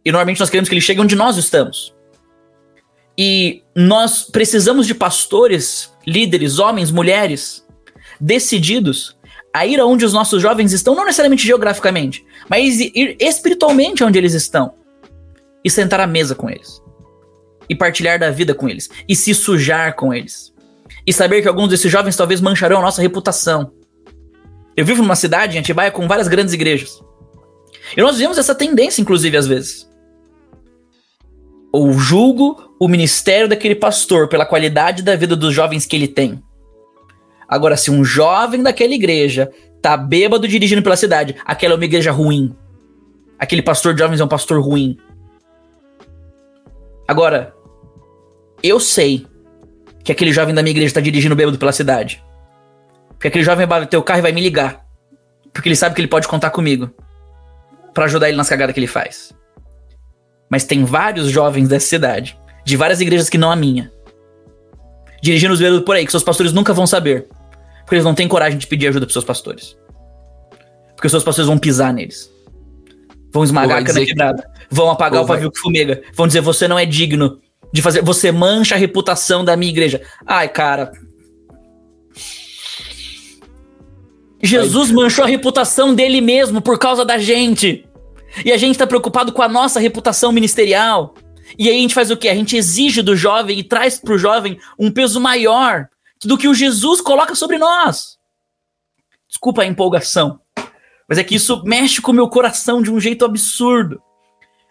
E 0.05 0.11
normalmente 0.11 0.41
nós 0.41 0.51
queremos 0.51 0.69
que 0.69 0.75
eles 0.75 0.85
cheguem 0.85 1.05
onde 1.05 1.17
nós 1.17 1.37
estamos. 1.37 1.95
E 3.17 3.63
nós 3.75 4.25
precisamos 4.25 4.87
de 4.87 4.95
pastores, 4.95 5.93
líderes, 6.07 6.59
homens, 6.59 6.91
mulheres, 6.91 7.67
decididos 8.21 9.17
a 9.53 9.67
ir 9.67 9.81
aonde 9.81 10.05
os 10.05 10.13
nossos 10.13 10.41
jovens 10.41 10.73
estão, 10.73 10.95
não 10.95 11.05
necessariamente 11.05 11.45
geograficamente, 11.45 12.25
mas 12.49 12.81
ir 12.81 13.17
espiritualmente 13.19 14.05
onde 14.05 14.19
eles 14.19 14.35
estão. 14.35 14.75
E 15.65 15.71
sentar 15.71 15.99
à 15.99 16.07
mesa 16.07 16.35
com 16.35 16.49
eles. 16.49 16.81
E 17.69 17.75
partilhar 17.75 18.19
da 18.19 18.31
vida 18.31 18.55
com 18.55 18.69
eles. 18.69 18.89
E 19.09 19.15
se 19.15 19.35
sujar 19.35 19.95
com 19.95 20.13
eles. 20.13 20.55
E 21.07 21.13
saber 21.13 21.43
que 21.43 21.49
alguns 21.49 21.69
desses 21.69 21.91
jovens 21.91 22.17
talvez 22.17 22.41
mancharão 22.41 22.79
a 22.79 22.83
nossa 22.83 23.03
reputação. 23.03 23.73
Eu 24.77 24.85
vivo 24.85 25.03
numa 25.03 25.17
cidade, 25.17 25.57
em 25.57 25.61
Atibaia, 25.61 25.91
com 25.91 26.07
várias 26.07 26.29
grandes 26.29 26.55
igrejas. 26.55 27.03
E 27.97 28.01
nós 28.01 28.19
vemos 28.19 28.39
essa 28.39 28.55
tendência, 28.55 29.01
inclusive, 29.01 29.37
às 29.37 29.47
vezes. 29.47 29.89
Ou 31.73 31.93
julgo 31.93 32.75
o 32.79 32.89
ministério 32.89 33.49
daquele 33.49 33.75
pastor 33.75 34.29
pela 34.29 34.47
qualidade 34.47 35.03
da 35.03 35.17
vida 35.17 35.35
dos 35.35 35.53
jovens 35.53 35.85
que 35.85 35.97
ele 35.97 36.09
tem. 36.09 36.43
Agora, 37.49 37.77
se 37.77 37.91
um 37.91 38.05
jovem 38.05 38.63
daquela 38.63 38.95
igreja 38.95 39.51
tá 39.81 39.97
bêbado 39.97 40.47
dirigindo 40.47 40.83
pela 40.83 40.97
cidade, 40.97 41.35
aquela 41.45 41.75
é 41.75 41.77
uma 41.77 41.85
igreja 41.85 42.13
ruim. 42.13 42.55
Aquele 43.39 43.63
pastor 43.63 43.95
de 43.95 44.01
jovens 44.01 44.21
é 44.21 44.25
um 44.25 44.29
pastor 44.29 44.61
ruim. 44.61 44.99
Agora, 47.07 47.55
eu 48.63 48.81
sei 48.81 49.27
que 50.05 50.13
aquele 50.13 50.33
jovem 50.33 50.55
da 50.55 50.63
minha 50.63 50.71
igreja 50.71 50.95
tá 50.95 51.01
dirigindo 51.01 51.37
bêbado 51.37 51.59
pela 51.59 51.73
cidade. 51.73 52.25
Porque 53.11 53.29
aquele 53.29 53.45
jovem 53.45 53.67
vai 53.67 53.81
bater 53.81 53.97
o 53.97 54.03
carro 54.03 54.21
e 54.21 54.23
vai 54.23 54.33
me 54.33 54.41
ligar. 54.41 54.85
Porque 55.53 55.69
ele 55.69 55.77
sabe 55.77 55.95
que 55.95 56.01
ele 56.01 56.09
pode 56.09 56.29
contar 56.29 56.51
comigo. 56.51 56.91
para 57.99 58.05
ajudar 58.05 58.29
ele 58.29 58.37
nas 58.37 58.49
cagadas 58.49 58.73
que 58.73 58.79
ele 58.79 58.87
faz. 58.87 59.33
Mas 60.49 60.65
tem 60.65 60.85
vários 60.85 61.31
jovens 61.31 61.69
dessa 61.69 61.87
cidade, 61.87 62.39
de 62.65 62.77
várias 62.77 63.01
igrejas 63.01 63.29
que 63.29 63.37
não 63.37 63.51
a 63.51 63.57
minha, 63.57 63.93
dirigindo 65.21 65.53
os 65.53 65.59
bêbados 65.59 65.85
por 65.85 65.97
aí, 65.97 66.05
que 66.05 66.13
seus 66.13 66.23
pastores 66.23 66.53
nunca 66.53 66.73
vão 66.73 66.87
saber. 66.87 67.27
Porque 67.81 67.97
eles 67.97 68.05
não 68.05 68.15
têm 68.15 68.29
coragem 68.29 68.57
de 68.57 68.69
pedir 68.69 68.87
ajuda 68.87 69.05
pros 69.05 69.15
seus 69.15 69.25
pastores. 69.25 69.77
Porque 70.95 71.07
os 71.07 71.11
seus 71.11 71.25
pastores 71.25 71.49
vão 71.49 71.59
pisar 71.59 71.93
neles. 71.93 72.31
Vão 73.33 73.43
esmagar 73.43 73.79
a 73.79 73.85
cana 73.85 74.05
quebrada. 74.05 74.49
Vão 74.71 74.91
apagar 74.91 75.23
o 75.23 75.27
pavio 75.27 75.51
que 75.51 75.59
fumega. 75.59 76.01
Vão 76.15 76.27
dizer, 76.29 76.41
você 76.41 76.69
não 76.69 76.79
é 76.79 76.87
digno 76.87 77.41
de 77.73 77.83
fazer. 77.83 78.03
Você 78.03 78.33
mancha 78.33 78.75
a 78.75 78.79
reputação 78.79 79.45
da 79.45 79.57
minha 79.57 79.71
igreja. 79.71 80.03
Ai, 80.27 80.49
cara. 80.49 80.93
Jesus 84.41 84.91
manchou 84.91 85.25
a 85.25 85.29
reputação 85.29 85.95
dele 85.95 86.21
mesmo 86.21 86.63
por 86.63 86.79
causa 86.79 87.05
da 87.05 87.19
gente. 87.19 87.85
E 88.45 88.53
a 88.53 88.57
gente 88.57 88.79
tá 88.79 88.87
preocupado 88.87 89.33
com 89.33 89.43
a 89.43 89.49
nossa 89.49 89.81
reputação 89.81 90.33
ministerial. 90.33 91.15
E 91.59 91.69
aí 91.69 91.77
a 91.77 91.81
gente 91.81 91.95
faz 91.95 92.11
o 92.11 92.17
quê? 92.17 92.29
A 92.29 92.35
gente 92.35 92.57
exige 92.57 93.03
do 93.03 93.17
jovem 93.17 93.59
e 93.59 93.65
traz 93.65 93.99
pro 93.99 94.19
jovem 94.19 94.59
um 94.79 94.91
peso 94.91 95.21
maior 95.21 95.89
do 96.25 96.37
que 96.37 96.47
o 96.47 96.55
Jesus 96.55 97.01
coloca 97.01 97.35
sobre 97.35 97.59
nós. 97.59 98.19
Desculpa 99.29 99.63
a 99.63 99.67
empolgação. 99.67 100.41
Mas 101.09 101.19
é 101.19 101.25
que 101.25 101.35
isso 101.35 101.63
mexe 101.65 102.03
com 102.03 102.13
o 102.13 102.15
meu 102.15 102.29
coração 102.29 102.83
de 102.83 102.91
um 102.91 103.01
jeito 103.01 103.25
absurdo. 103.25 104.01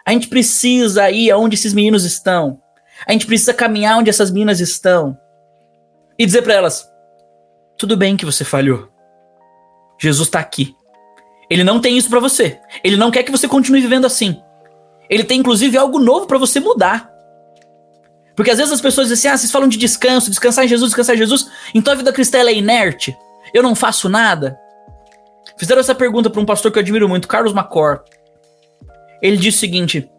A 0.06 0.12
gente 0.12 0.28
precisa 0.28 1.10
ir 1.10 1.32
aonde 1.32 1.56
esses 1.56 1.74
meninos 1.74 2.06
estão. 2.06 2.62
A 3.06 3.12
gente 3.12 3.28
precisa 3.28 3.54
caminhar 3.54 3.98
onde 3.98 4.10
essas 4.10 4.32
meninas 4.32 4.60
estão. 4.60 5.18
E 6.18 6.26
dizer 6.26 6.42
para 6.42 6.54
elas: 6.54 6.90
tudo 7.78 7.96
bem 7.96 8.18
que 8.18 8.26
você 8.26 8.44
falhou. 8.44 8.90
Jesus 10.00 10.30
tá 10.30 10.40
aqui. 10.40 10.76
Ele 11.50 11.64
não 11.64 11.80
tem 11.80 11.98
isso 11.98 12.10
para 12.10 12.20
você. 12.20 12.60
Ele 12.84 12.98
não 12.98 13.12
quer 13.12 13.24
que 13.24 13.32
você 13.32 13.48
continue 13.48 13.82
vivendo 13.82 14.06
assim. 14.06 14.42
Ele 15.10 15.24
tem 15.24 15.40
inclusive 15.40 15.78
algo 15.78 16.00
novo 16.00 16.26
para 16.26 16.38
você 16.38 16.60
mudar. 16.60 17.10
Porque 18.36 18.52
às 18.52 18.58
vezes 18.58 18.74
as 18.74 18.82
pessoas 18.82 19.08
dizem 19.08 19.30
assim: 19.30 19.36
ah, 19.36 19.38
vocês 19.38 19.52
falam 19.52 19.68
de 19.68 19.78
descanso, 19.78 20.30
descansar 20.30 20.66
em 20.66 20.68
Jesus, 20.68 20.90
descansar 20.90 21.16
em 21.16 21.20
Jesus, 21.20 21.50
então 21.74 21.94
a 21.94 21.98
vida 21.98 22.12
cristã 22.12 22.40
é 22.40 22.54
inerte. 22.54 23.16
Eu 23.54 23.64
não 23.64 23.76
faço 23.76 24.10
nada. 24.10 24.58
Fizeram 25.58 25.80
essa 25.80 25.96
pergunta 25.96 26.30
para 26.30 26.42
um 26.42 26.46
pastor 26.46 26.72
que 26.72 26.78
eu 26.78 26.82
admiro 26.82 27.08
muito, 27.08 27.28
Carlos 27.28 27.54
Macor. 27.54 28.04
Ele 29.22 29.38
disse 29.38 29.58
o 29.58 29.62
seguinte: 29.62 30.10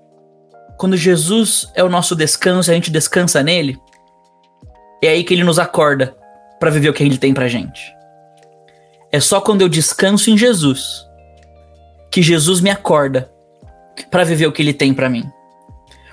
quando 0.79 0.97
Jesus 0.97 1.69
é 1.75 1.83
o 1.83 1.89
nosso 1.89 2.15
descanso, 2.15 2.71
a 2.71 2.75
gente 2.75 2.91
descansa 2.91 3.43
nele, 3.43 3.79
é 5.03 5.09
aí 5.09 5.25
que 5.25 5.35
ele 5.35 5.43
nos 5.43 5.59
acorda 5.59 6.17
para 6.61 6.71
viver 6.71 6.89
o 6.89 6.93
que 6.93 7.03
ele 7.03 7.19
tem 7.19 7.35
pra 7.35 7.49
gente. 7.49 7.81
É 9.11 9.19
só 9.19 9.41
quando 9.41 9.63
eu 9.63 9.69
descanso 9.69 10.31
em 10.31 10.39
Jesus 10.39 11.05
que 12.11 12.23
Jesus 12.23 12.61
me 12.61 12.71
acorda 12.71 13.31
para 14.11 14.25
viver 14.25 14.47
o 14.47 14.53
que 14.53 14.63
ele 14.63 14.73
tem 14.73 14.95
para 14.95 15.11
mim. 15.11 15.29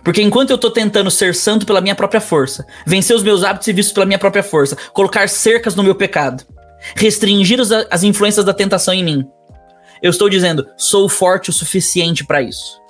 Porque 0.04 0.22
enquanto 0.22 0.50
eu 0.50 0.58
tô 0.58 0.72
tentando 0.72 1.10
ser 1.12 1.36
santo 1.36 1.66
pela 1.66 1.82
minha 1.82 1.96
própria 1.96 2.22
força, 2.22 2.66
vencer 2.86 3.16
os 3.16 3.24
meus 3.24 3.44
hábitos 3.44 3.68
e 3.68 3.74
vícios 3.74 3.94
pela 3.94 4.06
minha 4.06 4.20
própria 4.20 4.44
força, 4.44 4.76
colocar 4.94 5.30
cercas 5.30 5.76
no 5.76 5.84
meu 5.84 5.96
pecado, 5.96 6.44
restringir 6.96 7.60
as, 7.60 7.72
as 7.72 8.04
influências 8.04 8.46
da 8.46 8.54
tentação 8.54 8.94
em 8.94 9.04
mim, 9.04 9.28
eu 10.02 10.10
estou 10.10 10.30
dizendo, 10.30 10.68
sou 10.76 11.08
forte 11.08 11.50
o 11.50 11.54
suficiente 11.54 12.26
para 12.26 12.42
isso. 12.42 12.85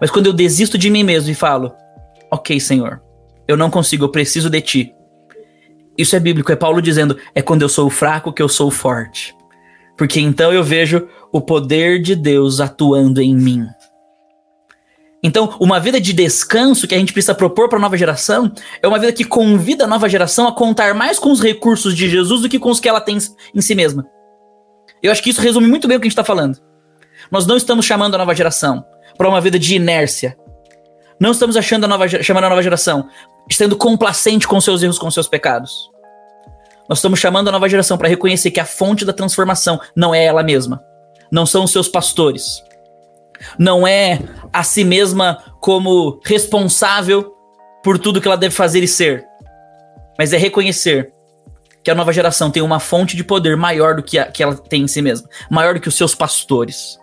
Mas 0.00 0.10
quando 0.10 0.26
eu 0.26 0.32
desisto 0.32 0.76
de 0.76 0.90
mim 0.90 1.02
mesmo 1.02 1.30
e 1.30 1.34
falo, 1.34 1.72
ok, 2.30 2.58
Senhor, 2.60 3.02
eu 3.48 3.56
não 3.56 3.70
consigo, 3.70 4.04
eu 4.04 4.10
preciso 4.10 4.50
de 4.50 4.60
ti. 4.60 4.94
Isso 5.96 6.14
é 6.14 6.20
bíblico, 6.20 6.52
é 6.52 6.56
Paulo 6.56 6.82
dizendo, 6.82 7.16
é 7.34 7.40
quando 7.40 7.62
eu 7.62 7.68
sou 7.68 7.88
fraco 7.88 8.32
que 8.32 8.42
eu 8.42 8.48
sou 8.48 8.70
forte. 8.70 9.34
Porque 9.96 10.20
então 10.20 10.52
eu 10.52 10.62
vejo 10.62 11.08
o 11.32 11.40
poder 11.40 12.00
de 12.00 12.14
Deus 12.14 12.60
atuando 12.60 13.20
em 13.22 13.34
mim. 13.34 13.66
Então, 15.22 15.56
uma 15.58 15.80
vida 15.80 15.98
de 15.98 16.12
descanso 16.12 16.86
que 16.86 16.94
a 16.94 16.98
gente 16.98 17.12
precisa 17.12 17.34
propor 17.34 17.68
para 17.68 17.78
a 17.78 17.80
nova 17.80 17.96
geração 17.96 18.52
é 18.82 18.86
uma 18.86 18.98
vida 18.98 19.12
que 19.12 19.24
convida 19.24 19.84
a 19.84 19.88
nova 19.88 20.08
geração 20.08 20.46
a 20.46 20.54
contar 20.54 20.94
mais 20.94 21.18
com 21.18 21.32
os 21.32 21.40
recursos 21.40 21.96
de 21.96 22.08
Jesus 22.08 22.42
do 22.42 22.48
que 22.48 22.58
com 22.58 22.70
os 22.70 22.78
que 22.78 22.88
ela 22.88 23.00
tem 23.00 23.16
em 23.54 23.60
si 23.60 23.74
mesma. 23.74 24.06
Eu 25.02 25.10
acho 25.10 25.22
que 25.22 25.30
isso 25.30 25.40
resume 25.40 25.66
muito 25.66 25.88
bem 25.88 25.96
o 25.96 26.00
que 26.00 26.04
a 26.04 26.08
gente 26.08 26.12
está 26.12 26.22
falando. 26.22 26.58
Nós 27.30 27.46
não 27.46 27.56
estamos 27.56 27.86
chamando 27.86 28.14
a 28.14 28.18
nova 28.18 28.34
geração 28.34 28.84
para 29.16 29.28
uma 29.28 29.40
vida 29.40 29.58
de 29.58 29.74
inércia. 29.74 30.36
Não 31.18 31.30
estamos 31.30 31.56
achando 31.56 31.84
a 31.84 31.88
nova, 31.88 32.08
chamando 32.08 32.44
a 32.44 32.50
nova 32.50 32.62
geração 32.62 33.08
sendo 33.54 33.76
complacente 33.76 34.46
com 34.46 34.60
seus 34.60 34.82
erros, 34.82 34.98
com 34.98 35.10
seus 35.10 35.28
pecados. 35.28 35.90
Nós 36.88 36.98
estamos 36.98 37.18
chamando 37.18 37.48
a 37.48 37.52
nova 37.52 37.68
geração 37.68 37.98
para 37.98 38.08
reconhecer 38.08 38.50
que 38.50 38.60
a 38.60 38.64
fonte 38.64 39.04
da 39.04 39.12
transformação 39.12 39.80
não 39.94 40.14
é 40.14 40.24
ela 40.24 40.42
mesma. 40.42 40.82
Não 41.30 41.44
são 41.44 41.64
os 41.64 41.72
seus 41.72 41.88
pastores. 41.88 42.62
Não 43.58 43.86
é 43.86 44.20
a 44.52 44.62
si 44.62 44.84
mesma 44.84 45.42
como 45.60 46.20
responsável 46.24 47.34
por 47.82 47.98
tudo 47.98 48.20
que 48.20 48.28
ela 48.28 48.36
deve 48.36 48.54
fazer 48.54 48.82
e 48.82 48.88
ser. 48.88 49.24
Mas 50.18 50.32
é 50.32 50.36
reconhecer 50.36 51.12
que 51.82 51.90
a 51.90 51.94
nova 51.94 52.12
geração 52.12 52.50
tem 52.50 52.62
uma 52.62 52.80
fonte 52.80 53.16
de 53.16 53.22
poder 53.22 53.56
maior 53.56 53.94
do 53.94 54.02
que, 54.02 54.18
a, 54.18 54.26
que 54.26 54.42
ela 54.42 54.56
tem 54.56 54.82
em 54.82 54.88
si 54.88 55.02
mesma, 55.02 55.28
maior 55.50 55.74
do 55.74 55.80
que 55.80 55.88
os 55.88 55.94
seus 55.94 56.14
pastores. 56.14 56.98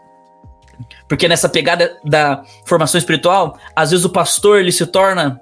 Porque 1.13 1.27
nessa 1.27 1.47
pegada 1.47 1.95
da 2.03 2.43
formação 2.65 2.97
espiritual, 2.97 3.55
às 3.75 3.91
vezes 3.91 4.03
o 4.03 4.09
pastor 4.09 4.59
ele 4.59 4.71
se 4.71 4.83
torna 4.87 5.39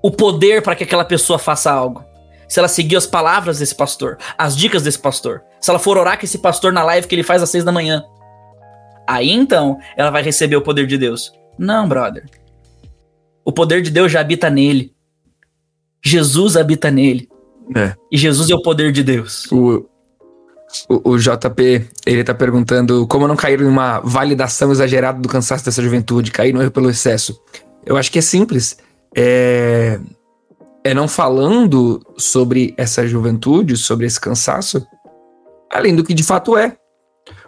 o 0.00 0.08
poder 0.08 0.62
para 0.62 0.76
que 0.76 0.84
aquela 0.84 1.04
pessoa 1.04 1.36
faça 1.36 1.68
algo. 1.68 2.04
Se 2.46 2.60
ela 2.60 2.68
seguir 2.68 2.94
as 2.94 3.04
palavras 3.04 3.58
desse 3.58 3.74
pastor, 3.74 4.18
as 4.38 4.56
dicas 4.56 4.84
desse 4.84 5.00
pastor, 5.00 5.42
se 5.60 5.68
ela 5.68 5.80
for 5.80 5.98
orar 5.98 6.16
com 6.16 6.24
esse 6.24 6.38
pastor 6.38 6.72
na 6.72 6.84
live 6.84 7.08
que 7.08 7.14
ele 7.16 7.24
faz 7.24 7.42
às 7.42 7.50
seis 7.50 7.64
da 7.64 7.72
manhã, 7.72 8.04
aí 9.04 9.32
então 9.32 9.80
ela 9.96 10.10
vai 10.10 10.22
receber 10.22 10.54
o 10.54 10.62
poder 10.62 10.86
de 10.86 10.96
Deus. 10.96 11.32
Não, 11.58 11.88
brother. 11.88 12.26
O 13.44 13.50
poder 13.50 13.82
de 13.82 13.90
Deus 13.90 14.12
já 14.12 14.20
habita 14.20 14.48
nele. 14.48 14.94
Jesus 16.00 16.56
habita 16.56 16.88
nele. 16.88 17.28
É. 17.74 17.96
E 18.12 18.16
Jesus 18.16 18.48
é 18.48 18.54
o 18.54 18.62
poder 18.62 18.92
de 18.92 19.02
Deus. 19.02 19.50
O, 19.50 19.88
o, 20.88 21.12
o, 21.12 21.18
JP, 21.18 21.88
ele 22.04 22.24
tá 22.24 22.34
perguntando 22.34 23.06
como 23.06 23.26
não 23.26 23.36
cair 23.36 23.60
em 23.60 23.66
uma 23.66 24.00
validação 24.00 24.70
exagerada 24.70 25.20
do 25.20 25.28
cansaço 25.28 25.64
dessa 25.64 25.82
juventude, 25.82 26.30
cair 26.30 26.52
no 26.52 26.60
erro 26.60 26.70
pelo 26.70 26.90
excesso. 26.90 27.40
Eu 27.84 27.96
acho 27.96 28.10
que 28.12 28.18
é 28.18 28.22
simples. 28.22 28.76
É, 29.16 29.98
é 30.84 30.94
não 30.94 31.08
falando 31.08 32.00
sobre 32.16 32.74
essa 32.76 33.06
juventude, 33.06 33.76
sobre 33.76 34.06
esse 34.06 34.20
cansaço, 34.20 34.86
além 35.72 35.94
do 35.96 36.04
que 36.04 36.14
de 36.14 36.22
fato 36.22 36.56
é. 36.56 36.76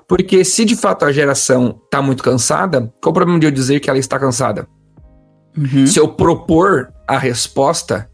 Porque 0.08 0.44
se 0.44 0.64
de 0.64 0.74
fato 0.74 1.04
a 1.04 1.12
geração 1.12 1.80
tá 1.90 2.02
muito 2.02 2.22
cansada, 2.22 2.92
qual 3.00 3.10
o 3.10 3.14
problema 3.14 3.38
de 3.38 3.46
eu 3.46 3.50
dizer 3.50 3.80
que 3.80 3.88
ela 3.88 3.98
está 3.98 4.18
cansada? 4.18 4.66
Uhum. 5.56 5.86
Se 5.86 5.98
eu 5.98 6.08
propor 6.08 6.92
a 7.06 7.18
resposta 7.18 8.10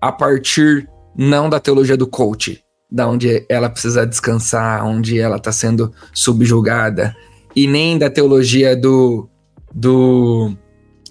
a 0.00 0.12
partir 0.12 0.88
não 1.16 1.48
da 1.48 1.58
teologia 1.58 1.96
do 1.96 2.06
coach, 2.06 2.62
da 2.90 3.06
onde 3.06 3.44
ela 3.48 3.70
precisa 3.70 4.06
descansar, 4.06 4.84
onde 4.84 5.18
ela 5.18 5.36
está 5.36 5.52
sendo 5.52 5.92
subjugada, 6.12 7.14
e 7.54 7.66
nem 7.66 7.98
da 7.98 8.10
teologia 8.10 8.76
do. 8.76 9.28
do 9.72 10.52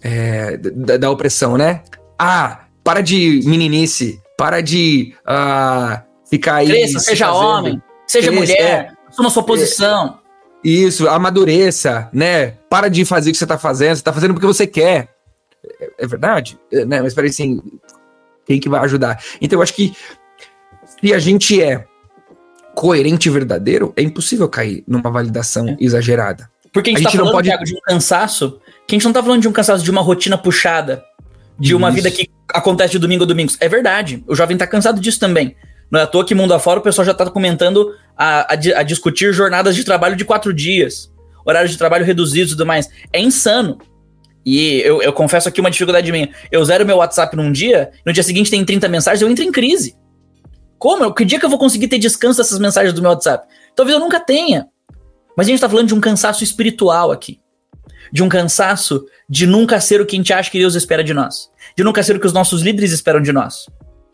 é, 0.02 0.58
da, 0.58 0.98
da, 0.98 1.12
opressão, 1.12 1.58
né? 1.58 1.84
Ah, 2.18 2.66
para 2.84 3.02
de 3.02 3.42
meninice, 3.46 4.22
para 4.38 4.62
de 4.62 5.14
uh, 5.22 6.02
ficar 6.30 6.56
aí. 6.56 6.68
Cresça, 6.68 7.00
seja 7.00 7.28
fazendo. 7.28 7.46
homem, 7.46 7.82
seja 8.08 8.32
Cresça, 8.32 8.42
mulher, 8.42 8.62
é, 8.62 8.92
assuma 9.08 9.30
sua 9.30 9.44
posição. 9.44 10.20
É, 10.64 10.68
isso, 10.68 11.08
amadureça, 11.08 12.10
né? 12.12 12.52
Para 12.70 12.90
de 12.90 13.06
fazer 13.06 13.30
o 13.30 13.34
que 13.34 13.38
você 13.38 13.46
está 13.46 13.58
fazendo, 13.58 13.96
você 13.96 14.02
está 14.02 14.14
fazendo 14.14 14.34
porque 14.34 14.48
você 14.48 14.68
quer. 14.68 15.10
É, 15.80 15.92
é 16.00 16.08
verdade? 16.08 16.60
É, 16.72 16.86
né? 16.86 17.02
Mas 17.02 17.14
peraí, 17.14 17.30
assim, 17.30 17.62
quem 18.46 18.60
que 18.60 18.70
vai 18.70 18.82
ajudar? 18.82 19.22
Então 19.42 19.60
eu 19.60 19.64
acho 19.64 19.74
que 19.74 19.94
se 21.02 21.14
a 21.14 21.20
gente 21.20 21.62
é 21.62 21.86
coerente 22.76 23.28
e 23.28 23.32
verdadeiro, 23.32 23.94
é 23.96 24.02
impossível 24.02 24.48
cair 24.48 24.84
numa 24.88 25.10
validação 25.10 25.68
é. 25.68 25.78
exagerada. 25.80 26.50
Porque 26.72 26.92
a 26.92 26.94
gente, 26.94 27.02
a 27.02 27.04
tá 27.06 27.10
gente 27.12 27.20
falando, 27.20 27.34
pode... 27.34 27.48
Thiago, 27.48 27.64
de 27.64 27.76
um 27.76 27.80
cansaço, 27.82 28.60
que 28.88 28.96
a 28.96 28.98
gente 28.98 29.06
não 29.06 29.14
tá 29.14 29.22
falando 29.22 29.42
de 29.42 29.48
um 29.48 29.52
cansaço 29.52 29.84
de 29.84 29.92
uma 29.92 30.02
rotina 30.02 30.38
puxada, 30.38 31.04
de 31.60 31.76
uma 31.76 31.90
Isso. 31.90 31.96
vida 31.96 32.12
que 32.12 32.30
acontece 32.54 32.92
de 32.92 33.00
domingo 33.00 33.24
a 33.24 33.28
domingo. 33.28 33.52
É 33.60 33.68
verdade, 33.68 34.24
o 34.28 34.36
jovem 34.36 34.58
tá 34.58 34.66
cansado 34.66 35.02
disso 35.02 35.20
também. 35.20 35.56
Não 35.92 36.00
é 36.00 36.04
à 36.04 36.08
toa 36.08 36.24
que 36.24 36.36
mundo 36.36 36.54
afora 36.54 36.80
o 36.80 36.84
pessoal 36.84 37.06
já 37.06 37.14
tá 37.14 37.30
comentando 37.30 37.94
a, 38.16 38.54
a, 38.54 38.54
a 38.54 38.84
discutir 38.84 39.34
jornadas 39.34 39.76
de 39.76 39.84
trabalho 39.84 40.16
de 40.16 40.24
quatro 40.24 40.54
dias, 40.54 41.12
horários 41.46 41.72
de 41.72 41.78
trabalho 41.78 42.06
reduzidos 42.06 42.52
e 42.52 42.56
tudo 42.56 42.66
mais. 42.66 42.88
É 43.12 43.20
insano. 43.20 43.80
E 44.46 44.82
eu, 44.82 45.02
eu 45.02 45.12
confesso 45.12 45.50
aqui 45.50 45.60
uma 45.60 45.72
dificuldade 45.72 46.12
minha. 46.12 46.30
Eu 46.52 46.64
zero 46.64 46.86
meu 46.86 46.98
WhatsApp 46.98 47.36
num 47.36 47.52
dia, 47.52 47.92
no 48.06 48.14
dia 48.14 48.24
seguinte 48.24 48.50
tem 48.50 48.64
30 48.64 48.88
mensagens, 48.88 49.22
eu 49.22 49.30
entro 49.30 49.44
em 49.44 49.52
crise. 49.52 49.96
Como? 50.80 51.14
Que 51.14 51.26
dia 51.26 51.38
que 51.38 51.46
eu 51.46 51.50
vou 51.50 51.60
conseguir 51.60 51.90
ter 51.90 52.00
descanso 52.00 52.38
dessas 52.38 52.58
mensagens 52.58 52.94
do 52.94 53.02
meu 53.02 53.12
WhatsApp? 53.12 53.46
Talvez 53.76 53.96
eu 53.96 54.00
nunca 54.00 54.18
tenha. 54.18 54.68
Mas 55.36 55.46
a 55.46 55.50
gente 55.50 55.60
tá 55.60 55.70
falando 55.70 55.90
de 55.90 55.94
um 55.94 56.00
cansaço 56.00 56.42
espiritual 56.42 57.12
aqui. 57.12 57.40
De 58.12 58.24
um 58.24 58.30
cansaço 58.30 59.06
de 59.30 59.46
nunca 59.46 59.80
ser 59.82 60.00
o 60.00 60.06
que 60.06 60.16
a 60.16 60.20
gente 60.20 60.34
acha 60.34 60.50
que 60.50 60.58
Deus 60.58 60.76
espera 60.76 61.04
de 61.04 61.14
nós. 61.14 61.52
De 61.76 61.84
nunca 61.84 62.02
ser 62.02 62.16
o 62.16 62.20
que 62.20 62.26
os 62.26 62.34
nossos 62.34 62.62
líderes 62.62 62.94
esperam 62.94 63.22
de 63.22 63.34
nós. 63.34 63.68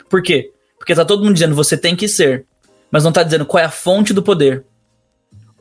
Por 0.10 0.24
quê? 0.24 0.52
Porque 0.78 0.96
tá 0.96 1.06
todo 1.06 1.24
mundo 1.24 1.36
dizendo 1.36 1.56
você 1.56 1.78
tem 1.78 1.96
que 1.96 2.08
ser, 2.08 2.46
mas 2.90 3.04
não 3.04 3.12
tá 3.12 3.22
dizendo 3.22 3.46
qual 3.46 3.62
é 3.62 3.66
a 3.66 3.72
fonte 3.72 4.12
do 4.12 4.24
poder. 4.24 4.66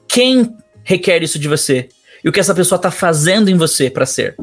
Quem 0.08 0.56
requer 0.82 1.22
isso 1.22 1.38
de 1.38 1.48
você? 1.48 1.88
E 2.24 2.28
o 2.28 2.32
que 2.32 2.40
essa 2.40 2.54
pessoa 2.54 2.78
tá 2.78 2.90
fazendo 2.90 3.50
em 3.50 3.56
você 3.56 3.90
para 3.90 4.06
ser? 4.06 4.36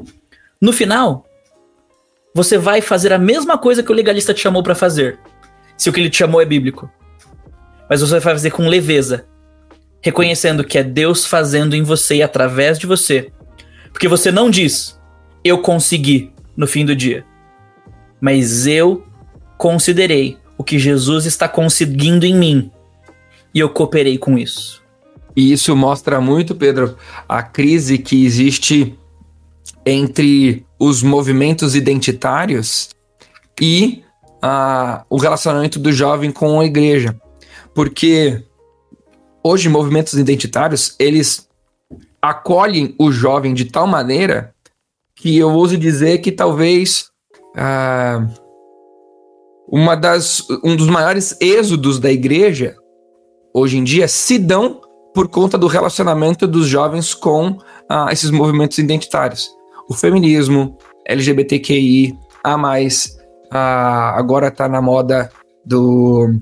No 0.62 0.72
final, 0.72 1.26
você 2.36 2.58
vai 2.58 2.82
fazer 2.82 3.12
a 3.12 3.18
mesma 3.18 3.58
coisa 3.58 3.82
que 3.82 3.92
o 3.92 3.96
legalista 3.96 4.34
te 4.34 4.42
chamou 4.42 4.62
para 4.62 4.76
fazer 4.76 5.20
se 5.82 5.90
o 5.90 5.94
que 5.94 6.00
ele 6.00 6.12
te 6.12 6.18
chamou 6.18 6.40
é 6.40 6.46
bíblico. 6.46 6.88
Mas 7.90 8.02
você 8.02 8.12
vai 8.12 8.22
fazer 8.22 8.52
com 8.52 8.68
leveza, 8.68 9.26
reconhecendo 10.00 10.64
que 10.64 10.78
é 10.78 10.84
Deus 10.84 11.26
fazendo 11.26 11.76
em 11.76 11.82
você 11.82 12.18
e 12.18 12.22
através 12.22 12.78
de 12.78 12.86
você. 12.86 13.32
Porque 13.92 14.08
você 14.08 14.32
não 14.32 14.52
diz, 14.52 15.02
eu 15.44 15.58
consegui 15.58 16.32
no 16.56 16.68
fim 16.68 16.86
do 16.86 16.96
dia. 16.96 17.26
Mas 18.22 18.68
eu 18.68 19.04
considerei 19.58 20.38
o 20.56 20.64
que 20.64 20.78
Jesus 20.78 21.26
está 21.26 21.50
conseguindo 21.50 22.28
em 22.28 22.36
mim. 22.36 22.72
E 23.52 23.60
eu 23.60 23.68
cooperei 23.68 24.20
com 24.20 24.38
isso. 24.38 24.84
E 25.36 25.52
isso 25.52 25.76
mostra 25.76 26.22
muito, 26.22 26.54
Pedro, 26.54 26.96
a 27.28 27.42
crise 27.42 27.98
que 27.98 28.24
existe 28.24 29.00
entre 29.84 30.64
os 30.78 31.02
movimentos 31.02 31.76
identitários 31.76 32.90
e 33.60 34.04
a, 34.42 35.06
o 35.10 35.18
relacionamento 35.18 35.80
do 35.80 35.92
jovem 35.92 36.32
com 36.32 36.60
a 36.60 36.66
igreja. 36.66 37.16
Porque 37.74 38.44
hoje 39.44 39.70
movimentos 39.70 40.14
identitários, 40.14 40.96
eles 41.00 41.48
acolhem 42.22 42.96
o 43.00 43.12
jovem 43.12 43.54
de 43.54 43.66
tal 43.66 43.88
maneira 43.88 44.54
que 45.16 45.38
eu 45.38 45.52
ouso 45.52 45.78
dizer 45.78 46.20
que 46.20 46.32
talvez 46.32 47.10
ah, 47.56 48.28
uma 49.68 49.96
das, 49.96 50.46
um 50.64 50.76
dos 50.76 50.88
maiores 50.88 51.36
êxodos 51.40 52.00
da 52.00 52.12
igreja 52.12 52.76
hoje 53.54 53.78
em 53.78 53.84
dia 53.84 54.08
se 54.08 54.38
dão 54.38 54.82
por 55.14 55.28
conta 55.28 55.58
do 55.58 55.68
relacionamento 55.68 56.48
dos 56.48 56.68
jovens 56.68 57.14
com 57.14 57.58
ah, 57.90 58.08
esses 58.12 58.32
movimentos 58.32 58.78
identitários. 58.78 59.50
O 59.90 59.94
feminismo, 59.94 60.78
LGBTQI, 61.06 62.18
a 62.44 62.58
mais, 62.58 63.18
ah, 63.52 64.14
agora 64.18 64.50
tá 64.50 64.68
na 64.68 64.82
moda 64.82 65.30
do 65.66 66.34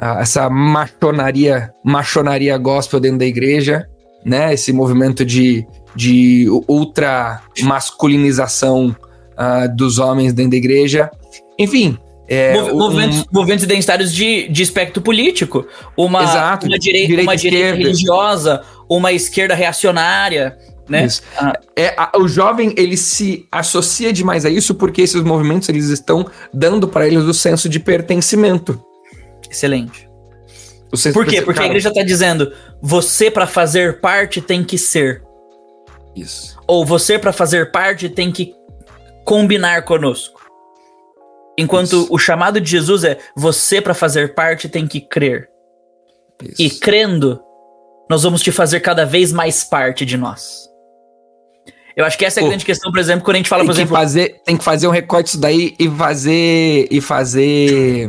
ah, 0.00 0.20
essa 0.20 0.50
machonaria, 0.50 1.70
machonaria 1.84 2.58
gospel 2.58 3.00
dentro 3.00 3.18
da 3.18 3.26
igreja, 3.26 3.88
né? 4.24 4.52
Esse 4.52 4.72
movimento 4.72 5.24
de, 5.24 5.64
de 5.94 6.46
ultra 6.68 7.40
masculinização 7.62 8.94
ah, 9.36 9.66
dos 9.66 9.98
homens 9.98 10.32
dentro 10.32 10.52
da 10.52 10.56
igreja. 10.56 11.10
Enfim, 11.58 11.96
é, 12.28 12.60
movimentos, 12.72 13.20
um... 13.20 13.24
movimentos 13.32 13.64
identitários 13.64 14.12
de, 14.12 14.48
de 14.48 14.62
espectro 14.62 15.00
político. 15.00 15.66
Uma, 15.96 16.24
Exato, 16.24 16.66
uma, 16.66 16.78
direi 16.78 17.06
direita, 17.06 17.30
uma 17.30 17.36
direita 17.36 17.76
religiosa, 17.76 18.62
uma 18.88 19.12
esquerda 19.12 19.54
reacionária 19.54 20.58
né? 20.88 21.06
Ah. 21.36 21.52
É, 21.76 21.94
a, 21.96 22.12
o 22.16 22.26
jovem 22.26 22.74
ele 22.76 22.96
se 22.96 23.46
associa 23.52 24.12
demais 24.12 24.44
a 24.44 24.50
isso 24.50 24.74
porque 24.74 25.02
esses 25.02 25.22
movimentos 25.22 25.68
eles 25.68 25.88
estão 25.88 26.26
dando 26.52 26.88
para 26.88 27.06
eles 27.06 27.24
o 27.24 27.34
senso 27.34 27.68
de 27.68 27.78
pertencimento. 27.78 28.82
Excelente. 29.50 30.08
Por 31.12 31.26
quê? 31.26 31.42
Porque 31.42 31.60
a 31.60 31.66
igreja 31.66 31.90
está 31.90 32.02
dizendo: 32.02 32.52
você 32.80 33.30
para 33.30 33.46
fazer 33.46 34.00
parte 34.00 34.40
tem 34.40 34.64
que 34.64 34.78
ser. 34.78 35.22
Isso. 36.16 36.58
Ou 36.66 36.84
você 36.84 37.18
para 37.18 37.32
fazer 37.32 37.70
parte 37.70 38.08
tem 38.08 38.32
que 38.32 38.54
combinar 39.24 39.84
conosco. 39.84 40.40
Enquanto 41.58 42.04
Isso. 42.04 42.06
o 42.10 42.18
chamado 42.18 42.60
de 42.60 42.70
Jesus 42.70 43.04
é: 43.04 43.18
você 43.36 43.80
para 43.80 43.94
fazer 43.94 44.34
parte 44.34 44.68
tem 44.68 44.86
que 44.86 45.00
crer. 45.00 45.48
Isso. 46.42 46.62
E 46.62 46.70
crendo, 46.70 47.40
nós 48.08 48.22
vamos 48.22 48.40
te 48.40 48.50
fazer 48.50 48.80
cada 48.80 49.04
vez 49.04 49.32
mais 49.32 49.64
parte 49.64 50.06
de 50.06 50.16
nós. 50.16 50.68
Eu 51.98 52.04
acho 52.04 52.16
que 52.16 52.24
essa 52.24 52.38
é 52.38 52.42
a 52.42 52.44
Pô, 52.44 52.50
grande 52.50 52.64
questão, 52.64 52.92
por 52.92 53.00
exemplo, 53.00 53.24
quando 53.24 53.34
a 53.34 53.38
gente 53.38 53.48
fala, 53.48 53.64
por 53.64 53.72
exemplo. 53.72 53.96
Fazer, 53.96 54.40
tem 54.44 54.56
que 54.56 54.62
fazer 54.62 54.86
um 54.86 54.92
recorte 54.92 55.24
disso 55.24 55.40
daí 55.40 55.74
e 55.80 55.90
fazer. 55.90 56.86
E 56.92 57.00
fazer. 57.00 58.08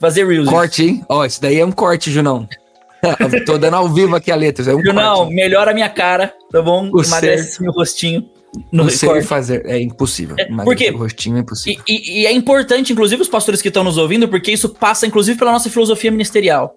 Fazer 0.00 0.26
reels. 0.26 0.48
Corte, 0.48 0.82
hein? 0.82 1.04
Ó, 1.06 1.22
isso 1.22 1.42
daí 1.42 1.60
é 1.60 1.66
um 1.66 1.70
corte, 1.70 2.10
Junão. 2.10 2.48
Tô 3.44 3.58
dando 3.58 3.74
ao 3.74 3.90
vivo 3.90 4.16
aqui 4.16 4.32
a 4.32 4.36
letra. 4.36 4.70
É 4.70 4.74
um 4.74 4.80
não, 4.80 5.16
corte. 5.16 5.34
melhora 5.34 5.72
a 5.72 5.74
minha 5.74 5.90
cara, 5.90 6.32
tá 6.50 6.62
bom? 6.62 6.88
O 6.90 7.02
Emagrece 7.02 7.56
ser... 7.56 7.62
meu 7.62 7.72
rostinho. 7.72 8.26
No 8.72 8.88
sei 8.88 9.20
fazer, 9.20 9.66
é 9.66 9.78
impossível. 9.78 10.34
É, 10.38 10.46
porque 10.64 10.88
o 10.88 10.96
rostinho 10.96 11.36
é 11.36 11.40
impossível. 11.40 11.84
E, 11.86 11.92
e, 11.92 12.22
e 12.22 12.26
é 12.26 12.32
importante, 12.32 12.90
inclusive, 12.90 13.20
os 13.20 13.28
pastores 13.28 13.60
que 13.60 13.68
estão 13.68 13.84
nos 13.84 13.98
ouvindo, 13.98 14.26
porque 14.28 14.50
isso 14.50 14.70
passa, 14.70 15.06
inclusive, 15.06 15.38
pela 15.38 15.52
nossa 15.52 15.68
filosofia 15.68 16.10
ministerial. 16.10 16.74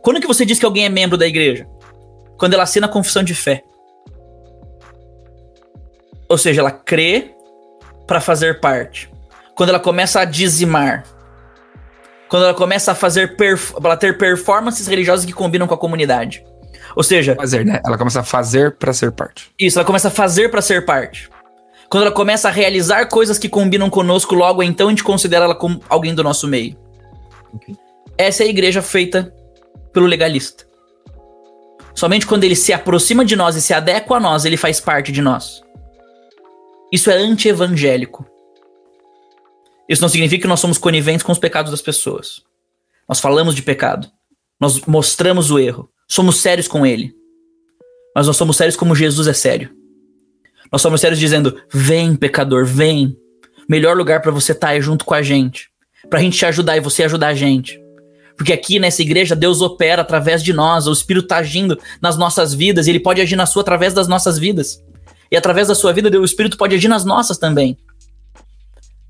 Quando 0.00 0.22
que 0.22 0.26
você 0.26 0.46
diz 0.46 0.58
que 0.58 0.64
alguém 0.64 0.86
é 0.86 0.88
membro 0.88 1.18
da 1.18 1.26
igreja? 1.26 1.66
Quando 2.38 2.54
ela 2.54 2.62
assina 2.62 2.86
a 2.86 2.90
confissão 2.90 3.22
de 3.22 3.34
fé. 3.34 3.62
Ou 6.32 6.38
seja, 6.38 6.62
ela 6.62 6.70
crê 6.70 7.34
para 8.06 8.18
fazer 8.18 8.58
parte. 8.58 9.12
Quando 9.54 9.68
ela 9.68 9.78
começa 9.78 10.18
a 10.18 10.24
dizimar. 10.24 11.04
Quando 12.26 12.44
ela 12.44 12.54
começa 12.54 12.92
a 12.92 12.94
fazer 12.94 13.36
ela 13.84 13.96
ter 13.98 14.16
performances 14.16 14.86
religiosas 14.86 15.26
que 15.26 15.32
combinam 15.34 15.66
com 15.66 15.74
a 15.74 15.78
comunidade. 15.78 16.42
Ou 16.96 17.02
seja, 17.02 17.34
fazer, 17.34 17.66
né? 17.66 17.82
Ela 17.84 17.98
começa 17.98 18.20
a 18.20 18.24
fazer 18.24 18.78
para 18.78 18.94
ser 18.94 19.12
parte. 19.12 19.52
Isso, 19.58 19.78
ela 19.78 19.84
começa 19.84 20.08
a 20.08 20.10
fazer 20.10 20.50
para 20.50 20.62
ser 20.62 20.86
parte. 20.86 21.28
Quando 21.90 22.04
ela 22.04 22.12
começa 22.12 22.48
a 22.48 22.50
realizar 22.50 23.04
coisas 23.08 23.36
que 23.38 23.50
combinam 23.50 23.90
conosco, 23.90 24.34
logo 24.34 24.62
então 24.62 24.86
a 24.86 24.90
gente 24.90 25.04
considera 25.04 25.44
ela 25.44 25.54
como 25.54 25.82
alguém 25.86 26.14
do 26.14 26.24
nosso 26.24 26.48
meio. 26.48 26.78
Okay. 27.52 27.76
Essa 28.16 28.42
é 28.42 28.46
a 28.46 28.48
igreja 28.48 28.80
feita 28.80 29.30
pelo 29.92 30.06
legalista. 30.06 30.64
Somente 31.94 32.26
quando 32.26 32.44
ele 32.44 32.56
se 32.56 32.72
aproxima 32.72 33.22
de 33.22 33.36
nós 33.36 33.54
e 33.54 33.60
se 33.60 33.74
adequa 33.74 34.16
a 34.16 34.20
nós, 34.20 34.46
ele 34.46 34.56
faz 34.56 34.80
parte 34.80 35.12
de 35.12 35.20
nós. 35.20 35.61
Isso 36.92 37.10
é 37.10 37.16
anti-evangélico. 37.16 38.26
Isso 39.88 40.02
não 40.02 40.10
significa 40.10 40.42
que 40.42 40.48
nós 40.48 40.60
somos 40.60 40.76
coniventes 40.76 41.22
com 41.22 41.32
os 41.32 41.38
pecados 41.38 41.70
das 41.70 41.80
pessoas. 41.80 42.42
Nós 43.08 43.18
falamos 43.18 43.54
de 43.54 43.62
pecado. 43.62 44.10
Nós 44.60 44.80
mostramos 44.82 45.50
o 45.50 45.58
erro. 45.58 45.88
Somos 46.06 46.40
sérios 46.40 46.68
com 46.68 46.84
ele. 46.84 47.14
Mas 48.14 48.26
nós 48.26 48.36
somos 48.36 48.56
sérios 48.56 48.76
como 48.76 48.94
Jesus 48.94 49.26
é 49.26 49.32
sério. 49.32 49.70
Nós 50.70 50.82
somos 50.82 51.00
sérios 51.00 51.18
dizendo: 51.18 51.58
vem, 51.72 52.14
pecador, 52.14 52.66
vem. 52.66 53.16
Melhor 53.68 53.96
lugar 53.96 54.20
para 54.20 54.30
você 54.30 54.52
estar 54.52 54.68
tá 54.68 54.76
é 54.76 54.80
junto 54.80 55.04
com 55.04 55.14
a 55.14 55.22
gente. 55.22 55.70
Pra 56.10 56.20
gente 56.20 56.36
te 56.36 56.44
ajudar 56.44 56.76
e 56.76 56.80
você 56.80 57.04
ajudar 57.04 57.28
a 57.28 57.34
gente. 57.34 57.80
Porque 58.36 58.52
aqui 58.52 58.78
nessa 58.78 59.02
igreja 59.02 59.34
Deus 59.34 59.60
opera 59.60 60.02
através 60.02 60.42
de 60.42 60.52
nós, 60.52 60.86
o 60.86 60.92
Espírito 60.92 61.24
está 61.24 61.36
agindo 61.38 61.78
nas 62.00 62.16
nossas 62.16 62.52
vidas, 62.52 62.86
e 62.86 62.90
ele 62.90 63.00
pode 63.00 63.20
agir 63.20 63.36
na 63.36 63.46
sua 63.46 63.62
através 63.62 63.94
das 63.94 64.08
nossas 64.08 64.38
vidas. 64.38 64.82
E 65.32 65.36
através 65.36 65.68
da 65.68 65.74
sua 65.74 65.94
vida, 65.94 66.10
o 66.20 66.24
Espírito 66.26 66.58
pode 66.58 66.74
agir 66.74 66.88
nas 66.88 67.06
nossas 67.06 67.38
também. 67.38 67.78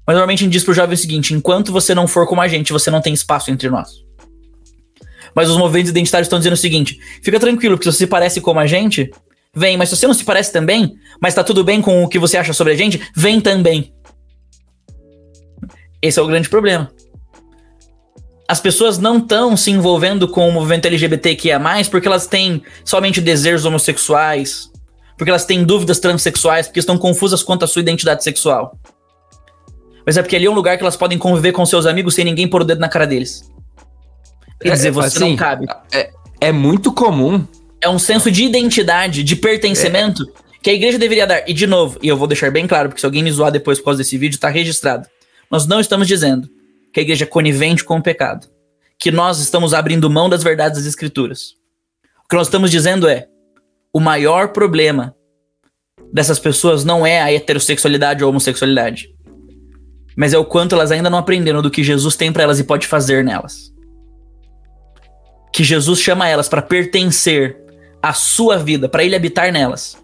Mas 0.07 0.15
normalmente 0.15 0.39
a 0.39 0.45
gente 0.45 0.53
diz 0.53 0.63
pro 0.63 0.73
jovem 0.73 0.95
o 0.95 0.99
seguinte: 0.99 1.35
enquanto 1.35 1.73
você 1.73 1.97
não 1.97 2.07
for 2.07 2.29
como 2.29 2.41
a 2.41 2.47
gente, 2.47 2.73
você 2.73 2.93
não 2.93 3.01
tem 3.01 3.13
espaço 3.13 3.51
entre 3.51 3.69
nós. 3.69 4.05
Mas 5.35 5.51
os 5.51 5.57
movimentos 5.57 5.91
identitários 5.91 6.27
estão 6.27 6.39
dizendo 6.39 6.53
o 6.53 6.57
seguinte: 6.57 6.97
fica 7.21 7.41
tranquilo, 7.41 7.77
porque 7.77 7.91
se 7.91 7.99
você 7.99 8.07
parece 8.07 8.41
como 8.41 8.61
a 8.61 8.67
gente, 8.69 9.11
vem. 9.53 9.77
Mas 9.77 9.89
se 9.89 9.97
você 9.97 10.07
não 10.07 10.15
se 10.15 10.25
parece 10.25 10.53
também, 10.53 10.95
mas 11.21 11.35
tá 11.35 11.43
tudo 11.43 11.65
bem 11.65 11.83
com 11.83 12.05
o 12.05 12.09
que 12.09 12.21
você 12.21 12.37
acha 12.37 12.53
sobre 12.53 12.73
a 12.73 12.77
gente, 12.77 13.03
vem 13.17 13.41
também. 13.41 13.93
Esse 16.01 16.21
é 16.21 16.23
o 16.23 16.27
grande 16.27 16.49
problema 16.49 16.89
as 18.49 18.61
pessoas 18.61 18.99
não 18.99 19.17
estão 19.17 19.57
se 19.57 19.71
envolvendo 19.71 20.29
com 20.29 20.47
o 20.47 20.53
movimento 20.53 20.85
LGBTQIA+, 20.85 21.59
porque 21.91 22.07
elas 22.07 22.27
têm 22.27 22.63
somente 22.85 23.19
desejos 23.19 23.65
homossexuais, 23.65 24.71
porque 25.17 25.31
elas 25.31 25.45
têm 25.45 25.65
dúvidas 25.65 25.99
transexuais, 25.99 26.67
porque 26.67 26.81
estão 26.81 26.99
confusas 26.99 27.43
quanto 27.43 27.65
à 27.65 27.69
sua 27.69 27.81
identidade 27.81 28.25
sexual. 28.25 28.79
Mas 30.05 30.17
é 30.17 30.23
porque 30.23 30.37
ali 30.37 30.47
é 30.47 30.51
um 30.51 30.55
lugar 30.55 30.77
que 30.77 30.83
elas 30.83 30.97
podem 30.97 31.19
conviver 31.19 31.53
com 31.53 31.65
seus 31.65 31.87
amigos 31.87 32.15
sem 32.15 32.25
ninguém 32.25 32.49
pôr 32.49 32.63
o 32.63 32.65
dedo 32.65 32.81
na 32.81 32.89
cara 32.89 33.07
deles. 33.07 33.49
Quer 34.61 34.69
é, 34.69 34.73
dizer, 34.73 34.91
você 34.91 35.19
assim, 35.19 35.31
não 35.31 35.37
cabe. 35.37 35.67
É, 35.93 36.11
é, 36.41 36.53
muito 36.53 36.93
comum. 36.93 37.47
É 37.81 37.89
um 37.89 37.99
senso 37.99 38.31
de 38.31 38.45
identidade, 38.45 39.23
de 39.25 39.35
pertencimento, 39.35 40.23
é. 40.23 40.57
que 40.63 40.71
a 40.71 40.73
igreja 40.73 40.99
deveria 40.99 41.27
dar. 41.27 41.49
E 41.49 41.53
de 41.53 41.67
novo, 41.67 41.99
e 42.03 42.09
eu 42.09 42.17
vou 42.17 42.29
deixar 42.29 42.51
bem 42.51 42.67
claro, 42.67 42.89
porque 42.89 43.01
se 43.01 43.07
alguém 43.07 43.23
me 43.23 43.31
zoar 43.31 43.51
depois 43.51 43.79
por 43.79 43.87
causa 43.87 43.99
desse 43.99 44.17
vídeo, 44.17 44.39
tá 44.39 44.49
registrado. 44.49 45.09
Nós 45.51 45.67
não 45.67 45.81
estamos 45.81 46.07
dizendo 46.07 46.49
que 46.93 47.01
a 47.01 47.03
igreja 47.03 47.25
é 47.25 47.27
conivente 47.27 47.85
com 47.85 47.97
o 47.97 48.03
pecado, 48.03 48.47
que 48.99 49.11
nós 49.11 49.41
estamos 49.41 49.75
abrindo 49.75 50.09
mão 50.09 50.29
das 50.29 50.43
verdades 50.43 50.79
das 50.79 50.87
escrituras. 50.87 51.55
O 52.25 52.29
que 52.29 52.37
nós 52.37 52.47
estamos 52.47 52.71
dizendo 52.71 53.09
é: 53.09 53.27
o 53.93 54.01
maior 54.01 54.49
problema 54.49 55.15
dessas 56.13 56.39
pessoas 56.39 56.85
não 56.85 57.07
é 57.07 57.21
a 57.21 57.33
heterossexualidade 57.33 58.23
ou 58.23 58.29
a 58.29 58.31
homossexualidade, 58.31 59.09
mas 60.17 60.33
é 60.33 60.39
o 60.39 60.45
quanto 60.45 60.75
elas 60.75 60.91
ainda 60.91 61.11
não 61.11 61.19
aprenderam 61.19 61.63
do 61.63 61.71
que 61.71 61.85
Jesus 61.85 62.17
tem 62.17 62.33
para 62.33 62.43
elas 62.43 62.59
e 62.59 62.65
pode 62.65 62.87
fazer 62.87 63.25
nelas. 63.25 63.73
Que 65.53 65.63
Jesus 65.63 66.01
chama 66.01 66.29
elas 66.29 66.49
para 66.49 66.63
pertencer 66.63 67.57
à 68.03 68.13
sua 68.13 68.57
vida, 68.57 68.89
para 68.89 69.05
ele 69.05 69.17
habitar 69.17 69.53
nelas. 69.53 69.97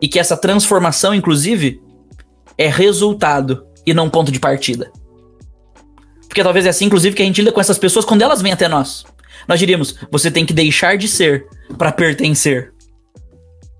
E 0.00 0.08
que 0.08 0.18
essa 0.18 0.36
transformação, 0.36 1.14
inclusive, 1.14 1.80
é 2.58 2.68
resultado 2.68 3.66
e 3.86 3.94
não 3.94 4.10
ponto 4.10 4.30
de 4.30 4.38
partida. 4.38 4.90
Porque 6.28 6.42
talvez 6.42 6.66
é 6.66 6.68
assim, 6.68 6.84
inclusive, 6.84 7.16
que 7.16 7.22
a 7.22 7.24
gente 7.24 7.40
lida 7.40 7.52
com 7.52 7.60
essas 7.60 7.78
pessoas 7.78 8.04
quando 8.04 8.20
elas 8.20 8.42
vêm 8.42 8.52
até 8.52 8.68
nós. 8.68 9.04
Nós 9.48 9.58
diríamos, 9.58 9.96
você 10.10 10.30
tem 10.30 10.44
que 10.44 10.52
deixar 10.52 10.98
de 10.98 11.08
ser 11.08 11.46
para 11.78 11.92
pertencer. 11.92 12.75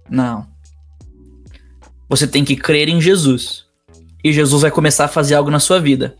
Não. 0.08 0.46
Você 2.08 2.26
tem 2.26 2.44
que 2.44 2.56
crer 2.56 2.88
em 2.88 3.00
Jesus. 3.00 3.66
E 4.22 4.32
Jesus 4.32 4.62
vai 4.62 4.70
começar 4.70 5.04
a 5.04 5.08
fazer 5.08 5.34
algo 5.34 5.50
na 5.50 5.60
sua 5.60 5.80
vida. 5.80 6.16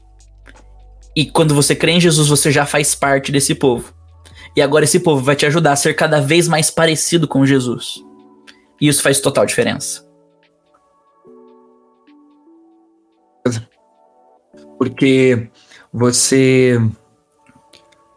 E 1.14 1.24
quando 1.24 1.55
você 1.55 1.74
crê 1.74 1.93
em 1.93 2.01
Jesus, 2.01 2.28
você 2.28 2.53
já 2.53 2.66
faz 2.66 2.95
parte 2.95 3.32
desse 3.32 3.55
povo. 3.55 3.93
E 4.55 4.62
agora 4.62 4.84
esse 4.84 5.01
povo 5.01 5.22
vai 5.22 5.37
te 5.37 5.47
ajudar 5.47 5.72
a 5.72 5.76
ser 5.76 5.95
cada 5.95 6.20
vez 6.20 6.49
mais 6.49 6.70
parecido 6.70 7.26
com 7.26 7.45
Jesus. 7.47 8.03
E 8.80 8.89
isso 8.89 9.03
faz 9.03 9.20
total 9.20 9.47
diferença. 9.47 10.05
Porque 14.78 15.49
você 15.93 16.78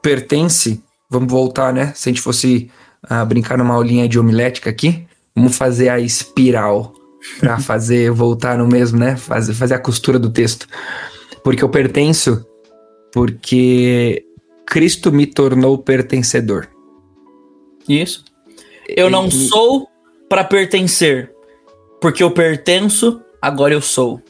pertence. 0.01 0.83
Vamos 1.09 1.31
voltar, 1.31 1.73
né? 1.73 1.93
Se 1.95 2.09
a 2.09 2.11
gente 2.11 2.21
fosse 2.21 2.69
uh, 3.09 3.25
brincar 3.25 3.57
numa 3.57 3.73
aulinha 3.73 4.07
de 4.07 4.19
homilética 4.19 4.69
aqui, 4.69 5.07
vamos 5.39 5.57
fazer 5.57 5.87
a 5.89 5.99
espiral 5.99 6.93
para 7.39 7.57
fazer 7.59 8.11
voltar 8.11 8.57
no 8.57 8.67
mesmo, 8.67 8.99
né? 8.99 9.15
Fazer, 9.15 9.53
fazer 9.53 9.73
a 9.73 9.79
costura 9.79 10.19
do 10.19 10.29
texto. 10.29 10.67
Porque 11.43 11.63
eu 11.63 11.69
pertenço 11.69 12.45
porque 13.11 14.25
Cristo 14.65 15.11
me 15.11 15.25
tornou 15.25 15.77
pertencedor. 15.77 16.69
Isso. 17.87 18.23
Eu 18.87 19.09
não 19.09 19.31
sou 19.31 19.87
para 20.27 20.43
pertencer, 20.43 21.31
porque 22.01 22.21
eu 22.21 22.31
pertenço, 22.31 23.21
agora 23.41 23.73
eu 23.73 23.81
sou. 23.81 24.21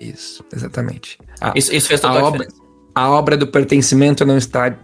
Isso, 0.00 0.44
exatamente. 0.52 1.18
A, 1.40 1.52
isso, 1.54 1.74
isso 1.74 1.88
fez 1.88 2.00
total 2.00 2.24
a 2.24 2.28
obra, 2.28 2.48
a 2.94 3.10
obra 3.10 3.36
do 3.36 3.46
pertencimento 3.46 4.24
não 4.24 4.38
está 4.38 4.76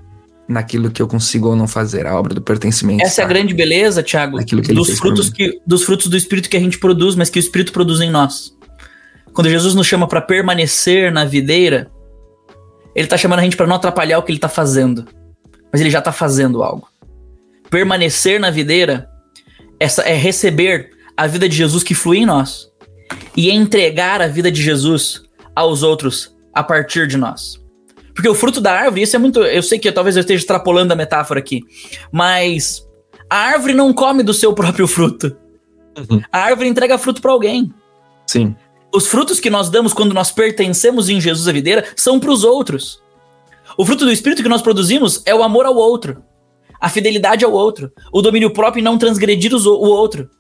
naquilo 0.49 0.91
que 0.91 1.03
eu 1.03 1.09
consigo 1.09 1.49
ou 1.49 1.57
não 1.57 1.67
fazer. 1.67 2.07
A 2.07 2.19
obra 2.19 2.35
do 2.35 2.41
pertencimento. 2.41 3.05
Essa 3.05 3.23
é 3.23 3.25
a 3.25 3.29
grande 3.29 3.55
beleza, 3.55 4.03
Thiago, 4.03 4.39
dos 4.45 4.99
frutos 4.99 5.31
que 5.31 5.61
dos 5.67 5.83
frutos 5.83 6.07
do 6.07 6.17
espírito 6.17 6.49
que 6.49 6.57
a 6.57 6.61
gente 6.61 6.79
produz, 6.79 7.15
mas 7.15 7.31
que 7.31 7.39
o 7.39 7.41
espírito 7.41 7.73
produz 7.73 8.01
em 8.01 8.11
nós. 8.11 8.55
Quando 9.33 9.51
Jesus 9.51 9.75
nos 9.75 9.87
chama 9.87 10.09
para 10.09 10.21
permanecer 10.21 11.13
na 11.13 11.25
videira, 11.25 11.91
ele 12.95 13.07
está 13.07 13.17
chamando 13.19 13.41
a 13.41 13.43
gente 13.43 13.57
para 13.57 13.67
não 13.67 13.77
atrapalhar 13.77 14.19
o 14.19 14.23
que 14.23 14.31
ele 14.31 14.39
está 14.39 14.49
fazendo, 14.49 15.07
mas 15.71 15.81
ele 15.81 15.91
já 15.91 15.99
está 15.99 16.13
fazendo 16.13 16.63
algo. 16.63 16.89
Permanecer 17.69 18.41
na 18.41 18.51
videira 18.51 19.09
essa 19.79 20.03
é 20.03 20.15
receber 20.15 20.91
a 21.17 21.27
vida 21.27 21.49
de 21.49 21.57
Jesus 21.57 21.83
que 21.83 21.95
flui 21.95 22.19
em 22.19 22.27
nós 22.27 22.69
e 23.37 23.51
entregar 23.51 24.23
a 24.23 24.27
vida 24.27 24.51
de 24.51 24.63
Jesus 24.63 25.23
aos 25.55 25.83
outros 25.83 26.35
a 26.55 26.63
partir 26.63 27.07
de 27.07 27.17
nós. 27.17 27.61
Porque 28.17 28.29
o 28.31 28.35
fruto 28.35 28.63
da 28.63 28.73
árvore, 28.73 29.03
isso 29.03 29.15
é 29.15 29.19
muito. 29.19 29.43
Eu 29.43 29.63
sei 29.63 29.79
que 29.79 29.93
talvez 29.93 30.17
eu 30.17 30.21
esteja 30.21 30.41
extrapolando 30.41 30.91
a 30.91 30.97
metáfora 30.97 31.39
aqui, 31.39 31.63
mas 32.11 32.89
a 33.29 33.37
árvore 33.37 33.75
não 33.75 33.93
come 33.93 34.23
do 34.23 34.33
seu 34.33 34.55
próprio 34.55 34.89
fruto. 34.89 35.37
Uhum. 35.99 36.23
A 36.33 36.39
árvore 36.39 36.67
entrega 36.67 36.97
fruto 36.97 37.21
para 37.21 37.31
alguém. 37.31 37.71
Sim. 38.27 38.57
Os 38.93 39.07
frutos 39.07 39.39
que 39.39 39.51
nós 39.51 39.69
damos 39.69 39.93
quando 39.93 40.15
nós 40.15 40.33
pertencemos 40.33 41.11
em 41.11 41.21
Jesus 41.21 41.47
a 41.47 41.53
videira 41.53 41.85
são 41.95 42.19
para 42.19 42.31
os 42.31 42.43
outros. 42.43 43.03
O 43.77 43.85
fruto 43.85 44.07
do 44.07 44.11
espírito 44.11 44.43
que 44.43 44.49
nós 44.49 44.63
produzimos 44.63 45.23
é 45.27 45.35
o 45.35 45.43
amor 45.43 45.67
ao 45.67 45.77
outro, 45.77 46.23
a 46.81 46.89
fidelidade 46.89 47.45
ao 47.45 47.53
outro, 47.53 47.93
o 48.11 48.23
domínio 48.23 48.51
próprio 48.51 48.81
em 48.81 48.85
não 48.85 48.97
transgredir 48.97 49.53
o 49.55 49.69
outro, 49.69 50.31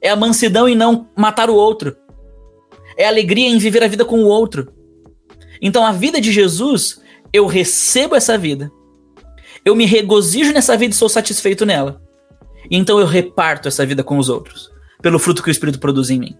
é 0.00 0.10
a 0.10 0.16
mansidão 0.16 0.68
em 0.68 0.76
não 0.76 1.08
matar 1.16 1.50
o 1.50 1.56
outro, 1.56 1.96
é 2.96 3.06
a 3.06 3.08
alegria 3.08 3.48
em 3.48 3.58
viver 3.58 3.82
a 3.82 3.88
vida 3.88 4.04
com 4.04 4.22
o 4.22 4.28
outro. 4.28 4.72
Então 5.60 5.84
a 5.84 5.92
vida 5.92 6.20
de 6.20 6.32
Jesus, 6.32 7.00
eu 7.32 7.46
recebo 7.46 8.14
essa 8.14 8.38
vida. 8.38 8.70
Eu 9.64 9.76
me 9.76 9.84
regozijo 9.84 10.52
nessa 10.52 10.76
vida 10.76 10.94
e 10.94 10.96
sou 10.96 11.08
satisfeito 11.08 11.66
nela. 11.66 12.00
Então 12.70 12.98
eu 12.98 13.06
reparto 13.06 13.68
essa 13.68 13.84
vida 13.84 14.02
com 14.02 14.18
os 14.18 14.28
outros, 14.28 14.70
pelo 15.02 15.18
fruto 15.18 15.42
que 15.42 15.50
o 15.50 15.52
Espírito 15.52 15.78
produz 15.78 16.10
em 16.10 16.18
mim. 16.18 16.36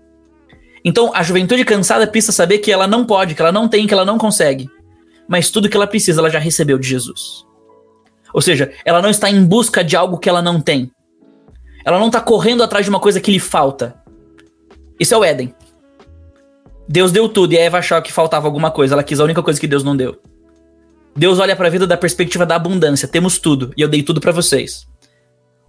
Então 0.85 1.13
a 1.15 1.23
juventude 1.23 1.65
cansada 1.65 2.07
precisa 2.07 2.33
saber 2.33 2.59
que 2.59 2.73
ela 2.73 2.87
não 2.87 3.05
pode, 3.05 3.35
que 3.35 3.43
ela 3.43 3.53
não 3.53 3.69
tem, 3.69 3.87
que 3.87 3.93
ela 3.93 4.05
não 4.05 4.17
consegue. 4.17 4.71
Mas 5.29 5.51
tudo 5.51 5.69
que 5.69 5.77
ela 5.77 5.87
precisa, 5.87 6.21
ela 6.21 6.31
já 6.31 6.39
recebeu 6.39 6.79
de 6.79 6.89
Jesus. 6.89 7.45
Ou 8.33 8.41
seja, 8.41 8.73
ela 8.85 9.03
não 9.03 9.11
está 9.11 9.31
em 9.31 9.45
busca 9.45 9.85
de 9.85 9.97
algo 9.97 10.19
que 10.19 10.29
ela 10.29 10.41
não 10.41 10.61
tem. 10.61 10.91
Ela 11.85 11.99
não 11.99 12.07
está 12.07 12.21
correndo 12.21 12.63
atrás 12.63 12.85
de 12.85 12.91
uma 12.91 13.01
coisa 13.01 13.21
que 13.21 13.31
lhe 13.31 13.39
falta. 13.39 14.01
Isso 14.99 15.15
é 15.15 15.17
o 15.17 15.25
Éden. 15.25 15.55
Deus 16.93 17.13
deu 17.13 17.29
tudo 17.29 17.53
e 17.53 17.57
a 17.57 17.61
Eva 17.61 17.79
achou 17.79 18.03
que 18.03 18.13
faltava 18.13 18.49
alguma 18.49 18.69
coisa. 18.69 18.97
Ela 18.97 19.05
quis 19.05 19.21
a 19.21 19.25
única 19.25 19.41
coisa 19.45 19.61
que 19.61 19.69
Deus 19.69 19.85
não 19.85 19.97
deu. 19.97 20.21
Deus 21.15 21.39
olha 21.39 21.55
para 21.55 21.69
a 21.69 21.71
vida 21.71 21.87
da 21.87 21.97
perspectiva 21.97 22.45
da 22.45 22.57
abundância. 22.57 23.07
Temos 23.07 23.39
tudo 23.39 23.73
e 23.77 23.81
eu 23.81 23.87
dei 23.87 24.03
tudo 24.03 24.21
para 24.21 24.33
vocês. 24.33 24.89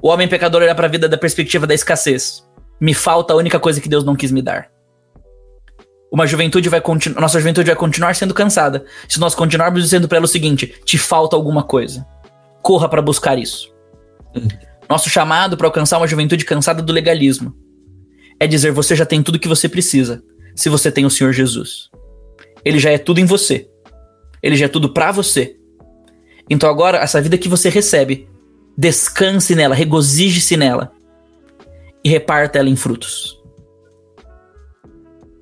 O 0.01 0.07
homem 0.07 0.28
pecador 0.28 0.63
olha 0.63 0.74
para 0.74 0.88
a 0.88 0.89
vida 0.89 1.07
da 1.07 1.19
perspectiva 1.19 1.67
da 1.67 1.76
escassez. 1.76 2.43
Me 2.80 2.95
falta 2.95 3.36
a 3.36 3.38
única 3.38 3.59
coisa 3.59 3.80
que 3.80 3.88
Deus 3.88 4.03
não 4.03 4.15
quis 4.15 4.32
me 4.32 4.41
dar. 4.41 4.72
Uma 6.11 6.26
juventude 6.26 6.67
vai 6.69 6.82
continuar, 6.82 7.22
nossa 7.22 7.39
juventude 7.39 7.67
vai 7.67 7.76
continuar 7.76 8.15
sendo 8.15 8.34
cansada 8.34 8.84
se 9.07 9.19
nós 9.19 9.36
continuarmos 9.36 9.84
dizendo 9.84 10.07
para 10.07 10.17
ela 10.17 10.26
o 10.26 10.28
seguinte: 10.28 10.74
te 10.84 10.97
falta 10.97 11.36
alguma 11.36 11.61
coisa. 11.61 12.03
Corra 12.63 12.89
para 12.89 13.01
buscar 13.01 13.38
isso. 13.38 13.72
Nosso 14.89 15.07
chamado 15.07 15.55
para 15.55 15.67
alcançar 15.67 15.99
uma 15.99 16.07
juventude 16.07 16.45
cansada 16.45 16.82
do 16.82 16.91
legalismo 16.91 17.53
é 18.39 18.47
dizer: 18.47 18.72
você 18.72 18.95
já 18.95 19.05
tem 19.05 19.22
tudo 19.22 19.38
que 19.38 19.47
você 19.47 19.69
precisa 19.69 20.24
se 20.55 20.69
você 20.69 20.91
tem 20.91 21.05
o 21.05 21.09
Senhor 21.09 21.33
Jesus. 21.33 21.89
Ele 22.63 22.79
já 22.79 22.91
é 22.91 22.97
tudo 22.97 23.19
em 23.19 23.25
você. 23.25 23.67
Ele 24.41 24.55
já 24.55 24.65
é 24.65 24.69
tudo 24.69 24.93
para 24.93 25.11
você. 25.11 25.55
Então 26.49 26.69
agora, 26.69 26.97
essa 26.97 27.21
vida 27.21 27.37
que 27.37 27.47
você 27.47 27.69
recebe, 27.69 28.27
descanse 28.77 29.55
nela, 29.55 29.75
regozije-se 29.75 30.57
nela 30.57 30.91
e 32.03 32.09
reparta 32.09 32.59
ela 32.59 32.69
em 32.69 32.75
frutos. 32.75 33.39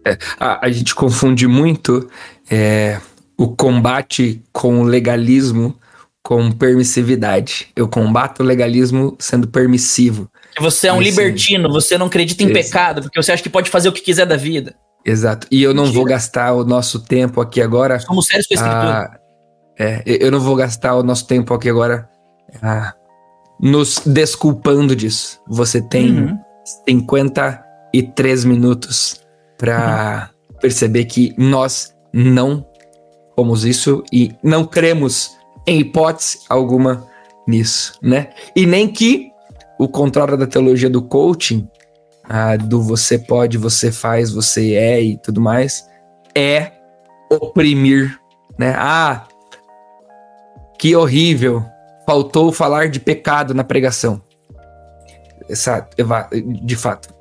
É, 0.05 0.18
a, 0.39 0.66
a, 0.66 0.72
gente 0.72 0.95
confunde 0.95 1.47
muito 1.47 2.10
é, 2.49 2.99
o 3.38 3.49
combate 3.49 4.41
com 4.51 4.82
o 4.82 4.84
legalismo 4.84 5.78
com 6.22 6.51
permissividade. 6.51 7.70
Eu 7.76 7.88
combato 7.88 8.43
o 8.43 8.45
legalismo 8.45 9.16
sendo 9.20 9.47
permissivo. 9.47 10.30
Você 10.60 10.88
é 10.88 10.93
um 10.93 11.01
libertino, 11.01 11.70
você 11.70 11.97
não 11.97 12.05
acredita 12.05 12.43
em 12.43 12.53
pecado, 12.53 13.01
porque 13.01 13.22
você 13.22 13.32
acha 13.32 13.41
que 13.41 13.49
pode 13.49 13.70
fazer 13.70 13.89
o 13.89 13.91
que 13.91 14.01
quiser 14.01 14.26
da 14.26 14.36
vida. 14.36 14.76
Exato. 15.06 15.47
E 15.50 15.64
eu 15.64 15.74
não 15.74 15.84
Mentira. 15.84 16.00
vou 16.00 16.06
gastar 16.06 16.54
o 16.54 16.64
nosso 16.64 17.00
tempo 17.00 17.41
aqui 17.41 17.62
agora. 17.62 18.00
Somos 18.00 18.28
sérios 18.28 18.47
com 18.47 18.54
a 18.54 18.58
escritura. 18.58 19.22
é, 19.78 20.04
eu 20.06 20.32
não 20.32 20.39
vou 20.39 20.56
gastar 20.56 20.95
o 20.95 21.04
nosso 21.04 21.26
tempo 21.26 21.54
aqui 21.54 21.70
agora 21.70 22.10
ah, 22.62 22.93
nos 23.60 24.02
desculpando 24.06 24.95
disso. 24.95 25.41
Você 25.47 25.82
tem 25.82 26.20
uhum. 26.20 26.38
53 26.88 28.45
minutos 28.45 29.22
para 29.58 30.30
uhum. 30.50 30.56
perceber 30.60 31.06
que 31.06 31.34
nós 31.38 31.95
não 32.14 32.66
fomos 33.36 33.66
isso 33.66 34.04
e 34.12 34.34
não 34.43 34.66
cremos 34.66 35.32
em 35.66 35.80
hipótese 35.80 36.39
alguma 36.50 37.08
nisso, 37.47 37.97
né? 38.02 38.30
E 38.56 38.66
nem 38.66 38.88
que 38.88 39.30
o 39.80 39.88
contrário 39.88 40.38
da 40.38 40.45
teologia 40.45 40.89
do 40.89 41.02
coaching, 41.02 41.68
ah, 42.30 42.56
do 42.56 42.80
você 42.82 43.18
pode, 43.18 43.58
você 43.58 43.92
faz, 43.92 44.32
você 44.32 44.76
é 44.76 45.02
e 45.02 45.18
tudo 45.18 45.42
mais, 45.42 45.90
é 46.36 46.72
oprimir, 47.30 48.20
né? 48.58 48.76
Ah, 48.78 49.26
que 50.78 50.96
horrível, 50.96 51.66
faltou 52.06 52.52
falar 52.52 52.90
de 52.90 53.00
pecado 53.00 53.54
na 53.54 53.64
pregação. 53.64 54.22
Essa, 55.50 55.88
de 56.64 56.76
fato, 56.76 57.14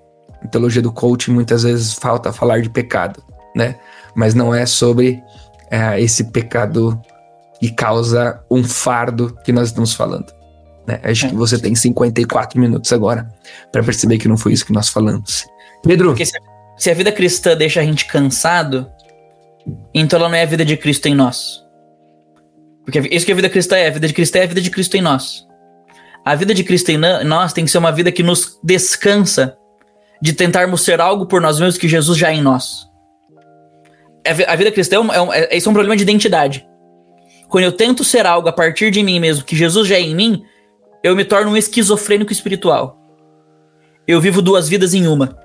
a 0.42 0.48
teologia 0.48 0.82
do 0.82 0.92
coaching 0.92 1.32
muitas 1.32 1.62
vezes 1.62 1.94
falta 1.94 2.30
falar 2.30 2.60
de 2.60 2.68
pecado, 2.68 3.24
né? 3.56 3.76
Mas 4.14 4.34
não 4.34 4.54
é 4.54 4.66
sobre 4.66 5.22
é, 5.70 5.98
esse 6.00 6.24
pecado 6.24 7.00
que 7.58 7.72
causa 7.72 8.44
um 8.50 8.62
fardo 8.62 9.36
que 9.42 9.52
nós 9.52 9.68
estamos 9.68 9.94
falando. 9.94 10.37
Né? 10.88 10.98
Acho 11.02 11.26
é. 11.26 11.28
que 11.28 11.34
você 11.34 11.58
tem 11.58 11.74
54 11.74 12.58
minutos 12.58 12.90
agora 12.94 13.28
para 13.70 13.84
perceber 13.84 14.16
que 14.16 14.26
não 14.26 14.38
foi 14.38 14.54
isso 14.54 14.64
que 14.64 14.72
nós 14.72 14.88
falamos. 14.88 15.46
Pedro. 15.82 16.08
Porque 16.08 16.24
se 16.24 16.90
a 16.90 16.94
vida 16.94 17.12
cristã 17.12 17.54
deixa 17.54 17.80
a 17.80 17.84
gente 17.84 18.06
cansado, 18.06 18.90
então 19.92 20.18
ela 20.18 20.30
não 20.30 20.36
é 20.36 20.42
a 20.42 20.46
vida 20.46 20.64
de 20.64 20.76
Cristo 20.78 21.06
em 21.06 21.14
nós. 21.14 21.62
Porque 22.84 23.00
isso 23.14 23.26
que 23.26 23.32
a 23.32 23.34
vida 23.34 23.50
cristã 23.50 23.76
é, 23.76 23.88
a 23.88 23.90
vida 23.90 24.08
de 24.08 24.14
Cristo 24.14 24.36
é 24.36 24.44
a 24.44 24.46
vida 24.46 24.62
de 24.62 24.70
Cristo 24.70 24.96
em 24.96 25.02
nós. 25.02 25.46
A 26.24 26.34
vida 26.34 26.54
de 26.54 26.64
Cristo 26.64 26.88
em 26.88 26.96
nós 26.96 27.52
tem 27.52 27.66
que 27.66 27.70
ser 27.70 27.78
uma 27.78 27.92
vida 27.92 28.10
que 28.10 28.22
nos 28.22 28.58
descansa 28.64 29.56
de 30.22 30.32
tentarmos 30.32 30.82
ser 30.82 31.00
algo 31.00 31.26
por 31.26 31.40
nós 31.40 31.60
mesmos 31.60 31.76
que 31.76 31.86
Jesus 31.86 32.16
já 32.16 32.30
é 32.30 32.34
em 32.34 32.42
nós. 32.42 32.88
A 34.46 34.56
vida 34.56 34.72
cristã 34.72 34.96
é 34.96 35.00
um, 35.00 35.12
é 35.12 35.22
um, 35.22 35.32
é, 35.32 35.48
é 35.52 35.58
um 35.58 35.72
problema 35.72 35.96
de 35.96 36.02
identidade. 36.02 36.66
Quando 37.48 37.64
eu 37.64 37.72
tento 37.72 38.04
ser 38.04 38.26
algo 38.26 38.48
a 38.48 38.52
partir 38.52 38.90
de 38.90 39.02
mim 39.02 39.20
mesmo, 39.20 39.44
que 39.44 39.56
Jesus 39.56 39.86
já 39.86 39.96
é 39.96 40.00
em 40.00 40.14
mim, 40.14 40.42
eu 41.02 41.14
me 41.14 41.24
torno 41.24 41.52
um 41.52 41.56
esquizofrênico 41.56 42.32
espiritual. 42.32 42.98
Eu 44.06 44.20
vivo 44.20 44.40
duas 44.40 44.68
vidas 44.68 44.94
em 44.94 45.06
uma. 45.06 45.38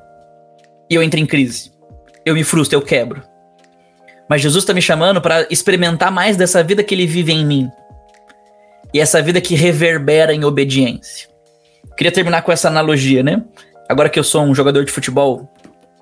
E 0.89 0.95
eu 0.95 1.03
entro 1.03 1.19
em 1.19 1.25
crise. 1.25 1.71
Eu 2.25 2.33
me 2.33 2.43
frustro, 2.43 2.77
eu 2.77 2.81
quebro. 2.81 3.21
Mas 4.29 4.41
Jesus 4.41 4.63
está 4.63 4.73
me 4.73 4.81
chamando 4.81 5.21
para 5.21 5.45
experimentar 5.49 6.11
mais 6.11 6.37
dessa 6.37 6.63
vida 6.63 6.83
que 6.83 6.95
ele 6.95 7.05
vive 7.05 7.33
em 7.33 7.45
mim. 7.45 7.69
E 8.93 8.99
essa 8.99 9.21
vida 9.21 9.41
que 9.41 9.55
reverbera 9.55 10.33
em 10.33 10.43
obediência. 10.45 11.27
Queria 11.97 12.11
terminar 12.11 12.41
com 12.41 12.51
essa 12.51 12.67
analogia, 12.67 13.21
né? 13.21 13.43
Agora 13.89 14.09
que 14.09 14.17
eu 14.17 14.23
sou 14.23 14.43
um 14.43 14.55
jogador 14.55 14.85
de 14.85 14.91
futebol 14.91 15.51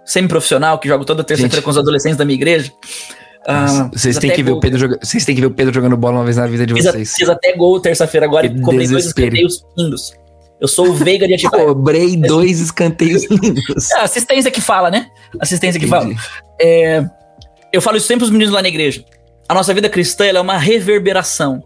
semi-profissional, 0.06 0.78
que 0.78 0.88
jogo 0.88 1.06
toda 1.06 1.24
terça-feira 1.24 1.62
com 1.62 1.70
os 1.70 1.78
adolescentes 1.78 2.18
da 2.18 2.26
minha 2.26 2.36
igreja, 2.36 2.72
ah, 3.48 3.90
vocês, 3.92 4.18
têm 4.18 4.32
que 4.32 4.44
ver 4.44 4.52
o 4.52 4.60
Pedro 4.60 4.78
joga... 4.78 5.00
vocês 5.02 5.26
têm 5.26 5.34
que 5.34 5.42
ver 5.42 5.48
o 5.48 5.52
Pedro 5.52 5.74
jogando 5.74 5.98
bola 5.98 6.18
uma 6.20 6.24
vez 6.24 6.38
na 6.38 6.46
vida 6.46 6.66
de 6.66 6.74
fiz 6.74 6.86
vocês. 6.86 7.14
A, 7.14 7.16
fiz 7.18 7.30
até 7.30 7.56
gol 7.56 7.80
terça-feira 7.80 8.26
agora 8.26 8.46
e 8.46 8.62
cobrei 8.62 8.88
dois 8.88 9.06
escanteios 9.06 9.66
lindos. 9.78 10.14
Eu 10.60 10.68
sou 10.68 10.90
o 10.90 10.94
Veiga 10.94 11.28
de 11.28 11.34
Atibaia. 11.34 11.66
Cobrei 11.66 12.16
dois 12.16 12.60
escanteios 12.60 13.24
lindos. 13.32 13.90
É, 13.92 14.02
assistência 14.02 14.52
que 14.52 14.62
fala, 14.62 14.92
né? 14.92 15.08
Assistência 15.40 15.80
que 15.80 15.88
Entendi. 15.88 16.16
fala. 16.16 16.52
É, 16.62 17.04
eu 17.74 17.82
falo 17.82 17.98
isso 17.98 18.06
sempre 18.06 18.26
os 18.26 18.30
meninos 18.30 18.54
lá 18.54 18.62
na 18.62 18.68
igreja. 18.68 19.04
A 19.50 19.56
nossa 19.56 19.74
vida 19.74 19.90
cristã 19.90 20.26
é 20.26 20.40
uma 20.40 20.58
reverberação, 20.58 21.64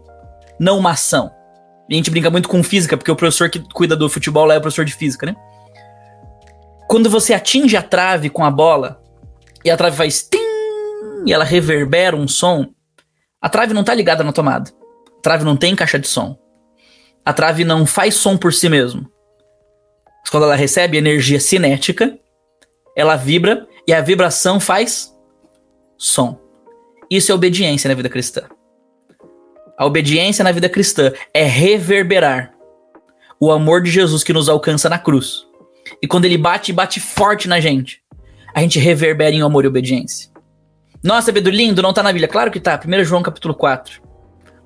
não 0.58 0.78
uma 0.78 0.92
ação. 0.92 1.30
E 1.90 1.94
a 1.94 1.96
gente 1.96 2.10
brinca 2.10 2.30
muito 2.30 2.48
com 2.48 2.62
física, 2.62 2.96
porque 2.96 3.10
o 3.10 3.16
professor 3.16 3.50
que 3.50 3.62
cuida 3.74 3.94
do 3.94 4.08
futebol 4.08 4.46
lá 4.46 4.54
é 4.54 4.58
o 4.58 4.60
professor 4.62 4.84
de 4.84 4.94
física, 4.94 5.26
né? 5.26 5.36
Quando 6.88 7.10
você 7.10 7.34
atinge 7.34 7.76
a 7.76 7.82
trave 7.82 8.30
com 8.30 8.44
a 8.44 8.50
bola 8.50 8.98
e 9.62 9.70
a 9.70 9.76
trave 9.76 9.96
faz 9.96 10.22
tim 10.22 10.45
e 11.24 11.32
ela 11.32 11.44
reverbera 11.44 12.16
um 12.16 12.26
som, 12.28 12.72
a 13.40 13.48
trave 13.48 13.72
não 13.72 13.82
está 13.82 13.94
ligada 13.94 14.24
na 14.24 14.32
tomada. 14.32 14.70
A 15.18 15.20
trave 15.22 15.44
não 15.44 15.56
tem 15.56 15.74
caixa 15.74 15.98
de 15.98 16.08
som. 16.08 16.36
A 17.24 17.32
trave 17.32 17.64
não 17.64 17.86
faz 17.86 18.14
som 18.14 18.36
por 18.36 18.52
si 18.52 18.68
mesmo. 18.68 19.10
Mas 20.20 20.30
quando 20.30 20.44
ela 20.44 20.56
recebe 20.56 20.96
energia 20.96 21.40
cinética, 21.40 22.18
ela 22.96 23.16
vibra 23.16 23.66
e 23.86 23.92
a 23.92 24.00
vibração 24.00 24.58
faz 24.58 25.14
som. 25.96 26.40
Isso 27.10 27.30
é 27.30 27.34
obediência 27.34 27.88
na 27.88 27.94
vida 27.94 28.08
cristã. 28.08 28.42
A 29.78 29.84
obediência 29.84 30.42
na 30.42 30.52
vida 30.52 30.68
cristã 30.68 31.12
é 31.32 31.44
reverberar 31.44 32.52
o 33.38 33.52
amor 33.52 33.82
de 33.82 33.90
Jesus 33.90 34.24
que 34.24 34.32
nos 34.32 34.48
alcança 34.48 34.88
na 34.88 34.98
cruz. 34.98 35.46
E 36.02 36.06
quando 36.06 36.24
ele 36.24 36.38
bate, 36.38 36.72
bate 36.72 36.98
forte 36.98 37.46
na 37.46 37.60
gente, 37.60 38.02
a 38.54 38.60
gente 38.60 38.78
reverbera 38.78 39.34
em 39.34 39.42
amor 39.42 39.64
e 39.64 39.68
obediência. 39.68 40.30
Nossa, 41.06 41.32
Pedro, 41.32 41.52
lindo, 41.52 41.80
não 41.80 41.92
tá 41.92 42.02
na 42.02 42.10
Bíblia. 42.12 42.26
Claro 42.26 42.50
que 42.50 42.58
tá. 42.58 42.80
1 42.84 43.04
João 43.04 43.22
capítulo 43.22 43.54
4. 43.54 44.02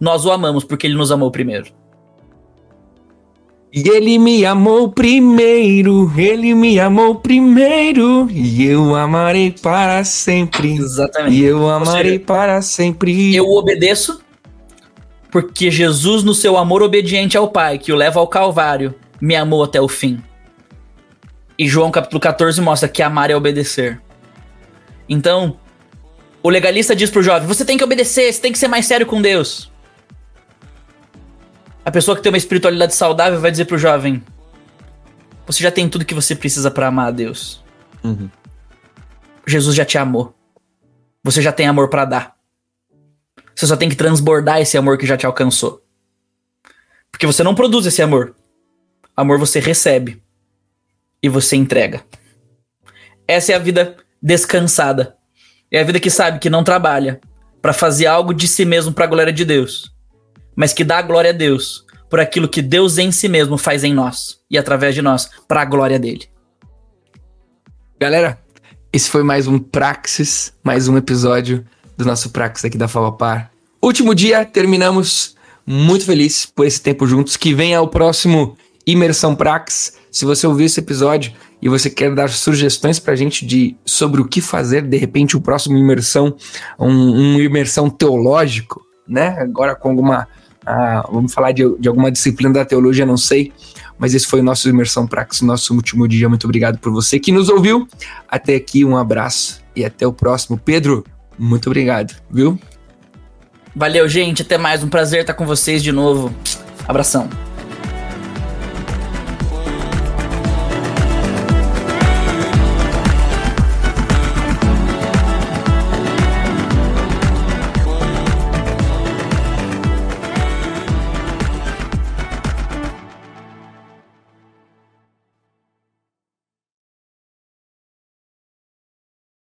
Nós 0.00 0.24
o 0.24 0.32
amamos 0.32 0.64
porque 0.64 0.86
ele 0.86 0.94
nos 0.94 1.12
amou 1.12 1.30
primeiro. 1.30 1.66
E 3.72 3.88
ele 3.88 4.18
me 4.18 4.44
amou 4.44 4.90
primeiro, 4.90 6.10
ele 6.18 6.54
me 6.54 6.80
amou 6.80 7.14
primeiro, 7.14 8.28
e 8.28 8.64
eu 8.64 8.96
amarei 8.96 9.52
para 9.52 10.02
sempre. 10.02 10.72
Exatamente. 10.72 11.36
E 11.36 11.44
eu 11.44 11.68
amarei 11.68 12.14
seja, 12.14 12.24
para 12.24 12.60
sempre. 12.62 13.36
Eu 13.36 13.48
obedeço 13.48 14.20
porque 15.30 15.70
Jesus, 15.70 16.24
no 16.24 16.34
seu 16.34 16.56
amor 16.56 16.82
obediente 16.82 17.36
ao 17.36 17.48
Pai, 17.48 17.78
que 17.78 17.92
o 17.92 17.96
leva 17.96 18.18
ao 18.18 18.26
Calvário, 18.26 18.92
me 19.20 19.36
amou 19.36 19.62
até 19.62 19.80
o 19.80 19.86
fim. 19.86 20.20
E 21.56 21.68
João 21.68 21.92
capítulo 21.92 22.18
14 22.18 22.60
mostra 22.60 22.88
que 22.88 23.02
amar 23.02 23.30
é 23.30 23.36
obedecer. 23.36 24.00
Então, 25.08 25.56
o 26.42 26.48
legalista 26.48 26.96
diz 26.96 27.10
pro 27.10 27.22
jovem: 27.22 27.46
você 27.46 27.64
tem 27.64 27.76
que 27.76 27.84
obedecer, 27.84 28.32
você 28.32 28.40
tem 28.40 28.52
que 28.52 28.58
ser 28.58 28.68
mais 28.68 28.86
sério 28.86 29.06
com 29.06 29.20
Deus. 29.20 29.70
A 31.84 31.90
pessoa 31.90 32.16
que 32.16 32.22
tem 32.22 32.30
uma 32.30 32.38
espiritualidade 32.38 32.94
saudável 32.94 33.40
vai 33.40 33.50
dizer 33.50 33.66
pro 33.66 33.78
jovem: 33.78 34.22
você 35.46 35.62
já 35.62 35.70
tem 35.70 35.88
tudo 35.88 36.04
que 36.04 36.14
você 36.14 36.34
precisa 36.34 36.70
para 36.70 36.86
amar 36.86 37.08
a 37.08 37.10
Deus. 37.10 37.62
Uhum. 38.02 38.30
Jesus 39.46 39.74
já 39.74 39.84
te 39.84 39.98
amou. 39.98 40.34
Você 41.22 41.42
já 41.42 41.52
tem 41.52 41.66
amor 41.66 41.88
para 41.88 42.04
dar. 42.04 42.36
Você 43.54 43.66
só 43.66 43.76
tem 43.76 43.88
que 43.88 43.96
transbordar 43.96 44.60
esse 44.60 44.78
amor 44.78 44.96
que 44.96 45.06
já 45.06 45.16
te 45.16 45.26
alcançou. 45.26 45.84
Porque 47.10 47.26
você 47.26 47.42
não 47.42 47.54
produz 47.54 47.84
esse 47.84 48.00
amor. 48.00 48.34
Amor 49.14 49.38
você 49.38 49.60
recebe 49.60 50.22
e 51.22 51.28
você 51.28 51.56
entrega. 51.56 52.02
Essa 53.28 53.52
é 53.52 53.54
a 53.54 53.58
vida 53.58 53.96
descansada 54.22 55.19
é 55.70 55.80
a 55.80 55.84
vida 55.84 56.00
que 56.00 56.10
sabe 56.10 56.38
que 56.38 56.50
não 56.50 56.64
trabalha 56.64 57.20
para 57.62 57.72
fazer 57.72 58.06
algo 58.06 58.34
de 58.34 58.48
si 58.48 58.64
mesmo 58.64 58.92
para 58.92 59.04
a 59.04 59.08
glória 59.08 59.32
de 59.32 59.44
Deus, 59.44 59.92
mas 60.56 60.72
que 60.72 60.82
dá 60.82 61.00
glória 61.00 61.30
a 61.30 61.34
Deus 61.34 61.84
por 62.08 62.18
aquilo 62.18 62.48
que 62.48 62.60
Deus 62.60 62.98
em 62.98 63.12
si 63.12 63.28
mesmo 63.28 63.56
faz 63.56 63.84
em 63.84 63.94
nós 63.94 64.40
e 64.50 64.58
através 64.58 64.94
de 64.94 65.02
nós, 65.02 65.30
para 65.46 65.62
a 65.62 65.64
glória 65.64 65.98
dele. 65.98 66.26
Galera, 68.00 68.38
esse 68.92 69.08
foi 69.08 69.22
mais 69.22 69.46
um 69.46 69.58
Praxis, 69.58 70.52
mais 70.64 70.88
um 70.88 70.96
episódio 70.96 71.64
do 71.96 72.04
nosso 72.04 72.30
Praxis 72.30 72.64
aqui 72.64 72.76
da 72.76 72.88
Par. 72.88 73.52
Último 73.80 74.14
dia, 74.14 74.44
terminamos 74.44 75.36
muito 75.64 76.04
feliz 76.04 76.46
por 76.46 76.66
esse 76.66 76.80
tempo 76.80 77.06
juntos. 77.06 77.36
Que 77.36 77.54
venha 77.54 77.80
o 77.80 77.86
próximo 77.86 78.56
Imersão 78.84 79.36
Praxis. 79.36 79.92
Se 80.10 80.24
você 80.24 80.46
ouviu 80.46 80.66
esse 80.66 80.80
episódio 80.80 81.32
e 81.62 81.68
você 81.68 81.90
quer 81.90 82.14
dar 82.14 82.30
sugestões 82.30 82.98
pra 82.98 83.14
gente 83.14 83.44
de 83.44 83.76
sobre 83.84 84.20
o 84.20 84.24
que 84.24 84.40
fazer, 84.40 84.82
de 84.82 84.96
repente, 84.96 85.36
o 85.36 85.40
próximo 85.40 85.76
imersão, 85.76 86.34
um, 86.78 87.34
um 87.34 87.40
imersão 87.40 87.90
teológico, 87.90 88.82
né? 89.06 89.36
Agora 89.40 89.74
com 89.74 89.90
alguma. 89.90 90.26
Uh, 90.62 91.12
vamos 91.12 91.32
falar 91.32 91.52
de, 91.52 91.62
de 91.78 91.88
alguma 91.88 92.10
disciplina 92.10 92.52
da 92.52 92.64
teologia, 92.64 93.04
não 93.04 93.16
sei. 93.16 93.52
Mas 93.98 94.14
esse 94.14 94.26
foi 94.26 94.40
o 94.40 94.42
nosso 94.42 94.68
Imersão 94.68 95.06
Praxis, 95.06 95.42
nosso 95.42 95.74
último 95.74 96.08
dia. 96.08 96.28
Muito 96.28 96.44
obrigado 96.44 96.78
por 96.78 96.90
você 96.90 97.18
que 97.18 97.30
nos 97.30 97.50
ouviu. 97.50 97.86
Até 98.26 98.54
aqui, 98.54 98.82
um 98.84 98.96
abraço 98.96 99.62
e 99.76 99.84
até 99.84 100.06
o 100.06 100.12
próximo. 100.12 100.58
Pedro, 100.58 101.04
muito 101.38 101.66
obrigado, 101.66 102.14
viu? 102.30 102.58
Valeu, 103.74 104.08
gente. 104.08 104.42
Até 104.42 104.56
mais. 104.56 104.82
Um 104.82 104.88
prazer 104.88 105.20
estar 105.20 105.34
com 105.34 105.46
vocês 105.46 105.82
de 105.82 105.92
novo. 105.92 106.34
Abração. 106.88 107.28